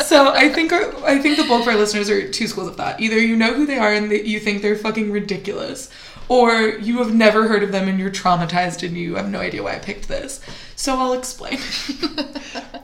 So 0.07 0.33
I 0.33 0.49
think 0.49 0.73
our, 0.73 1.05
I 1.05 1.19
think 1.19 1.37
the 1.37 1.45
bulk 1.45 1.63
of 1.63 1.69
our 1.69 1.75
listeners 1.77 2.09
are 2.09 2.31
two 2.31 2.47
schools 2.47 2.69
of 2.69 2.77
thought. 2.77 3.01
Either 3.01 3.19
you 3.19 3.37
know 3.37 3.53
who 3.53 3.67
they 3.67 3.77
are 3.77 3.93
and 3.93 4.11
that 4.11 4.25
you 4.25 4.39
think 4.39 4.63
they're 4.63 4.77
fucking 4.77 5.11
ridiculous, 5.11 5.91
or 6.29 6.69
you 6.69 6.99
have 6.99 7.15
never 7.15 7.49
heard 7.49 7.63
of 7.63 7.73
them 7.73 7.89
and 7.89 7.99
you're 7.99 8.11
traumatized 8.11 8.87
and 8.87 8.97
you 8.97 9.15
have 9.17 9.29
no 9.31 9.41
idea 9.41 9.63
why 9.63 9.75
I 9.75 9.79
picked 9.79 10.09
this. 10.09 10.41
So 10.75 10.97
I'll 10.97 11.13
explain. 11.13 11.57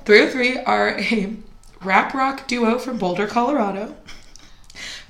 3OH!3 0.05 0.62
are 0.66 0.99
a 0.99 1.36
rap 1.82 2.14
rock 2.14 2.47
duo 2.47 2.78
from 2.78 2.99
Boulder, 2.99 3.26
Colorado. 3.26 3.97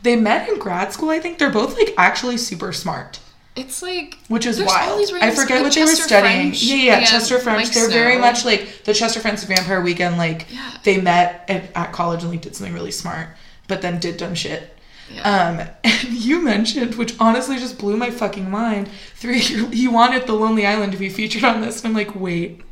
They 0.03 0.17
met 0.17 0.49
in 0.49 0.59
grad 0.59 0.93
school, 0.93 1.11
I 1.11 1.21
think. 1.21 1.39
They're 1.39 1.51
both 1.51 1.77
like 1.77 1.95
actually 1.97 2.37
super 2.37 2.73
smart. 2.73 3.21
It's 3.55 3.83
like 3.83 4.19
Which 4.29 4.47
is 4.47 4.63
wild. 4.63 5.11
I 5.21 5.31
forget 5.31 5.63
what 5.63 5.75
they 5.75 5.83
were 5.83 5.89
studying. 5.89 6.51
French 6.53 6.63
yeah, 6.63 6.77
yeah, 7.01 7.05
Chester 7.05 7.39
French. 7.39 7.67
Mike 7.67 7.75
They're 7.75 7.91
very 7.91 8.19
much 8.19 8.45
like 8.45 8.85
the 8.85 8.95
Chester 8.95 9.21
French 9.21 9.41
Vampire 9.45 9.83
Weekend. 9.83 10.17
Like 10.17 10.47
Yeah. 10.51 10.79
they 10.85 11.01
met 11.01 11.45
at, 11.49 11.65
at 11.77 11.93
college 11.93 12.23
and 12.23 12.31
like 12.33 12.41
did 12.41 12.57
something 12.57 12.75
really 12.75 12.91
smart, 12.91 13.29
but 13.69 13.83
then 13.83 14.01
did 14.01 14.17
dumb 14.17 14.35
shit. 14.35 14.72
Yeah. 15.15 15.23
Um, 15.23 15.69
and 15.85 16.09
you 16.15 16.41
mentioned, 16.43 16.95
which 16.97 17.15
honestly 17.21 17.59
just 17.59 17.79
blew 17.79 17.97
my 17.97 18.11
fucking 18.11 18.51
mind. 18.51 18.89
Three, 19.17 19.41
you 19.73 19.91
wanted 19.91 20.27
the 20.27 20.33
Lonely 20.33 20.67
Island 20.67 20.93
to 20.93 20.99
be 20.99 21.09
featured 21.09 21.45
on 21.45 21.61
this, 21.61 21.79
and 21.85 21.89
I'm 21.89 21.95
like, 21.95 22.15
wait, 22.15 22.63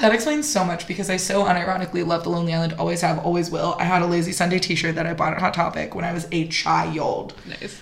that 0.00 0.12
explains 0.14 0.48
so 0.48 0.64
much 0.64 0.86
because 0.86 1.10
I 1.10 1.16
so 1.16 1.44
unironically 1.44 2.06
love 2.06 2.24
the 2.24 2.30
Lonely 2.30 2.54
Island. 2.54 2.74
Always 2.74 3.00
have, 3.02 3.18
always 3.18 3.50
will. 3.50 3.76
I 3.78 3.84
had 3.84 4.02
a 4.02 4.06
Lazy 4.06 4.32
Sunday 4.32 4.58
T-shirt 4.58 4.94
that 4.94 5.06
I 5.06 5.14
bought 5.14 5.32
at 5.32 5.40
Hot 5.40 5.54
Topic 5.54 5.94
when 5.94 6.04
I 6.04 6.12
was 6.12 6.26
a 6.32 6.46
child, 6.48 7.34
nice. 7.46 7.80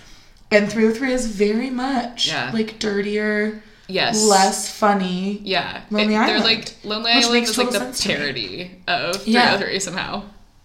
and 0.51 0.67
3OH!3 0.67 1.09
is 1.09 1.27
very 1.27 1.69
much 1.69 2.27
Yeah. 2.27 2.51
like 2.53 2.79
dirtier 2.79 3.61
Yes. 3.89 4.21
less 4.25 4.69
funny. 4.69 5.39
Yeah. 5.43 5.81
Lonely 5.89 6.15
It- 6.15 6.17
They're 6.27 6.39
like 6.41 6.73
Lonely 6.83 7.11
Island 7.11 7.43
is 7.45 7.57
like 7.57 7.69
the 7.71 8.03
parody 8.05 8.71
of 8.87 9.25
Yeah. 9.25 9.57
3OH!3 9.57 9.79
somehow. 9.81 10.23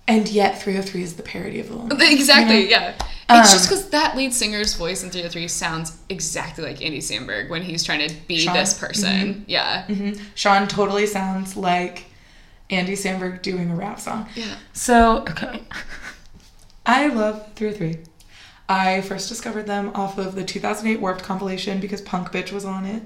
And 0.08 0.28
yet 0.28 0.60
3OH!3 0.60 0.94
is 1.00 1.14
the 1.14 1.22
parody 1.22 1.60
of 1.60 1.68
the 1.68 1.76
Lonely 1.76 2.12
Exactly, 2.12 2.64
You 2.64 2.70
know? 2.70 2.70
yeah. 2.70 2.94
It's 3.30 3.52
just 3.52 3.70
Um, 3.70 3.76
because 3.76 3.88
that 3.90 4.16
lead 4.16 4.34
singer's 4.34 4.74
voice 4.74 5.02
in 5.02 5.10
3OH!3 5.10 5.48
sounds 5.48 5.96
exactly 6.08 6.64
like 6.64 6.82
Andy 6.84 6.98
Samberg 6.98 7.48
when 7.48 7.62
he's 7.62 7.82
trying 7.84 8.06
to 8.08 8.14
be 8.26 8.38
Sean? 8.38 8.54
this 8.54 8.74
person. 8.78 9.44
Yeah. 9.46 9.86
Sean 10.34 10.66
totally 10.68 11.06
sounds 11.06 11.56
like 11.56 12.06
Andy 12.68 12.94
Samberg 12.94 13.42
doing 13.42 13.70
a 13.70 13.76
rap 13.76 14.00
song. 14.00 14.26
Yeah. 14.34 14.56
So, 14.72 15.18
okay. 15.20 15.62
I 16.86 17.06
love 17.08 17.54
3OH!3. 17.54 18.04
I 18.68 19.00
first 19.02 19.28
discovered 19.28 19.66
them 19.66 19.92
off 19.94 20.18
of 20.18 20.34
the 20.34 20.44
2008 20.44 21.00
Warped 21.00 21.22
compilation 21.22 21.78
because 21.80 22.00
Punk 22.00 22.32
Bitch 22.32 22.52
was 22.52 22.64
on 22.64 22.84
it. 22.86 23.02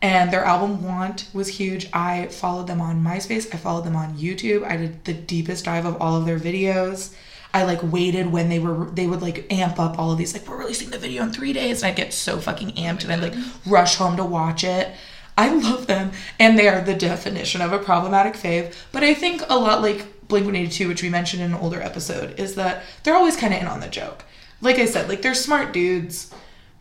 And 0.00 0.32
their 0.32 0.44
album 0.44 0.84
Want 0.84 1.28
was 1.32 1.48
huge. 1.48 1.88
I 1.92 2.28
followed 2.28 2.68
them 2.68 2.80
on 2.80 3.02
MySpace. 3.02 3.52
I 3.52 3.56
followed 3.56 3.84
them 3.84 3.96
on 3.96 4.16
YouTube. 4.16 4.64
I 4.64 4.76
did 4.76 5.04
the 5.04 5.12
deepest 5.12 5.64
dive 5.64 5.86
of 5.86 6.00
all 6.00 6.16
of 6.16 6.24
their 6.24 6.38
videos. 6.38 7.14
I 7.52 7.64
like 7.64 7.80
waited 7.82 8.30
when 8.30 8.48
they 8.48 8.58
were 8.58 8.84
they 8.90 9.06
would 9.06 9.22
like 9.22 9.50
amp 9.50 9.80
up 9.80 9.98
all 9.98 10.12
of 10.12 10.18
these 10.18 10.34
like 10.34 10.46
we're 10.46 10.58
releasing 10.58 10.90
the 10.90 10.98
video 10.98 11.22
in 11.22 11.32
three 11.32 11.54
days 11.54 11.82
and 11.82 11.90
I'd 11.90 11.96
get 11.96 12.12
so 12.12 12.38
fucking 12.38 12.72
amped 12.72 13.04
and 13.04 13.12
I'd 13.12 13.22
like 13.22 13.34
rush 13.66 13.96
home 13.96 14.16
to 14.18 14.24
watch 14.24 14.64
it. 14.64 14.94
I 15.36 15.48
love 15.54 15.86
them, 15.86 16.10
and 16.38 16.58
they 16.58 16.68
are 16.68 16.80
the 16.80 16.94
definition 16.94 17.60
of 17.60 17.72
a 17.72 17.78
problematic 17.78 18.34
fave. 18.34 18.74
But 18.92 19.04
I 19.04 19.14
think 19.14 19.42
a 19.48 19.58
lot 19.58 19.82
like 19.82 20.28
Blink 20.28 20.44
One 20.46 20.56
Eighty 20.56 20.70
Two, 20.70 20.88
which 20.88 21.02
we 21.02 21.08
mentioned 21.08 21.42
in 21.42 21.52
an 21.52 21.60
older 21.60 21.80
episode, 21.80 22.38
is 22.38 22.56
that 22.56 22.84
they're 23.02 23.16
always 23.16 23.36
kind 23.36 23.54
of 23.54 23.60
in 23.60 23.68
on 23.68 23.80
the 23.80 23.88
joke. 23.88 24.24
Like 24.60 24.78
I 24.78 24.86
said, 24.86 25.08
like 25.08 25.22
they're 25.22 25.34
smart 25.34 25.72
dudes. 25.72 26.34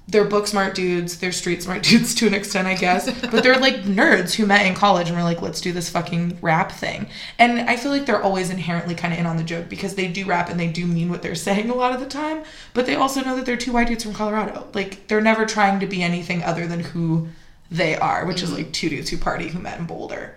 They're 0.09 0.23
book 0.23 0.47
smart 0.47 0.73
dudes. 0.73 1.17
They're 1.17 1.31
street 1.31 1.63
smart 1.63 1.83
dudes 1.89 2.15
to 2.15 2.27
an 2.27 2.33
extent, 2.33 2.67
I 2.67 2.75
guess. 2.75 3.11
But 3.21 3.43
they're 3.43 3.59
like 3.59 3.83
nerds 3.83 4.33
who 4.33 4.45
met 4.45 4.65
in 4.65 4.73
college 4.73 5.09
and 5.09 5.17
were 5.17 5.23
like, 5.23 5.41
let's 5.41 5.59
do 5.59 5.73
this 5.73 5.89
fucking 5.89 6.37
rap 6.41 6.71
thing. 6.71 7.07
And 7.37 7.69
I 7.69 7.75
feel 7.75 7.91
like 7.91 8.05
they're 8.05 8.21
always 8.21 8.49
inherently 8.49 8.95
kind 8.95 9.13
of 9.13 9.19
in 9.19 9.25
on 9.25 9.37
the 9.37 9.43
joke 9.43 9.67
because 9.67 9.95
they 9.95 10.07
do 10.07 10.25
rap 10.25 10.49
and 10.49 10.59
they 10.59 10.67
do 10.67 10.85
mean 10.85 11.09
what 11.09 11.21
they're 11.21 11.35
saying 11.47 11.69
a 11.69 11.75
lot 11.75 11.93
of 11.93 11.99
the 11.99 12.05
time. 12.05 12.43
But 12.73 12.85
they 12.85 12.95
also 12.95 13.21
know 13.21 13.35
that 13.35 13.45
they're 13.45 13.57
two 13.57 13.73
white 13.73 13.87
dudes 13.87 14.03
from 14.03 14.13
Colorado. 14.13 14.67
Like 14.73 15.07
they're 15.07 15.21
never 15.21 15.45
trying 15.45 15.79
to 15.81 15.87
be 15.87 16.01
anything 16.01 16.43
other 16.43 16.67
than 16.67 16.79
who 16.79 17.27
they 17.69 17.95
are, 17.95 18.25
which 18.25 18.41
is 18.41 18.49
mm-hmm. 18.49 18.59
like 18.59 18.73
two 18.73 18.89
dudes 18.89 19.09
who 19.09 19.17
party 19.17 19.49
who 19.49 19.59
met 19.59 19.79
in 19.79 19.85
Boulder. 19.85 20.35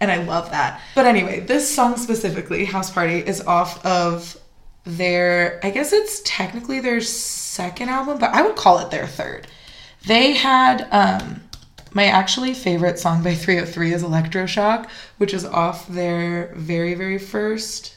And 0.00 0.10
I 0.10 0.22
love 0.22 0.50
that. 0.52 0.80
But 0.94 1.06
anyway, 1.06 1.40
this 1.40 1.72
song 1.72 1.96
specifically, 1.96 2.64
House 2.64 2.90
Party, 2.90 3.18
is 3.18 3.40
off 3.40 3.84
of 3.84 4.36
their, 4.84 5.60
I 5.64 5.70
guess 5.70 5.92
it's 5.92 6.22
technically 6.24 6.80
their 6.80 7.00
second 7.58 7.88
album, 7.88 8.18
but 8.18 8.32
I 8.32 8.42
would 8.42 8.54
call 8.54 8.78
it 8.78 8.92
their 8.92 9.08
third. 9.08 9.48
They 10.06 10.34
had, 10.34 10.86
um, 10.92 11.42
my 11.92 12.04
actually 12.04 12.54
favorite 12.54 13.00
song 13.00 13.24
by 13.24 13.32
3OH!3 13.44 13.92
is 13.92 14.04
Electroshock, 14.04 14.88
which 15.18 15.34
is 15.34 15.44
off 15.44 15.88
their 15.88 16.54
very, 16.54 16.94
very 16.94 17.18
first 17.18 17.96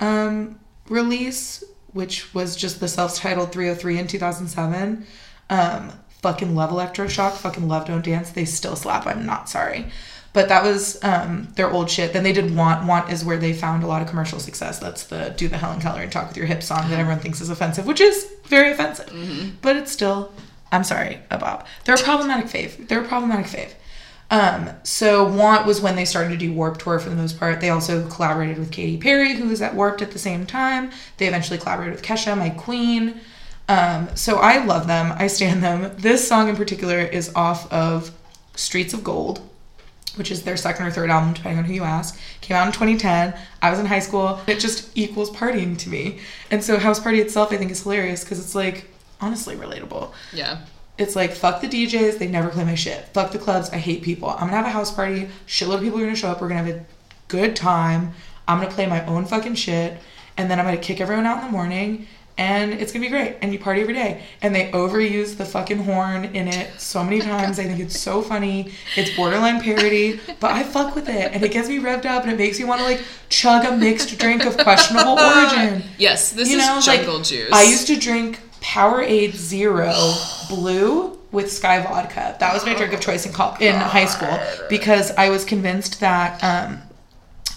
um, 0.00 0.58
release, 0.88 1.62
which 1.92 2.34
was 2.34 2.56
just 2.56 2.80
the 2.80 2.88
self-titled 2.88 3.52
3OH!3 3.52 3.98
in 4.00 4.06
2007. 4.08 5.06
Um, 5.48 5.92
fucking 6.20 6.56
love 6.56 6.70
Electroshock, 6.70 7.34
fucking 7.34 7.68
love 7.68 7.86
Don't 7.86 8.04
Dance. 8.04 8.30
They 8.30 8.44
still 8.44 8.74
slap. 8.74 9.06
I'm 9.06 9.24
not 9.26 9.48
sorry. 9.48 9.92
But 10.32 10.48
that 10.50 10.62
was 10.62 11.02
um, 11.02 11.48
their 11.56 11.70
old 11.70 11.90
shit. 11.90 12.12
Then 12.12 12.22
they 12.22 12.32
did 12.32 12.54
Want. 12.54 12.86
Want 12.86 13.10
is 13.10 13.24
where 13.24 13.38
they 13.38 13.52
found 13.52 13.82
a 13.82 13.86
lot 13.86 14.02
of 14.02 14.08
commercial 14.08 14.38
success. 14.38 14.78
That's 14.78 15.04
the 15.04 15.34
Do 15.36 15.48
the 15.48 15.56
Helen 15.56 15.80
Keller 15.80 16.02
and 16.02 16.12
Talk 16.12 16.28
with 16.28 16.36
Your 16.36 16.46
Hip 16.46 16.62
song 16.62 16.90
that 16.90 16.98
everyone 16.98 17.20
thinks 17.20 17.40
is 17.40 17.50
offensive, 17.50 17.86
which 17.86 18.00
is 18.00 18.30
very 18.44 18.70
offensive. 18.72 19.10
But 19.62 19.76
it's 19.76 19.90
still, 19.90 20.32
I'm 20.70 20.84
sorry, 20.84 21.18
a 21.30 21.38
bop. 21.38 21.66
They're 21.84 21.94
a 21.94 21.98
problematic 21.98 22.46
fave. 22.46 22.88
They're 22.88 23.02
a 23.02 23.08
problematic 23.08 23.46
fave. 23.46 23.72
Um, 24.30 24.70
so 24.82 25.26
Want 25.26 25.66
was 25.66 25.80
when 25.80 25.96
they 25.96 26.04
started 26.04 26.28
to 26.30 26.36
do 26.36 26.52
Warp 26.52 26.78
Tour 26.78 26.98
for 26.98 27.08
the 27.08 27.16
most 27.16 27.38
part. 27.38 27.60
They 27.60 27.70
also 27.70 28.06
collaborated 28.08 28.58
with 28.58 28.70
Katy 28.70 28.98
Perry, 28.98 29.34
who 29.34 29.48
was 29.48 29.62
at 29.62 29.74
Warped 29.74 30.02
at 30.02 30.10
the 30.10 30.18
same 30.18 30.44
time. 30.44 30.90
They 31.16 31.26
eventually 31.26 31.58
collaborated 31.58 31.94
with 31.94 32.04
Kesha, 32.04 32.36
my 32.36 32.50
queen. 32.50 33.20
Um, 33.68 34.08
so 34.14 34.36
I 34.36 34.64
love 34.64 34.86
them. 34.86 35.14
I 35.18 35.26
stand 35.26 35.62
them. 35.62 35.94
This 35.96 36.28
song 36.28 36.48
in 36.48 36.56
particular 36.56 36.98
is 36.98 37.32
off 37.34 37.72
of 37.72 38.10
Streets 38.54 38.92
of 38.92 39.02
Gold, 39.02 39.40
which 40.18 40.30
is 40.30 40.42
their 40.42 40.56
second 40.56 40.86
or 40.86 40.90
third 40.90 41.10
album, 41.10 41.32
depending 41.32 41.58
on 41.58 41.64
who 41.64 41.72
you 41.72 41.84
ask. 41.84 42.18
Came 42.40 42.56
out 42.56 42.66
in 42.66 42.72
2010. 42.72 43.34
I 43.62 43.70
was 43.70 43.78
in 43.78 43.86
high 43.86 44.00
school. 44.00 44.40
It 44.46 44.58
just 44.58 44.90
equals 44.96 45.30
partying 45.30 45.78
to 45.78 45.88
me. 45.88 46.20
And 46.50 46.62
so 46.62 46.78
House 46.78 47.00
Party 47.00 47.20
itself, 47.20 47.52
I 47.52 47.56
think, 47.56 47.70
is 47.70 47.82
hilarious 47.82 48.24
because 48.24 48.38
it's 48.38 48.54
like 48.54 48.90
honestly 49.20 49.56
relatable. 49.56 50.12
Yeah. 50.32 50.60
It's 50.98 51.14
like 51.14 51.32
fuck 51.32 51.60
the 51.60 51.68
DJs, 51.68 52.18
they 52.18 52.26
never 52.26 52.48
play 52.48 52.64
my 52.64 52.74
shit. 52.74 53.06
Fuck 53.14 53.30
the 53.30 53.38
clubs, 53.38 53.70
I 53.70 53.76
hate 53.76 54.02
people. 54.02 54.30
I'm 54.30 54.48
gonna 54.48 54.56
have 54.56 54.66
a 54.66 54.70
house 54.70 54.92
party, 54.92 55.28
shitload 55.46 55.76
of 55.76 55.82
people 55.82 56.00
are 56.00 56.04
gonna 56.04 56.16
show 56.16 56.28
up, 56.28 56.40
we're 56.40 56.48
gonna 56.48 56.64
have 56.64 56.74
a 56.74 56.84
good 57.28 57.54
time. 57.54 58.12
I'm 58.48 58.58
gonna 58.60 58.72
play 58.72 58.86
my 58.86 59.06
own 59.06 59.24
fucking 59.24 59.54
shit, 59.54 59.98
and 60.36 60.50
then 60.50 60.58
I'm 60.58 60.64
gonna 60.64 60.76
kick 60.76 61.00
everyone 61.00 61.26
out 61.26 61.38
in 61.38 61.44
the 61.46 61.52
morning, 61.52 62.08
and 62.38 62.72
it's 62.72 62.92
gonna 62.92 63.04
be 63.04 63.10
great. 63.10 63.36
And 63.42 63.52
you 63.52 63.58
party 63.58 63.82
every 63.82 63.94
day. 63.94 64.22
And 64.40 64.54
they 64.54 64.70
overuse 64.70 65.36
the 65.36 65.44
fucking 65.44 65.78
horn 65.78 66.24
in 66.26 66.48
it 66.48 66.80
so 66.80 67.04
many 67.04 67.20
times. 67.20 67.58
I 67.58 67.64
think 67.64 67.80
it's 67.80 67.98
so 68.00 68.22
funny. 68.22 68.72
It's 68.96 69.14
borderline 69.16 69.60
parody, 69.60 70.20
but 70.40 70.52
I 70.52 70.62
fuck 70.62 70.94
with 70.94 71.08
it, 71.08 71.32
and 71.34 71.42
it 71.44 71.50
gets 71.50 71.68
me 71.68 71.78
revved 71.78 72.06
up, 72.06 72.22
and 72.22 72.32
it 72.32 72.38
makes 72.38 72.58
me 72.58 72.64
want 72.64 72.80
to 72.80 72.86
like 72.86 73.02
chug 73.28 73.66
a 73.66 73.76
mixed 73.76 74.18
drink 74.18 74.46
of 74.46 74.56
questionable 74.56 75.18
origin. 75.20 75.82
Yes, 75.98 76.32
this 76.32 76.48
You 76.50 76.58
is 76.58 76.66
know, 76.66 76.74
like, 76.86 77.00
jungle 77.00 77.20
juice. 77.20 77.50
I 77.52 77.64
used 77.64 77.86
to 77.88 77.98
drink 77.98 78.40
Powerade 78.62 79.34
Zero 79.34 79.92
Blue 80.48 81.18
with 81.30 81.46
Skyy 81.46 81.82
Vodka. 81.82 82.36
That 82.40 82.54
was 82.54 82.64
my 82.64 82.74
drink 82.74 82.92
of 82.94 83.00
choice 83.00 83.26
in 83.26 83.32
col- 83.32 83.56
in 83.60 83.74
high 83.74 84.06
school 84.06 84.38
because 84.70 85.10
I 85.12 85.28
was 85.28 85.44
convinced 85.44 86.00
that 86.00 86.42
um, 86.42 86.80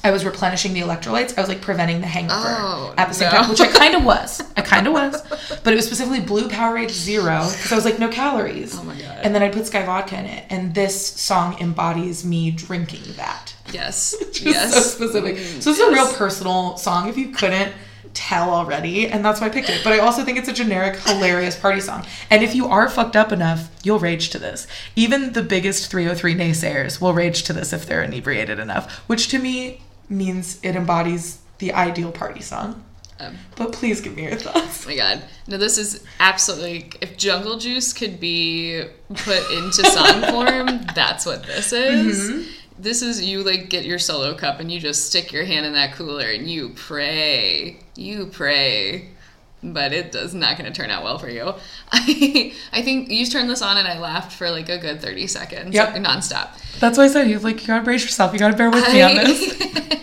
I 0.03 0.11
was 0.11 0.25
replenishing 0.25 0.73
the 0.73 0.81
electrolytes. 0.81 1.37
I 1.37 1.41
was 1.41 1.49
like 1.49 1.61
preventing 1.61 2.01
the 2.01 2.07
hangover 2.07 2.47
Oh, 2.47 2.93
at 2.97 3.07
the 3.07 3.13
same 3.13 3.31
no. 3.31 3.37
time, 3.39 3.49
which 3.49 3.61
I 3.61 3.67
kind 3.67 3.95
of 3.95 4.03
was. 4.13 4.41
I 4.57 4.61
kind 4.61 4.87
of 4.87 4.93
was, 4.93 5.21
but 5.63 5.73
it 5.73 5.75
was 5.75 5.85
specifically 5.85 6.19
Blue 6.21 6.47
Powerade 6.49 6.89
Zero 6.89 7.47
because 7.51 7.71
I 7.71 7.75
was 7.75 7.85
like 7.85 7.99
no 7.99 8.09
calories. 8.09 8.77
Oh 8.79 8.83
my 8.83 8.95
God. 8.99 9.19
And 9.23 9.35
then 9.35 9.43
I 9.43 9.49
put 9.49 9.63
Skyy 9.63 9.85
Vodka 9.85 10.17
in 10.19 10.25
it, 10.25 10.45
and 10.49 10.73
this 10.73 11.07
song 11.07 11.57
embodies 11.59 12.25
me 12.25 12.51
drinking 12.51 13.13
that. 13.17 13.53
yes. 13.71 14.15
Yes. 14.41 14.73
so 14.73 14.79
specific. 14.81 15.35
Mm, 15.37 15.61
So 15.61 15.69
it's 15.71 15.79
a 15.79 15.91
real 15.91 16.11
personal 16.13 16.77
song 16.77 17.07
if 17.07 17.17
you 17.17 17.29
couldn't 17.29 17.71
tell 18.15 18.49
already, 18.49 19.07
and 19.07 19.23
that's 19.23 19.39
why 19.39 19.47
I 19.47 19.49
picked 19.49 19.69
it. 19.69 19.81
But 19.83 19.93
I 19.93 19.99
also 19.99 20.23
think 20.25 20.37
it's 20.37 20.49
a 20.49 20.53
generic, 20.53 20.97
hilarious 20.99 21.55
party 21.57 21.79
song. 21.79 22.05
And 22.29 22.43
if 22.43 22.55
you 22.55 22.65
are 22.67 22.89
fucked 22.89 23.15
up 23.15 23.31
enough, 23.31 23.69
you'll 23.83 23.99
rage 23.99 24.31
to 24.31 24.39
this. 24.39 24.67
Even 24.95 25.33
the 25.33 25.43
biggest 25.43 25.89
3OH!3 25.91 26.35
naysayers 26.35 26.99
will 26.99 27.13
rage 27.13 27.43
to 27.43 27.53
this 27.53 27.71
if 27.71 27.85
they're 27.85 28.03
inebriated 28.03 28.59
enough, 28.59 28.91
which 29.07 29.27
to 29.29 29.39
me 29.39 29.81
means 30.11 30.59
it 30.63 30.75
embodies 30.75 31.39
the 31.59 31.73
ideal 31.73 32.11
party 32.11 32.41
song. 32.41 32.83
Um, 33.19 33.37
But 33.55 33.71
please 33.71 34.01
give 34.01 34.15
me 34.15 34.23
your 34.23 34.35
thoughts. 34.35 34.85
Oh 34.85 34.89
my 34.89 34.95
god. 34.95 35.23
No, 35.47 35.57
this 35.57 35.77
is 35.77 36.03
absolutely. 36.19 36.91
If 37.01 37.17
Jungle 37.17 37.57
Juice 37.59 37.93
could 37.93 38.19
be 38.19 38.83
put 39.13 39.51
into 39.51 39.85
song 39.91 40.23
form, 40.31 40.85
that's 40.95 41.23
what 41.25 41.43
this 41.43 41.71
is. 41.71 42.29
Mm-hmm. 42.31 42.49
This 42.79 43.03
is 43.03 43.23
you 43.23 43.43
like 43.43 43.69
get 43.69 43.85
your 43.85 43.99
solo 43.99 44.33
cup 44.33 44.59
and 44.59 44.71
you 44.71 44.79
just 44.79 45.05
stick 45.05 45.31
your 45.31 45.45
hand 45.45 45.67
in 45.67 45.73
that 45.73 45.93
cooler 45.93 46.25
and 46.31 46.49
you 46.49 46.69
pray. 46.69 47.77
You 47.95 48.25
pray. 48.25 49.09
But 49.63 49.93
it 49.93 50.11
does 50.11 50.33
not 50.33 50.57
going 50.57 50.71
to 50.73 50.75
turn 50.75 50.89
out 50.89 51.03
well 51.03 51.19
for 51.19 51.29
you. 51.29 51.53
I 51.91 52.53
I 52.73 52.81
think 52.81 53.11
you 53.11 53.23
turned 53.27 53.47
this 53.51 53.61
on 53.61 53.77
and 53.77 53.87
I 53.87 53.99
laughed 53.99 54.31
for 54.31 54.49
like 54.49 54.67
a 54.69 54.79
good 54.79 54.99
30 54.99 55.27
seconds. 55.27 55.75
Yep. 55.75 55.93
Like, 55.93 56.01
nonstop. 56.01 56.47
That's 56.79 56.97
why 56.97 57.03
I 57.03 57.07
said 57.07 57.29
you 57.29 57.37
like 57.37 57.61
you 57.61 57.67
gotta 57.67 57.83
brace 57.83 58.01
yourself. 58.03 58.33
You 58.33 58.39
gotta 58.39 58.57
bear 58.57 58.71
with 58.71 58.91
me 58.91 59.03
on 59.03 59.13
this. 59.15 60.00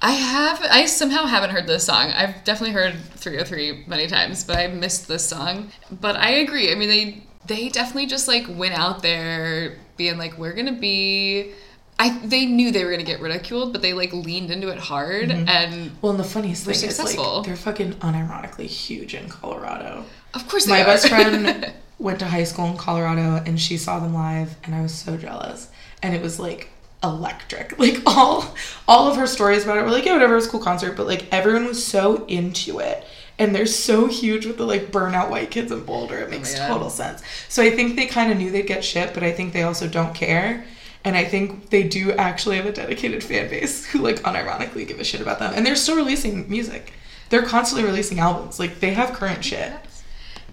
I 0.00 0.12
have 0.12 0.64
I 0.70 0.86
somehow 0.86 1.26
haven't 1.26 1.50
heard 1.50 1.66
this 1.66 1.84
song. 1.84 2.10
I've 2.10 2.44
definitely 2.44 2.74
heard 2.74 2.94
3OH!3 3.16 3.86
many 3.86 4.06
times, 4.06 4.44
but 4.44 4.56
I 4.56 4.68
missed 4.68 5.08
this 5.08 5.26
song. 5.26 5.70
But 5.90 6.16
I 6.16 6.30
agree. 6.30 6.72
I 6.72 6.74
mean 6.74 6.88
they 6.88 7.22
they 7.46 7.68
definitely 7.68 8.06
just 8.06 8.28
like 8.28 8.46
went 8.48 8.78
out 8.78 9.02
there 9.02 9.78
being 9.96 10.18
like 10.18 10.38
we're 10.38 10.54
to 10.54 10.72
be 10.72 11.52
I 11.98 12.16
they 12.24 12.46
knew 12.46 12.70
they 12.70 12.84
were 12.84 12.96
to 12.96 13.02
get 13.02 13.20
ridiculed, 13.20 13.72
but 13.72 13.82
they 13.82 13.92
like 13.92 14.12
leaned 14.12 14.50
into 14.50 14.68
it 14.68 14.78
hard 14.78 15.30
mm-hmm. 15.30 15.48
and 15.48 15.90
Well, 16.00 16.12
and 16.12 16.20
the 16.20 16.24
funniest 16.24 16.64
thing 16.64 16.74
is 16.74 16.98
like 16.98 17.44
they're 17.44 17.56
fucking 17.56 17.94
unironically 17.94 18.66
huge 18.66 19.14
in 19.14 19.28
Colorado. 19.28 20.04
of 20.34 20.48
course 20.48 20.66
they 20.66 20.72
my 20.72 20.82
are. 20.82 20.86
best 20.86 21.08
friend 21.08 21.72
went 21.98 22.20
to 22.20 22.26
high 22.26 22.44
school 22.44 22.66
in 22.66 22.76
Colorado 22.76 23.42
and 23.44 23.60
she 23.60 23.76
saw 23.76 23.98
them 23.98 24.14
live 24.14 24.56
and 24.62 24.74
I 24.74 24.82
was 24.82 24.94
so 24.94 25.16
jealous. 25.16 25.68
And 26.00 26.14
it 26.14 26.22
was 26.22 26.38
like 26.38 26.70
electric. 27.02 27.78
Like 27.78 28.02
all 28.06 28.54
all 28.86 29.08
of 29.08 29.16
her 29.16 29.26
stories 29.26 29.64
about 29.64 29.78
it 29.78 29.84
were 29.84 29.90
like, 29.90 30.04
yeah, 30.04 30.12
whatever, 30.14 30.34
it 30.34 30.36
was 30.36 30.46
a 30.46 30.50
cool 30.50 30.60
concert, 30.60 30.96
but 30.96 31.06
like 31.06 31.32
everyone 31.32 31.66
was 31.66 31.84
so 31.84 32.24
into 32.26 32.80
it. 32.80 33.04
And 33.38 33.54
they're 33.54 33.66
so 33.66 34.06
huge 34.06 34.46
with 34.46 34.56
the 34.58 34.64
like 34.64 34.90
burnout 34.90 35.30
white 35.30 35.52
kids 35.52 35.70
in 35.70 35.84
Boulder. 35.84 36.18
It 36.18 36.30
makes 36.30 36.56
God. 36.56 36.66
total 36.66 36.90
sense. 36.90 37.22
So 37.48 37.62
I 37.62 37.70
think 37.70 37.94
they 37.94 38.06
kind 38.06 38.32
of 38.32 38.38
knew 38.38 38.50
they'd 38.50 38.66
get 38.66 38.84
shit, 38.84 39.14
but 39.14 39.22
I 39.22 39.30
think 39.30 39.52
they 39.52 39.62
also 39.62 39.86
don't 39.86 40.12
care. 40.12 40.64
And 41.04 41.16
I 41.16 41.24
think 41.24 41.70
they 41.70 41.84
do 41.84 42.12
actually 42.12 42.56
have 42.56 42.66
a 42.66 42.72
dedicated 42.72 43.22
fan 43.22 43.48
base 43.48 43.86
who 43.86 44.00
like 44.00 44.16
unironically 44.22 44.86
give 44.86 44.98
a 44.98 45.04
shit 45.04 45.20
about 45.20 45.38
them. 45.38 45.52
And 45.54 45.64
they're 45.64 45.76
still 45.76 45.96
releasing 45.96 46.50
music. 46.50 46.92
They're 47.30 47.46
constantly 47.46 47.88
releasing 47.88 48.18
albums. 48.18 48.58
Like 48.58 48.80
they 48.80 48.94
have 48.94 49.12
current 49.12 49.44
shit. 49.44 49.72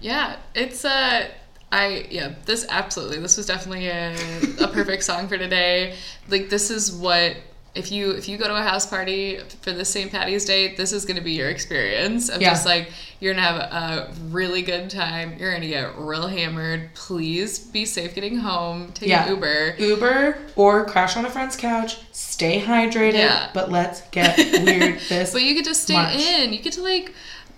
Yeah, 0.00 0.36
it's 0.54 0.84
uh 0.84 1.28
I 1.76 2.06
yeah, 2.10 2.34
this 2.44 2.66
absolutely. 2.68 3.18
This 3.18 3.36
was 3.36 3.46
definitely 3.46 3.86
a, 3.88 4.14
a 4.60 4.68
perfect 4.68 5.04
song 5.04 5.28
for 5.28 5.36
today. 5.38 5.94
Like 6.28 6.48
this 6.48 6.70
is 6.70 6.92
what 6.92 7.36
if 7.74 7.92
you 7.92 8.12
if 8.12 8.26
you 8.28 8.38
go 8.38 8.48
to 8.48 8.56
a 8.56 8.62
house 8.62 8.86
party 8.86 9.38
for 9.60 9.70
the 9.72 9.84
St. 9.84 10.10
Patty's 10.10 10.46
Day, 10.46 10.74
this 10.74 10.92
is 10.92 11.04
going 11.04 11.16
to 11.18 11.22
be 11.22 11.32
your 11.32 11.50
experience 11.50 12.30
of 12.30 12.40
Yeah. 12.40 12.50
just 12.50 12.64
like 12.64 12.90
you're 13.20 13.34
going 13.34 13.44
to 13.44 13.50
have 13.52 13.60
a 13.72 14.14
really 14.30 14.62
good 14.62 14.88
time. 14.88 15.36
You're 15.38 15.50
going 15.50 15.60
to 15.62 15.68
get 15.68 15.98
real 15.98 16.26
hammered. 16.26 16.94
Please 16.94 17.58
be 17.58 17.84
safe 17.84 18.14
getting 18.14 18.38
home. 18.38 18.92
Take 18.92 19.10
Yeah. 19.10 19.24
an 19.26 19.30
Uber. 19.34 19.74
Uber 19.78 20.38
or 20.56 20.86
crash 20.86 21.16
on 21.18 21.26
a 21.26 21.30
friend's 21.30 21.56
couch. 21.56 21.98
Stay 22.12 22.60
hydrated, 22.62 23.14
Yeah. 23.18 23.50
but 23.52 23.70
let's 23.70 24.00
get 24.10 24.36
weird 24.64 24.98
this. 25.10 25.32
But 25.34 25.42
you 25.42 25.54
get 25.54 25.66
to 25.66 25.74
stay 25.74 25.94
March. 25.94 26.14
in. 26.16 26.54
You 26.54 26.60
get 26.62 26.72
to 26.74 26.82
like 26.82 27.12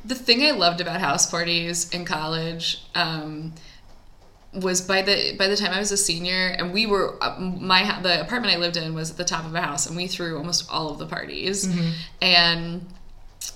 the 0.05 0.15
thing 0.17 0.43
I 0.45 0.51
loved 0.53 0.81
about 0.81 1.01
house 1.01 1.31
parties 1.31 1.89
in 1.91 2.05
college 2.05 2.83
um, 2.97 3.53
was 4.55 4.81
by 4.81 5.03
the 5.03 5.37
by 5.39 5.47
the 5.47 5.57
time 5.57 5.73
I 5.73 5.79
was 5.79 5.93
a 5.93 5.97
senior 5.97 6.49
and 6.59 6.73
we 6.73 6.87
were 6.87 7.17
uh, 7.23 7.39
my 7.39 8.01
the 8.03 8.21
apartment 8.21 8.55
I 8.55 8.59
lived 8.59 8.77
in 8.79 8.95
was 8.95 9.11
at 9.11 9.17
the 9.19 9.25
top 9.25 9.45
of 9.45 9.55
a 9.55 9.61
house 9.61 9.87
and 9.87 9.95
we 9.97 10.07
threw 10.07 10.39
almost 10.39 10.69
all 10.71 10.89
of 10.91 10.99
the 10.99 11.07
parties 11.07 11.67
Mm-hmm. 11.67 11.91
and 12.23 12.87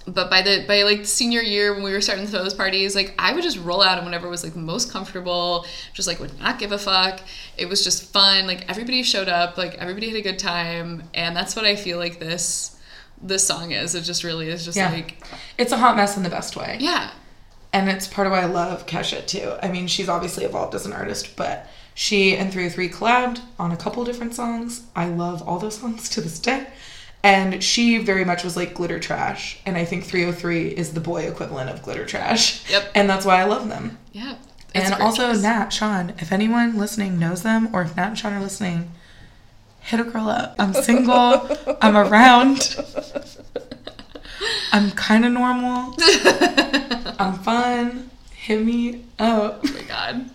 but 0.06 0.30
by 0.30 0.42
the 0.42 0.64
by 0.68 0.82
like 0.82 1.06
senior 1.06 1.40
year 1.40 1.74
when 1.74 1.82
we 1.82 1.92
were 1.92 2.00
starting 2.00 2.24
to 2.24 2.30
throw 2.30 2.42
those 2.42 2.54
parties, 2.54 2.94
like 2.94 3.14
I 3.18 3.32
would 3.32 3.42
just 3.42 3.58
roll 3.58 3.82
out 3.82 3.98
and 3.98 4.06
whenever 4.06 4.28
was 4.28 4.42
like 4.44 4.54
most 4.56 4.92
comfortable, 4.92 5.64
just 5.92 6.06
like 6.08 6.18
would 6.20 6.38
not 6.40 6.58
give 6.58 6.72
a 6.72 6.78
fuck. 6.78 7.20
It 7.56 7.66
was 7.68 7.82
just 7.84 8.12
fun. 8.12 8.46
Like 8.46 8.68
everybody 8.68 9.02
showed 9.02 9.28
up, 9.28 9.56
like 9.58 9.74
everybody 9.76 10.08
had 10.08 10.16
a 10.16 10.22
good 10.22 10.38
time, 10.38 11.04
and 11.14 11.34
that's 11.36 11.56
what 11.56 11.64
I 11.64 11.74
feel 11.76 11.98
like 11.98 12.18
this 12.20 12.76
this 13.20 13.46
song 13.46 13.70
is. 13.72 13.94
It 13.94 14.02
just 14.02 14.24
really 14.24 14.48
is 14.48 14.64
just 14.64 14.76
Yeah. 14.76 14.90
like 14.90 15.22
It's 15.58 15.72
a 15.72 15.76
hot 15.76 15.96
mess 15.96 16.16
in 16.16 16.22
the 16.22 16.30
best 16.30 16.56
way. 16.56 16.76
yeah. 16.80 17.10
And 17.72 17.88
it's 17.88 18.06
part 18.06 18.26
of 18.26 18.32
why 18.32 18.42
I 18.42 18.46
love 18.46 18.86
Kesha 18.86 19.26
too. 19.26 19.54
I 19.62 19.68
mean, 19.68 19.86
she's 19.86 20.08
obviously 20.08 20.44
evolved 20.44 20.74
as 20.74 20.84
an 20.84 20.92
artist, 20.92 21.36
but 21.36 21.66
she 21.94 22.36
and 22.36 22.52
3OH!3 22.52 22.92
collabed 22.92 23.40
on 23.58 23.72
a 23.72 23.76
couple 23.76 24.04
different 24.04 24.34
songs. 24.34 24.84
I 24.94 25.06
love 25.06 25.46
all 25.46 25.58
those 25.58 25.78
songs 25.78 26.08
to 26.10 26.20
this 26.20 26.38
day. 26.38 26.66
And 27.22 27.62
she 27.62 27.98
very 27.98 28.24
much 28.24 28.42
was 28.42 28.56
like 28.56 28.74
glitter 28.74 28.98
trash. 28.98 29.60
And 29.64 29.76
I 29.76 29.84
think 29.84 30.04
3OH!3 30.04 30.72
is 30.72 30.92
the 30.92 31.00
boy 31.00 31.22
equivalent 31.22 31.70
of 31.70 31.82
glitter 31.82 32.04
trash. 32.04 32.68
Yep. 32.70 32.90
And 32.94 33.08
that's 33.08 33.24
why 33.24 33.40
I 33.40 33.44
love 33.44 33.68
them. 33.68 33.98
Yeah. 34.12 34.36
And 34.74 34.94
also 34.94 35.32
choice. 35.32 35.42
Nat, 35.42 35.68
Sean, 35.68 36.14
if 36.18 36.32
anyone 36.32 36.78
listening 36.78 37.18
knows 37.18 37.42
them 37.42 37.74
or 37.74 37.82
if 37.82 37.96
Nat 37.96 38.08
and 38.08 38.18
Sean 38.18 38.32
are 38.32 38.40
listening, 38.40 38.90
hit 39.80 40.00
a 40.00 40.04
girl 40.04 40.28
up. 40.28 40.56
I'm 40.58 40.74
single. 40.74 41.48
I'm 41.80 41.96
around. 41.96 42.76
I'm 44.72 44.90
kind 44.92 45.24
of 45.24 45.32
normal. 45.32 45.94
I'm 47.18 47.34
fun. 47.40 48.10
Hit 48.34 48.64
me 48.64 49.04
up. 49.18 49.60
Oh 49.64 49.72
my 49.72 49.82
god. 49.82 50.30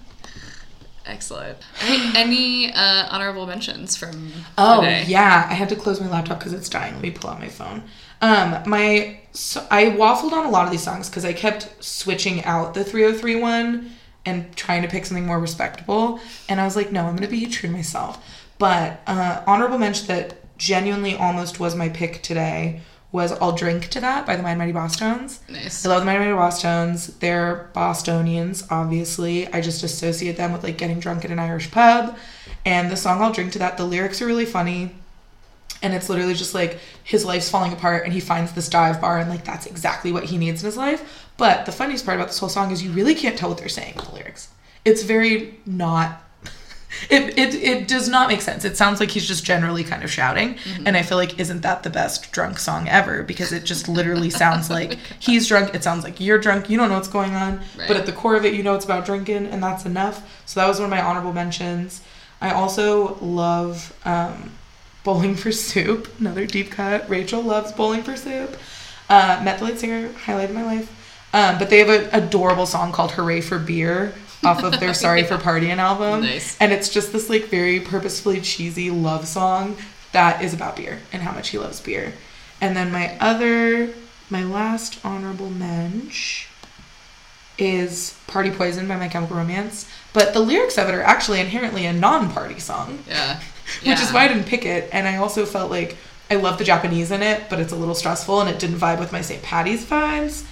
Excellent. 1.05 1.57
Any, 1.81 2.17
any 2.17 2.73
uh, 2.73 3.07
honorable 3.09 3.47
mentions 3.47 3.95
from 3.95 4.31
Oh 4.57 4.81
today? 4.81 5.05
yeah, 5.07 5.47
I 5.49 5.53
had 5.53 5.69
to 5.69 5.75
close 5.75 6.01
my 6.01 6.09
laptop 6.09 6.39
because 6.39 6.51
it's 6.53 6.67
dying. 6.69 6.93
Let 6.95 7.01
me 7.01 7.11
pull 7.11 7.29
out 7.29 7.39
my 7.39 7.47
phone. 7.47 7.83
Um, 8.21 8.61
my 8.65 9.19
so 9.31 9.65
I 9.71 9.85
waffled 9.85 10.33
on 10.33 10.45
a 10.45 10.49
lot 10.49 10.65
of 10.65 10.71
these 10.71 10.83
songs 10.83 11.09
because 11.09 11.23
I 11.23 11.31
kept 11.33 11.81
switching 11.83 12.43
out 12.43 12.73
the 12.73 12.83
3OH!3 12.83 13.39
one 13.41 13.91
and 14.25 14.53
trying 14.57 14.81
to 14.81 14.87
pick 14.89 15.05
something 15.05 15.25
more 15.25 15.39
respectable. 15.39 16.19
And 16.49 16.59
I 16.59 16.65
was 16.65 16.75
like, 16.75 16.91
no, 16.91 17.05
I'm 17.05 17.15
gonna 17.15 17.29
be 17.29 17.45
true 17.45 17.69
to 17.69 17.75
myself. 17.75 18.21
But 18.57 19.01
uh, 19.07 19.43
honorable 19.47 19.77
mention 19.77 20.07
that 20.07 20.57
genuinely 20.57 21.15
almost 21.15 21.59
was 21.59 21.75
my 21.75 21.87
pick 21.87 22.21
today 22.21 22.81
was 23.11 23.31
"I'll 23.33 23.53
Drink 23.53 23.87
to 23.89 23.99
That" 24.01 24.25
by 24.25 24.35
the 24.35 24.43
Mighty 24.43 24.57
Mighty 24.57 24.73
Bosstones. 24.73 25.39
Nice. 25.49 25.85
I 25.85 25.89
love 25.89 26.01
the 26.01 26.05
Mighty 26.05 26.19
Mighty 26.19 26.31
Bosstones. 26.31 27.17
They're 27.19 27.69
Bostonians, 27.73 28.67
obviously. 28.69 29.51
I 29.53 29.61
just 29.61 29.83
associate 29.83 30.37
them 30.37 30.51
with 30.51 30.63
like 30.63 30.77
getting 30.77 30.99
drunk 30.99 31.25
at 31.25 31.31
an 31.31 31.39
Irish 31.39 31.71
pub. 31.71 32.17
And 32.65 32.91
the 32.91 32.97
song 32.97 33.21
I'll 33.21 33.31
Drink 33.31 33.53
to 33.53 33.59
That, 33.59 33.77
the 33.77 33.85
lyrics 33.85 34.21
are 34.21 34.25
really 34.25 34.45
funny. 34.45 34.91
And 35.81 35.93
it's 35.93 36.09
literally 36.09 36.33
just 36.33 36.53
like 36.55 36.79
his 37.03 37.23
life's 37.23 37.49
falling 37.49 37.71
apart 37.71 38.03
and 38.03 38.11
he 38.11 38.19
finds 38.19 38.51
this 38.53 38.67
dive 38.67 38.99
bar 38.99 39.19
and 39.19 39.29
like 39.29 39.45
that's 39.45 39.67
exactly 39.67 40.11
what 40.11 40.25
he 40.25 40.37
needs 40.37 40.63
in 40.63 40.65
his 40.65 40.77
life. 40.77 41.27
But 41.37 41.65
the 41.65 41.71
funniest 41.71 42.03
part 42.03 42.17
about 42.17 42.27
this 42.27 42.39
whole 42.39 42.49
song 42.49 42.71
is 42.71 42.83
you 42.83 42.91
really 42.91 43.13
can't 43.13 43.37
tell 43.37 43.49
what 43.49 43.59
they're 43.59 43.69
saying 43.69 43.93
in 43.95 44.05
the 44.05 44.11
lyrics. 44.11 44.49
It's 44.85 45.03
very 45.03 45.59
not 45.65 46.23
it, 47.09 47.37
it 47.37 47.55
it 47.55 47.87
does 47.87 48.07
not 48.09 48.27
make 48.29 48.41
sense. 48.41 48.65
It 48.65 48.77
sounds 48.77 48.99
like 48.99 49.11
he's 49.11 49.27
just 49.27 49.43
generally 49.45 49.83
kind 49.83 50.03
of 50.03 50.11
shouting, 50.11 50.57
and 50.85 50.95
I 50.97 51.01
feel 51.03 51.17
like 51.17 51.39
isn't 51.39 51.61
that 51.61 51.83
the 51.83 51.89
best 51.89 52.31
drunk 52.31 52.59
song 52.59 52.87
ever? 52.87 53.23
Because 53.23 53.51
it 53.51 53.63
just 53.65 53.87
literally 53.87 54.29
sounds 54.29 54.69
like 54.77 54.97
he's 55.19 55.47
drunk. 55.47 55.73
It 55.75 55.83
sounds 55.83 56.03
like 56.03 56.19
you're 56.19 56.37
drunk. 56.39 56.69
You 56.69 56.77
don't 56.77 56.89
know 56.89 56.95
what's 56.95 57.07
going 57.07 57.33
on, 57.35 57.59
Right. 57.77 57.87
but 57.87 57.97
at 57.97 58.05
the 58.05 58.11
core 58.11 58.35
of 58.35 58.45
it, 58.45 58.53
you 58.53 58.63
know 58.63 58.75
it's 58.75 58.85
about 58.85 59.05
drinking, 59.05 59.47
and 59.47 59.61
that's 59.61 59.85
enough. 59.85 60.41
So 60.45 60.59
that 60.59 60.67
was 60.67 60.79
one 60.79 60.85
of 60.85 60.91
my 60.91 61.01
honorable 61.01 61.33
mentions. 61.33 62.01
I 62.41 62.51
also 62.51 63.15
love 63.21 63.93
um, 64.05 64.51
Bowling 65.03 65.35
for 65.35 65.51
Soup, 65.51 66.07
another 66.19 66.45
deep 66.45 66.71
cut. 66.71 67.09
Rachel 67.09 67.41
loves 67.41 67.71
Bowling 67.71 68.03
for 68.03 68.15
Soup. 68.15 68.55
Uh, 69.09 69.41
met 69.43 69.59
the 69.59 69.65
lead 69.65 69.79
singer, 69.79 70.11
highlight 70.13 70.49
of 70.49 70.55
my 70.55 70.63
life. 70.63 70.93
Um, 71.33 71.57
but 71.59 71.69
they 71.69 71.79
have 71.79 71.89
an 71.89 72.09
adorable 72.13 72.65
song 72.65 72.91
called 72.91 73.11
"Hooray 73.11 73.41
for 73.41 73.57
Beer" 73.59 74.13
off 74.43 74.63
of 74.63 74.79
their 74.79 74.93
"Sorry 74.93 75.23
for 75.29 75.37
Partying" 75.37 75.77
album, 75.77 76.21
Nice. 76.21 76.57
and 76.59 76.71
it's 76.71 76.89
just 76.89 77.11
this 77.11 77.29
like 77.29 77.45
very 77.45 77.79
purposefully 77.79 78.41
cheesy 78.41 78.89
love 78.91 79.27
song 79.27 79.77
that 80.13 80.41
is 80.43 80.53
about 80.53 80.75
beer 80.77 80.99
and 81.11 81.21
how 81.21 81.31
much 81.31 81.49
he 81.49 81.57
loves 81.57 81.79
beer. 81.81 82.13
And 82.61 82.75
then 82.75 82.91
my 82.91 83.17
other, 83.19 83.93
my 84.29 84.43
last 84.43 84.99
honorable 85.05 85.49
mensch 85.49 86.47
is 87.57 88.17
"Party 88.27 88.51
Poison" 88.51 88.87
by 88.87 88.95
My 88.97 89.07
Chemical 89.07 89.35
Romance. 89.37 89.89
But 90.13 90.33
the 90.33 90.39
lyrics 90.39 90.77
of 90.77 90.87
it 90.89 90.95
are 90.95 91.01
actually 91.01 91.39
inherently 91.39 91.85
a 91.85 91.93
non-party 91.93 92.59
song 92.59 92.99
Yeah. 93.07 93.39
which 93.85 93.99
is 93.99 94.11
why 94.13 94.25
I 94.25 94.27
didn't 94.27 94.45
pick 94.45 94.65
it. 94.65 94.89
And 94.91 95.07
I 95.07 95.17
also 95.17 95.45
felt 95.45 95.69
like 95.71 95.97
I 96.29 96.35
love 96.35 96.57
the 96.57 96.63
Japanese 96.63 97.11
in 97.11 97.21
it, 97.21 97.43
but 97.49 97.59
it's 97.59 97.71
a 97.73 97.75
little 97.75 97.95
stressful 97.95 98.41
and 98.41 98.49
it 98.49 98.59
didn't 98.59 98.77
vibe 98.77 98.99
with 98.99 99.11
my 99.11 99.21
St. 99.21 99.41
Patty's 99.43 99.85
vibes. 99.85 100.43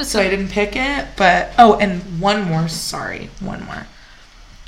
So 0.00 0.20
I 0.20 0.28
didn't 0.28 0.48
pick 0.48 0.76
it. 0.76 1.08
But 1.16 1.52
oh, 1.58 1.78
and 1.78 2.20
one 2.20 2.44
more. 2.44 2.68
Sorry, 2.68 3.30
one 3.40 3.64
more. 3.64 3.86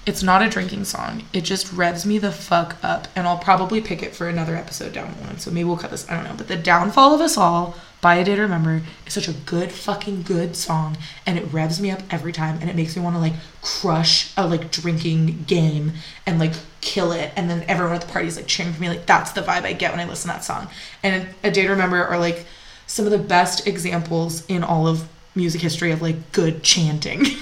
It's 0.07 0.23
not 0.23 0.41
a 0.41 0.49
drinking 0.49 0.85
song. 0.85 1.25
It 1.33 1.41
just 1.41 1.73
revs 1.73 2.07
me 2.07 2.19
the 2.19 2.31
fuck 2.31 2.77
up, 2.81 3.09
and 3.17 3.27
I'll 3.27 3.39
probably 3.39 3.81
pick 3.81 4.05
it 4.05 4.15
for 4.15 4.29
another 4.29 4.55
episode 4.55 4.93
down 4.93 5.13
the 5.19 5.27
line. 5.27 5.39
So 5.39 5.51
maybe 5.51 5.65
we'll 5.65 5.77
cut 5.77 5.91
this. 5.91 6.09
I 6.09 6.15
don't 6.15 6.23
know. 6.23 6.37
But 6.37 6.47
the 6.47 6.57
downfall 6.57 7.13
of 7.13 7.21
us 7.21 7.37
all 7.37 7.75
by 8.01 8.15
a 8.15 8.25
day 8.25 8.37
to 8.37 8.43
remember 8.43 8.83
is 9.05 9.15
such 9.15 9.27
a 9.27 9.33
good 9.33 9.73
fucking 9.73 10.23
good 10.23 10.55
song, 10.55 10.97
and 11.27 11.37
it 11.37 11.53
revs 11.53 11.81
me 11.81 11.91
up 11.91 12.03
every 12.09 12.33
time, 12.33 12.59
and 12.61 12.71
it 12.71 12.77
makes 12.77 12.97
me 12.97 13.03
want 13.03 13.17
to 13.17 13.21
like 13.21 13.33
crush 13.63 14.33
a 14.37 14.47
like 14.47 14.71
drinking 14.71 15.43
game 15.49 15.95
and 16.25 16.39
like 16.39 16.53
kill 16.81 17.11
it, 17.11 17.33
and 17.35 17.51
then 17.51 17.65
everyone 17.67 17.97
at 17.97 18.03
the 18.03 18.13
party 18.13 18.29
is 18.29 18.37
like 18.37 18.47
cheering 18.47 18.73
for 18.73 18.81
me. 18.81 18.89
Like 18.89 19.07
that's 19.07 19.33
the 19.33 19.41
vibe 19.41 19.65
I 19.65 19.73
get 19.73 19.91
when 19.91 19.99
I 19.99 20.09
listen 20.09 20.31
to 20.31 20.37
that 20.37 20.45
song. 20.45 20.69
And 21.03 21.27
a 21.43 21.51
day 21.51 21.63
to 21.63 21.71
remember 21.71 22.05
are 22.05 22.19
like 22.21 22.47
some 22.87 23.05
of 23.05 23.11
the 23.11 23.19
best 23.19 23.67
examples 23.67 24.45
in 24.47 24.63
all 24.63 24.87
of 24.87 25.09
music 25.35 25.61
history 25.61 25.91
of 25.91 26.03
like 26.03 26.33
good 26.33 26.63
chanting. 26.63 27.25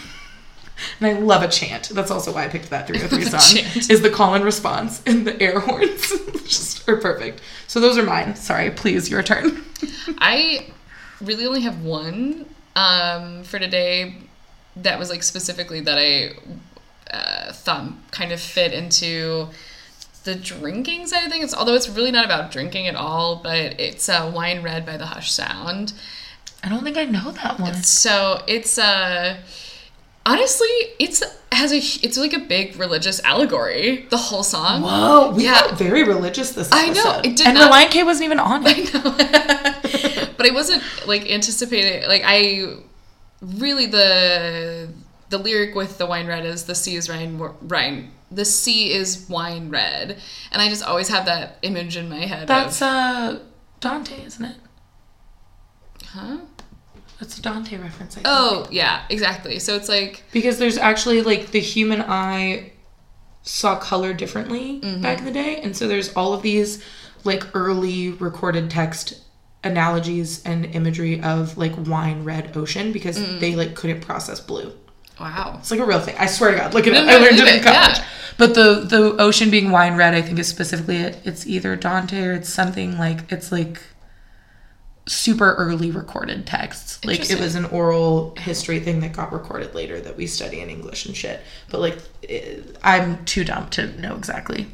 And 0.99 1.17
I 1.17 1.21
love 1.21 1.43
a 1.43 1.49
chant. 1.49 1.91
That's 1.91 2.11
also 2.11 2.35
why 2.35 2.45
I 2.45 2.49
picked 2.49 2.71
that 2.71 2.89
3OH!3 2.89 3.25
song. 3.31 3.41
chant. 3.41 3.91
Is 3.91 4.03
the 4.03 4.11
call 4.11 4.35
and 4.35 4.45
response 4.45 5.03
and 5.07 5.25
the 5.25 5.41
air 5.41 5.61
horns 5.61 6.09
just 6.45 6.89
are 6.89 6.97
perfect. 6.97 7.41
So 7.69 7.79
those 7.79 7.97
are 7.97 8.03
mine. 8.03 8.35
Sorry, 8.35 8.71
please, 8.73 9.09
your 9.09 9.23
turn. 9.23 9.65
I 10.19 10.67
really 11.21 11.47
only 11.47 11.61
have 11.61 11.83
one 11.85 12.47
um, 12.75 13.45
for 13.45 13.61
today 13.61 14.17
that 14.77 14.99
was 14.99 15.11
like 15.11 15.23
specifically 15.23 15.81
that 15.81 15.97
I 15.97 16.35
uh, 17.17 17.53
thought 17.53 17.93
kind 18.11 18.33
of 18.33 18.41
fit 18.41 18.73
into 18.73 19.49
the 20.25 20.35
drinking 20.35 21.07
side 21.07 21.25
of 21.25 21.31
things. 21.33 21.55
Although 21.55 21.75
it's 21.75 21.89
really 21.89 22.11
not 22.11 22.25
about 22.25 22.51
drinking 22.51 22.87
at 22.87 22.95
all, 22.97 23.37
but 23.37 23.79
it's 23.81 24.09
uh, 24.09 24.31
Wine 24.35 24.63
Red 24.63 24.85
by 24.85 24.97
the 24.97 25.07
Hush 25.07 25.31
Sound. 25.33 25.93
I 26.63 26.69
don't 26.69 26.83
think 26.83 26.97
I 26.97 27.05
know 27.05 27.31
that 27.33 27.61
one. 27.61 27.75
So 27.83 28.43
it's 28.49 28.79
uh 28.79 29.37
honestly 30.27 30.69
it's 30.99 31.23
has 31.53 31.73
a 31.73 31.77
it's 32.05 32.17
like 32.17 32.33
a 32.33 32.39
big 32.39 32.77
religious 32.79 33.23
allegory. 33.23 34.07
The 34.11 34.17
whole 34.17 34.43
song. 34.43 34.83
Whoa, 34.83 35.33
we 35.37 35.45
Yeah. 35.45 35.61
got 35.61 35.79
very 35.79 36.05
religious 36.05 36.53
this 36.53 36.71
I 36.73 36.89
know, 36.89 37.21
it 37.23 37.37
did 37.37 37.47
and 37.47 37.59
not- 37.59 37.71
Relient 37.71 37.91
K 37.91 38.03
wasn't 38.03 38.25
even 38.25 38.41
on 38.41 38.63
it. 38.67 38.93
but 40.39 40.47
I 40.47 40.51
wasn't 40.55 40.83
like 41.07 41.31
anticipating 41.31 42.09
like 42.09 42.23
I 42.25 42.77
really 43.43 43.87
the 43.87 44.89
the 45.29 45.39
lyric 45.39 45.75
with 45.75 45.99
the 45.99 46.07
wine 46.07 46.27
red 46.27 46.47
is 46.47 46.65
the 46.65 46.75
sea 46.75 46.97
is 46.97 47.09
wine 47.11 47.39
wine 47.69 48.11
the 48.35 48.45
sea 48.45 48.93
is 48.93 49.27
wine 49.29 49.71
red 49.71 50.19
and 50.53 50.61
I 50.63 50.69
just 50.69 50.83
always 50.85 51.09
have 51.09 51.27
that 51.27 51.59
image 51.63 51.97
in 51.97 52.09
my 52.09 52.27
head 52.27 52.49
That's 52.49 52.81
of, 52.83 52.89
uh 52.89 53.39
Dante, 53.81 54.25
isn't 54.25 54.45
it? 54.45 54.57
huh 56.07 56.39
That's 57.21 57.39
a 57.39 57.43
Dante 57.43 57.77
reference. 57.77 58.13
I 58.15 58.15
think. 58.17 58.27
oh 58.29 58.67
yeah 58.71 59.03
exactly 59.11 59.59
so 59.59 59.77
it's 59.77 59.89
like 59.89 60.25
Because 60.33 60.59
there's 60.59 60.79
actually 60.79 61.23
like 61.23 61.51
the 61.51 61.61
human 61.61 62.03
eye 62.03 62.73
saw 63.43 63.77
color 63.79 64.13
differently 64.15 64.81
Mm-hmm. 64.81 65.03
back 65.03 65.19
in 65.19 65.25
the 65.27 65.31
day. 65.31 65.57
And 65.63 65.77
so 65.77 65.87
there's 65.87 66.13
all 66.15 66.33
of 66.33 66.43
these 66.43 66.83
like 67.25 67.45
early 67.55 68.11
recorded 68.11 68.71
text 68.71 69.21
analogies 69.63 70.43
and 70.45 70.67
imagery 70.75 71.21
of 71.23 71.57
like 71.59 71.73
wine 71.87 72.25
red 72.25 72.57
ocean 72.57 72.93
because 72.93 73.19
Mm. 73.19 73.41
they 73.41 73.55
like 73.55 73.75
couldn't 73.75 74.01
process 74.01 74.41
blue. 74.41 74.73
Wow 75.21 75.57
It's 75.61 75.71
like 75.71 75.81
a 75.81 75.85
real 75.87 76.01
thing. 76.01 76.17
I 76.19 76.27
swear 76.27 76.51
to 76.53 76.57
God. 76.57 76.75
Look 76.75 76.87
at 76.87 76.93
No, 76.93 77.03
it. 77.03 77.07
no, 77.07 77.13
I 77.17 77.19
learned 77.19 77.39
it 77.39 77.57
in 77.57 77.63
college. 77.63 77.99
yeah. 77.99 78.05
But 78.37 78.55
the 78.55 78.81
the 78.89 79.17
ocean 79.23 79.49
being 79.51 79.71
wine 79.71 79.95
red, 79.97 80.13
I 80.15 80.23
think 80.23 80.39
is 80.39 80.49
specifically 80.49 80.97
it. 80.97 81.21
It's 81.25 81.47
either 81.47 81.77
Dante 81.77 82.21
or 82.25 82.33
it's 82.33 82.49
something 82.49 82.99
like 82.99 83.31
it's 83.31 83.53
like 83.53 83.81
super 85.07 85.55
early 85.55 85.91
recorded 85.91 86.47
texts. 86.47 87.05
Like 87.05 87.31
it 87.31 87.39
was 87.39 87.55
an 87.55 87.67
oral 87.67 88.35
history 88.39 88.81
thing 88.81 89.01
that 89.01 89.13
got 89.13 89.33
recorded 89.33 89.75
later 89.75 90.01
that 90.01 90.17
we 90.17 90.27
study 90.27 90.61
in 90.61 90.71
English 90.71 91.07
and 91.07 91.15
shit. 91.17 91.41
But 91.71 91.81
like 91.81 91.99
it, 92.23 92.77
I'm 92.83 93.25
too 93.25 93.45
dumb 93.45 93.69
to 93.71 93.87
know 94.01 94.17
exactly. 94.17 94.67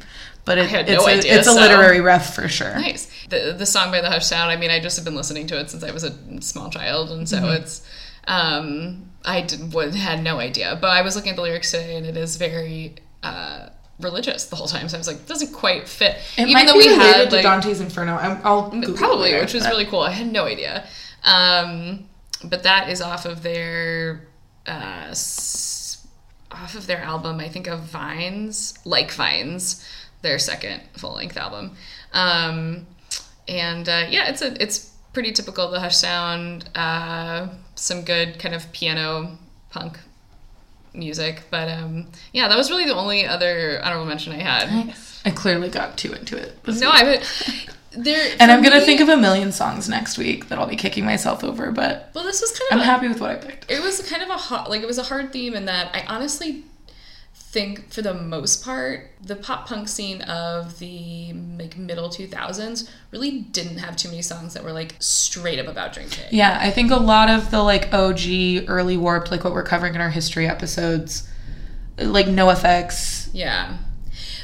But 0.43 0.57
it, 0.57 0.69
had 0.69 0.89
it's 0.89 1.03
no 1.03 1.07
a, 1.07 1.17
idea, 1.17 1.37
it's 1.37 1.47
a 1.47 1.51
so- 1.53 1.59
literary 1.59 2.01
ref 2.01 2.33
for 2.33 2.47
sure. 2.47 2.73
nice 2.73 3.11
the 3.29 3.53
the 3.55 3.65
song 3.65 3.91
by 3.91 4.01
the 4.01 4.09
Hush 4.09 4.25
Sound 4.25 4.49
I 4.49 4.55
mean 4.55 4.71
I 4.71 4.79
just 4.79 4.95
have 4.95 5.05
been 5.05 5.15
listening 5.15 5.45
to 5.47 5.59
it 5.59 5.69
since 5.69 5.83
I 5.83 5.91
was 5.91 6.03
a 6.03 6.41
small 6.41 6.69
child 6.71 7.11
and 7.11 7.29
so 7.29 7.37
Mm-hmm. 7.37 7.61
it's 7.61 7.85
um 8.27 9.10
I 9.25 9.41
did, 9.41 9.73
would, 9.73 9.95
had 9.95 10.23
no 10.23 10.39
idea 10.39 10.77
but 10.81 10.89
I 10.91 11.01
was 11.01 11.15
looking 11.15 11.31
at 11.31 11.35
the 11.35 11.41
lyrics 11.43 11.71
today 11.71 11.95
and 11.95 12.05
it 12.05 12.17
is 12.17 12.37
very 12.37 12.95
uh 13.23 13.69
religious 13.99 14.45
the 14.45 14.55
whole 14.55 14.67
time 14.67 14.89
so 14.89 14.97
I 14.97 14.99
was 14.99 15.07
like 15.07 15.25
doesn't 15.27 15.53
quite 15.53 15.87
fit 15.87 16.17
It 16.37 16.41
even 16.41 16.53
might 16.53 16.65
though 16.65 16.73
be 16.73 16.79
we 16.79 16.89
related 16.89 17.15
had 17.15 17.29
to 17.29 17.35
like 17.35 17.43
Dante's 17.43 17.81
Inferno. 17.81 18.15
I'm, 18.15 18.41
I'll 18.43 18.69
Google 18.71 18.95
it 18.95 18.97
probably 18.97 19.21
later, 19.31 19.41
which 19.41 19.53
was 19.53 19.63
but- 19.63 19.69
really 19.69 19.85
cool 19.85 19.99
I 20.01 20.11
had 20.11 20.31
no 20.31 20.45
idea 20.45 20.87
Um, 21.23 22.05
but 22.43 22.63
that 22.63 22.89
is 22.89 23.01
off 23.01 23.25
of 23.25 23.43
their 23.43 24.27
uh, 24.65 25.07
s- 25.09 26.05
off 26.51 26.73
of 26.75 26.87
their 26.87 26.99
album. 26.99 27.39
I 27.39 27.47
think 27.49 27.67
of 27.67 27.81
Vines, 27.81 28.73
like 28.85 29.11
Vines, 29.11 29.85
their 30.23 30.39
second 30.39 30.81
full 30.97 31.13
length 31.13 31.37
album. 31.37 31.75
Um, 32.13 32.87
and 33.47 33.87
uh, 33.87 34.05
yeah, 34.09 34.29
it's 34.29 34.41
a 34.41 34.61
it's 34.61 34.90
pretty 35.13 35.31
typical 35.31 35.65
of 35.65 35.71
the 35.71 35.79
Hush 35.79 35.95
sound. 35.97 36.69
Uh, 36.75 37.47
some 37.75 38.03
good 38.03 38.39
kind 38.39 38.53
of 38.55 38.71
piano 38.71 39.37
punk 39.69 39.99
music, 40.93 41.43
but 41.49 41.69
um, 41.69 42.07
yeah, 42.33 42.47
that 42.47 42.57
was 42.57 42.69
really 42.69 42.85
the 42.85 42.95
only 42.95 43.25
other 43.25 43.79
honorable 43.83 44.05
mention 44.05 44.33
I 44.33 44.39
had. 44.41 44.93
I 45.25 45.31
clearly 45.31 45.69
got 45.69 45.97
too 45.97 46.13
into 46.13 46.35
it. 46.37 46.57
No. 46.67 46.89
I 46.91 47.03
would. 47.03 47.23
There, 47.93 48.35
and 48.39 48.49
I'm 48.49 48.63
gonna 48.63 48.79
me- 48.79 48.85
think 48.85 49.01
of 49.01 49.09
a 49.09 49.17
million 49.17 49.51
songs 49.51 49.89
next 49.89 50.17
week 50.17 50.47
that 50.47 50.57
I'll 50.57 50.65
be 50.67 50.77
kicking 50.77 51.03
myself 51.03 51.43
over, 51.43 51.71
but 51.71 52.09
Well, 52.15 52.23
this 52.23 52.39
was 52.39 52.51
kind 52.57 52.71
of. 52.71 52.75
I'm 52.77 52.81
a- 52.81 52.85
happy 52.85 53.07
with 53.09 53.19
what 53.19 53.31
I 53.31 53.35
picked. 53.35 53.69
it 53.69 53.81
was 53.83 54.01
kind 54.09 54.21
of 54.23 54.29
a 54.29 54.37
hot 54.37 54.69
like 54.69 54.81
it 54.81 54.87
was 54.87 54.97
a 54.97 55.03
hard 55.03 55.33
theme 55.33 55.53
in 55.55 55.65
that 55.65 55.93
I 55.93 56.05
honestly 56.07 56.63
think 57.51 57.91
for 57.91 58.01
the 58.01 58.13
most 58.13 58.63
part 58.63 59.11
the 59.21 59.35
pop 59.35 59.67
punk 59.67 59.89
scene 59.89 60.21
of 60.21 60.79
the 60.79 61.33
like 61.59 61.77
middle 61.77 62.07
2000s 62.07 62.89
really 63.11 63.41
didn't 63.41 63.77
have 63.79 63.97
too 63.97 64.07
many 64.07 64.21
songs 64.21 64.53
that 64.53 64.63
were 64.63 64.71
like 64.71 64.95
straight 64.99 65.59
up 65.59 65.67
about 65.67 65.91
drinking. 65.91 66.23
Yeah, 66.31 66.57
I 66.61 66.71
think 66.71 66.91
a 66.91 66.95
lot 66.95 67.29
of 67.29 67.51
the 67.51 67.61
like 67.61 67.93
OG 67.93 68.69
early 68.69 68.95
warped, 68.95 69.31
like 69.31 69.43
what 69.43 69.51
we're 69.53 69.63
covering 69.63 69.95
in 69.95 70.01
our 70.01 70.09
history 70.09 70.47
episodes, 70.47 71.27
like 71.97 72.27
NOFX, 72.27 73.29
Yeah. 73.33 73.77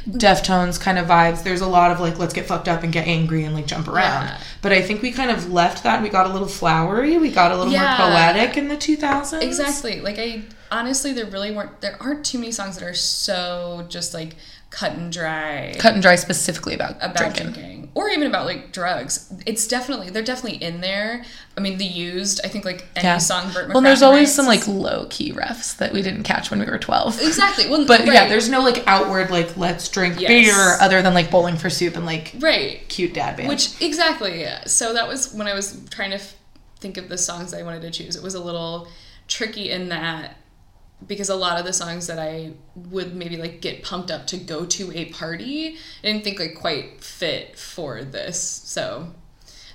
Deftones 0.06 0.80
kind 0.80 0.98
of 0.98 1.08
vibes. 1.08 1.44
There's 1.44 1.60
a 1.62 1.68
lot 1.68 1.92
of 1.92 2.00
like 2.00 2.18
let's 2.18 2.34
get 2.34 2.46
fucked 2.46 2.68
up 2.70 2.84
and 2.84 2.94
get 2.94 3.08
angry 3.08 3.44
and 3.44 3.54
like 3.54 3.68
jump 3.68 3.88
around. 3.88 4.26
Yeah. 4.28 4.38
But 4.62 4.72
I 4.72 4.82
think 4.82 5.02
we 5.02 5.12
kind 5.12 5.32
of 5.32 5.52
left 5.52 5.84
that. 5.84 6.02
We 6.02 6.08
got 6.10 6.28
a 6.28 6.34
little 6.34 6.48
flowery. 6.48 7.18
We 7.18 7.30
got 7.32 7.52
a 7.52 7.58
little 7.58 7.74
Yeah. 7.74 7.98
more 7.98 8.10
poetic 8.10 8.56
in 8.58 8.68
the 8.70 8.78
2000s. 8.78 9.42
Exactly. 9.42 10.00
Like 10.02 10.18
I 10.18 10.44
honestly 10.72 11.14
there 11.14 11.26
really 11.26 11.52
weren't 11.52 11.82
there 11.82 11.98
aren't 12.02 12.26
too 12.26 12.38
many 12.38 12.52
songs 12.52 12.78
that 12.78 12.84
are 12.88 12.94
so 12.94 13.86
just 13.90 14.14
like 14.14 14.36
cut 14.70 14.92
and 14.94 15.14
dry 15.14 15.74
Cut 15.80 15.94
and 15.94 16.02
dry 16.02 16.16
specifically 16.18 16.74
about, 16.74 16.98
about 16.98 17.16
drinking. 17.16 17.52
drinking. 17.54 17.90
or 17.96 18.10
even 18.10 18.28
about 18.28 18.46
like 18.46 18.74
drugs. 18.74 19.32
It's 19.46 19.66
definitely 19.66 20.10
they're 20.10 20.24
definitely 20.24 20.62
in 20.62 20.82
there. 20.82 21.24
I 21.56 21.62
mean, 21.62 21.78
the 21.78 21.86
used. 21.86 22.42
I 22.44 22.50
think 22.50 22.66
like 22.66 22.86
any 22.98 23.06
Yeah. 23.08 23.18
song 23.18 23.52
Bert 23.54 23.70
Well, 23.74 23.82
there's 23.82 24.02
always 24.02 24.24
writes 24.28 24.34
some 24.34 24.46
like 24.46 24.68
low 24.68 25.08
key 25.10 25.32
refs 25.32 25.78
that 25.78 25.94
we 25.94 26.02
didn't 26.02 26.24
catch 26.24 26.52
when 26.52 26.60
we 26.60 26.66
were 26.66 26.78
12. 26.78 27.22
exactly. 27.22 27.70
Well, 27.70 27.86
But 27.86 28.06
yeah, 28.08 28.28
there's 28.28 28.50
no 28.50 28.60
like 28.62 28.84
outward 28.88 29.32
like 29.32 29.56
let's 29.56 29.88
drink 29.88 30.20
Yes. 30.20 30.28
beer 30.28 30.78
other 30.82 31.02
than 31.02 31.14
like 31.14 31.32
bowling 31.32 31.56
for 31.56 31.70
soup 31.70 31.96
and 31.96 32.06
like 32.06 32.34
right. 32.40 32.88
cute 32.90 33.14
dad 33.14 33.38
band. 33.38 33.48
Which 33.48 33.82
exactly. 33.82 34.42
Yeah. 34.42 34.66
So 34.66 34.92
that 34.94 35.08
was 35.08 35.34
when 35.34 35.48
I 35.48 35.54
was 35.54 35.80
trying 35.90 36.10
to 36.10 36.18
f- 36.18 36.36
think 36.82 36.98
of 36.98 37.08
the 37.08 37.18
songs 37.18 37.54
I 37.54 37.64
wanted 37.64 37.84
to 37.84 37.90
choose. 37.90 38.18
It 38.18 38.22
was 38.22 38.36
a 38.36 38.44
little 38.44 38.90
tricky 39.30 39.72
in 39.72 39.88
that 39.90 40.36
because 41.06 41.30
a 41.30 41.36
lot 41.36 41.60
of 41.60 41.66
the 41.66 41.74
songs 41.74 42.08
that 42.08 42.18
I 42.18 42.54
would 42.76 43.16
maybe 43.16 43.38
like 43.38 43.62
get 43.62 43.84
pumped 43.84 44.10
up 44.10 44.26
to 44.28 44.38
go 44.38 44.66
to 44.66 44.92
a 44.98 45.06
party, 45.06 45.78
I 46.04 46.08
didn't 46.08 46.24
think 46.24 46.40
like 46.40 46.56
quite 46.56 47.04
fit 47.04 47.58
for 47.58 48.04
this. 48.04 48.40
So 48.40 49.14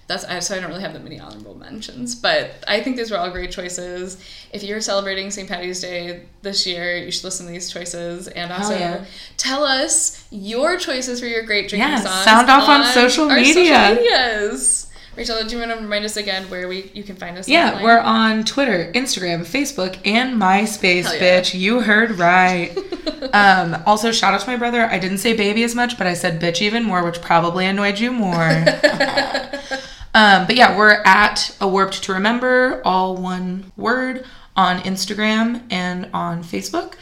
that's 0.09 0.25
I 0.25 0.41
so 0.41 0.57
I 0.57 0.61
don't 0.61 0.69
really 0.69 0.83
have 0.83 0.95
that 0.95 1.05
many 1.05 1.21
honorable 1.21 1.55
mentions, 1.55 2.15
but 2.17 2.65
I 2.67 2.81
think 2.83 2.97
these 2.97 3.11
were 3.11 3.19
all 3.19 3.31
great 3.31 3.53
choices. 3.53 4.19
If 4.53 4.65
you're 4.65 4.81
celebrating 4.81 5.31
St. 5.31 5.49
Patty's 5.49 5.81
Day 5.81 6.25
this 6.43 6.67
year, 6.67 6.97
you 6.97 7.13
should 7.13 7.25
listen 7.25 7.47
to 7.47 7.53
these 7.53 7.71
choices 7.71 8.27
and 8.29 8.53
also 8.53 8.77
yeah. 8.77 9.05
tell 9.37 9.63
us 9.65 10.27
your 10.31 10.77
choices 10.77 11.21
for 11.21 11.27
your 11.27 11.45
great 11.45 11.69
drinking 11.69 11.89
Yeah, 11.89 12.01
songs. 12.01 12.25
sound 12.25 12.51
off 12.51 12.69
on 12.69 12.85
social 12.93 13.31
our 13.31 13.37
media. 13.37 13.55
Social 13.55 13.95
medias. 13.95 14.92
Rachel, 15.15 15.45
do 15.45 15.55
you 15.55 15.59
want 15.59 15.71
to 15.73 15.77
remind 15.77 16.07
us 16.07 16.17
again 16.17 16.49
where 16.49 16.67
we 16.69 16.91
you 16.95 17.03
can 17.03 17.17
find 17.17 17.37
us? 17.37 17.47
yeah, 17.47 17.69
online? 17.69 17.85
we're 17.85 17.99
on 17.99 18.45
Twitter, 18.45 18.91
Instagram, 18.95 19.41
Facebook, 19.41 19.99
and 20.07 20.41
MySpace, 20.41 21.05
yeah. 21.05 21.21
bitch. 21.21 21.59
You 21.59 21.81
heard 21.81 22.13
right. 22.13 22.75
um, 23.35 23.83
also, 23.85 24.11
shout 24.11 24.33
out 24.33 24.41
to 24.41 24.47
my 24.47 24.57
brother. 24.57 24.85
I 24.85 24.99
didn't 24.99 25.19
say 25.19 25.37
baby 25.37 25.65
as 25.65 25.75
much, 25.75 25.99
but 25.99 26.07
I 26.07 26.15
said 26.15 26.41
bitch 26.41 26.63
even 26.63 26.85
more, 26.85 27.05
which 27.05 27.21
probably 27.21 27.67
annoyed 27.67 27.99
you 27.99 28.11
more. 28.11 28.43
um, 30.15 30.47
but 30.47 30.57
yeah, 30.57 30.75
we're 30.79 31.03
at 31.05 31.55
A 31.61 31.69
Warped 31.69 32.03
to 32.05 32.15
Remember, 32.15 32.81
all 32.83 33.15
one 33.15 33.71
word, 33.77 34.25
on 34.57 34.79
Instagram 34.79 35.63
and 35.71 36.09
on 36.15 36.43
Facebook. 36.43 36.95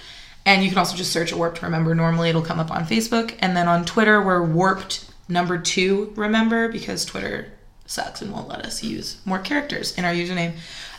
And 0.44 0.64
you 0.64 0.68
can 0.68 0.78
also 0.78 0.96
just 0.96 1.12
search 1.12 1.30
A 1.30 1.36
Warped 1.36 1.58
to 1.58 1.66
Remember. 1.66 1.94
Normally 1.94 2.28
it'll 2.30 2.42
come 2.42 2.58
up 2.58 2.72
on 2.72 2.86
Facebook. 2.86 3.36
And 3.38 3.56
then 3.56 3.68
on 3.68 3.84
Twitter, 3.84 4.20
we're 4.20 4.42
Warped 4.42 5.08
number 5.28 5.58
two 5.58 6.12
Remember 6.16 6.68
because 6.68 7.04
Twitter 7.04 7.52
sucks 7.91 8.22
and 8.22 8.32
won't 8.32 8.49
let 8.49 8.64
us 8.64 8.82
use 8.82 9.18
more 9.24 9.38
characters 9.38 9.97
in 9.99 10.05
our 10.05 10.12
username. 10.12 10.53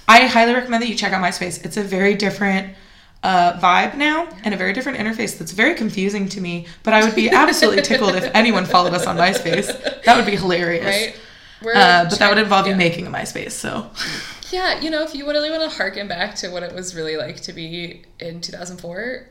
I 0.07 0.27
highly 0.27 0.53
recommend 0.53 0.83
that 0.83 0.89
you 0.89 0.95
check 0.95 1.13
out 1.13 1.23
MySpace. 1.23 1.63
It's 1.65 1.77
a 1.77 1.83
very 1.83 2.15
different 2.15 2.75
uh, 3.23 3.53
vibe 3.59 3.95
now 3.95 4.27
and 4.43 4.53
a 4.53 4.57
very 4.57 4.73
different 4.73 4.97
interface 4.97 5.37
that's 5.37 5.51
very 5.51 5.75
confusing 5.75 6.27
to 6.29 6.41
me. 6.41 6.65
But 6.83 6.93
I 6.93 7.03
would 7.03 7.15
be 7.15 7.29
absolutely 7.29 7.81
tickled 7.83 8.15
if 8.15 8.29
anyone 8.33 8.65
followed 8.65 8.93
us 8.93 9.05
on 9.07 9.15
MySpace. 9.17 9.67
That 10.03 10.17
would 10.17 10.25
be 10.25 10.35
hilarious. 10.35 10.85
right. 10.85 11.75
Uh, 11.75 12.09
but 12.09 12.17
that 12.19 12.27
would 12.29 12.39
involve 12.39 12.65
you 12.67 12.75
making 12.75 13.05
a 13.07 13.11
MySpace. 13.11 13.51
So 13.51 13.89
Yeah, 14.51 14.79
you 14.81 14.89
know, 14.89 15.03
if 15.03 15.13
you 15.15 15.25
really 15.27 15.49
want 15.51 15.61
to 15.63 15.69
harken 15.77 16.07
back 16.07 16.35
to 16.37 16.49
what 16.49 16.63
it 16.63 16.73
was 16.73 16.95
really 16.95 17.15
like 17.17 17.39
to 17.41 17.53
be 17.53 18.01
in 18.19 18.41
2004, 18.41 19.27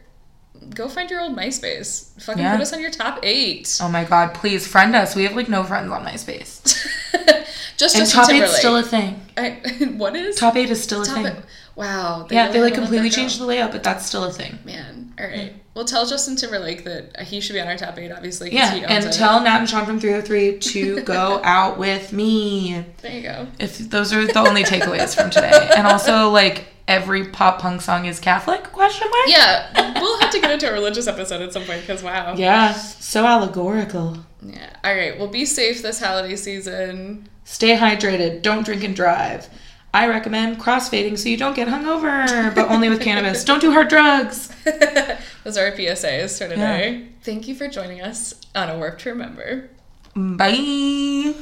go 0.74 0.88
find 0.88 1.10
your 1.10 1.20
old 1.20 1.36
MySpace. 1.36 2.22
Fucking 2.22 2.42
Yeah. 2.42 2.52
put 2.52 2.62
us 2.62 2.72
on 2.72 2.80
your 2.80 2.90
top 2.92 3.18
eight. 3.24 3.78
oh 3.82 3.88
my 3.88 4.04
god, 4.04 4.32
please 4.34 4.66
friend 4.66 4.94
us. 4.94 5.14
We 5.16 5.24
have 5.24 5.34
like 5.34 5.48
no 5.48 5.64
friends 5.64 5.90
on 5.90 6.04
MySpace. 6.06 6.86
Just 7.80 7.96
And 7.96 8.04
Justin 8.04 8.20
top 8.20 8.30
eight's 8.30 8.58
still 8.58 8.76
a 8.76 8.82
thing. 8.82 9.18
I, 9.38 9.50
what 9.96 10.14
is 10.14 10.36
Top 10.36 10.54
eight 10.54 10.68
is 10.68 10.82
still 10.82 11.00
a 11.00 11.06
top 11.06 11.14
thing. 11.14 11.26
eight? 11.28 11.42
Wow. 11.76 12.26
Yeah, 12.30 12.48
really 12.48 12.52
they 12.52 12.60
like 12.60 12.74
completely 12.74 13.08
changed 13.08 13.40
the 13.40 13.46
layout, 13.46 13.72
but 13.72 13.82
that's 13.82 14.04
still 14.04 14.24
a 14.24 14.30
thing. 14.30 14.58
Man, 14.66 15.14
all 15.18 15.26
right. 15.26 15.54
Well, 15.72 15.86
tell 15.86 16.04
Justin 16.04 16.36
Timberlake 16.36 16.84
that 16.84 17.22
he 17.22 17.40
should 17.40 17.54
be 17.54 17.60
on 17.60 17.68
our 17.68 17.78
top 17.78 17.98
eight, 17.98 18.12
obviously. 18.12 18.52
Yeah, 18.52 18.74
and 18.74 19.06
it. 19.06 19.12
tell 19.12 19.40
Nat 19.40 19.60
and 19.60 19.68
Sean 19.68 19.86
from 19.86 19.98
3OH!3 19.98 20.60
to 20.60 21.00
go 21.04 21.40
out 21.42 21.78
with 21.78 22.12
me. 22.12 22.84
There 23.00 23.12
you 23.12 23.22
go. 23.22 23.46
If 23.58 23.78
those 23.78 24.12
are 24.12 24.26
the 24.26 24.40
only 24.40 24.62
takeaways 24.62 25.16
from 25.16 25.30
today. 25.30 25.70
And 25.74 25.86
also 25.86 26.28
like 26.28 26.66
every 26.86 27.28
pop 27.28 27.62
punk 27.62 27.80
song 27.80 28.04
is 28.04 28.20
Catholic? 28.20 28.64
Question 28.64 29.08
mark? 29.08 29.26
Yeah, 29.26 30.00
we'll 30.02 30.20
have 30.20 30.30
to 30.32 30.40
get 30.40 30.50
into 30.50 30.68
a 30.68 30.72
religious 30.74 31.06
episode 31.06 31.40
at 31.40 31.54
some 31.54 31.64
point 31.64 31.80
because 31.80 32.02
wow. 32.02 32.34
Yeah, 32.36 32.74
so 32.74 33.24
allegorical. 33.24 34.18
Yeah. 34.42 34.76
All 34.84 34.94
right. 34.94 35.18
Well, 35.18 35.28
be 35.28 35.46
safe 35.46 35.80
this 35.80 35.98
holiday 35.98 36.36
season. 36.36 37.26
Stay 37.50 37.76
hydrated, 37.76 38.42
don't 38.42 38.64
drink 38.64 38.84
and 38.84 38.94
drive. 38.94 39.48
I 39.92 40.06
recommend 40.06 40.60
crossfading 40.60 41.18
so 41.18 41.28
you 41.28 41.36
don't 41.36 41.56
get 41.56 41.66
hungover, 41.66 42.54
but 42.54 42.70
only 42.70 42.88
with 42.88 43.00
cannabis. 43.00 43.42
Don't 43.50 43.60
do 43.60 43.72
hard 43.72 43.88
drugs. 43.88 44.54
Those 45.44 45.58
are 45.58 45.64
our 45.64 45.72
PSAs 45.72 46.38
for 46.38 46.48
today. 46.48 47.08
Thank 47.22 47.48
you 47.48 47.56
for 47.56 47.66
joining 47.66 48.00
us 48.00 48.34
on 48.54 48.68
A 48.68 48.78
Warp 48.78 49.00
to 49.00 49.10
Remember. 49.10 49.68
Bye. 50.14 51.34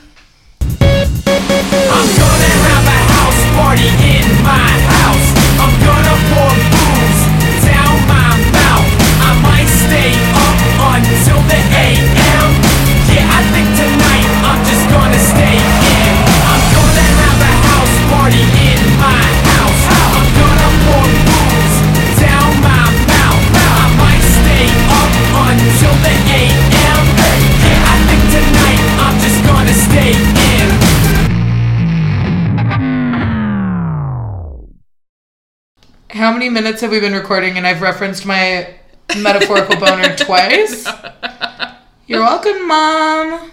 How 36.10 36.32
many 36.32 36.48
minutes 36.48 36.80
have 36.80 36.90
we 36.90 37.00
been 37.00 37.12
recording 37.12 37.58
and 37.58 37.66
I've 37.66 37.82
referenced 37.82 38.24
my 38.24 38.74
metaphorical 39.18 39.76
boner 39.76 40.16
twice? 40.16 40.86
You're 42.06 42.20
welcome, 42.22 42.66
Mom. 42.66 43.50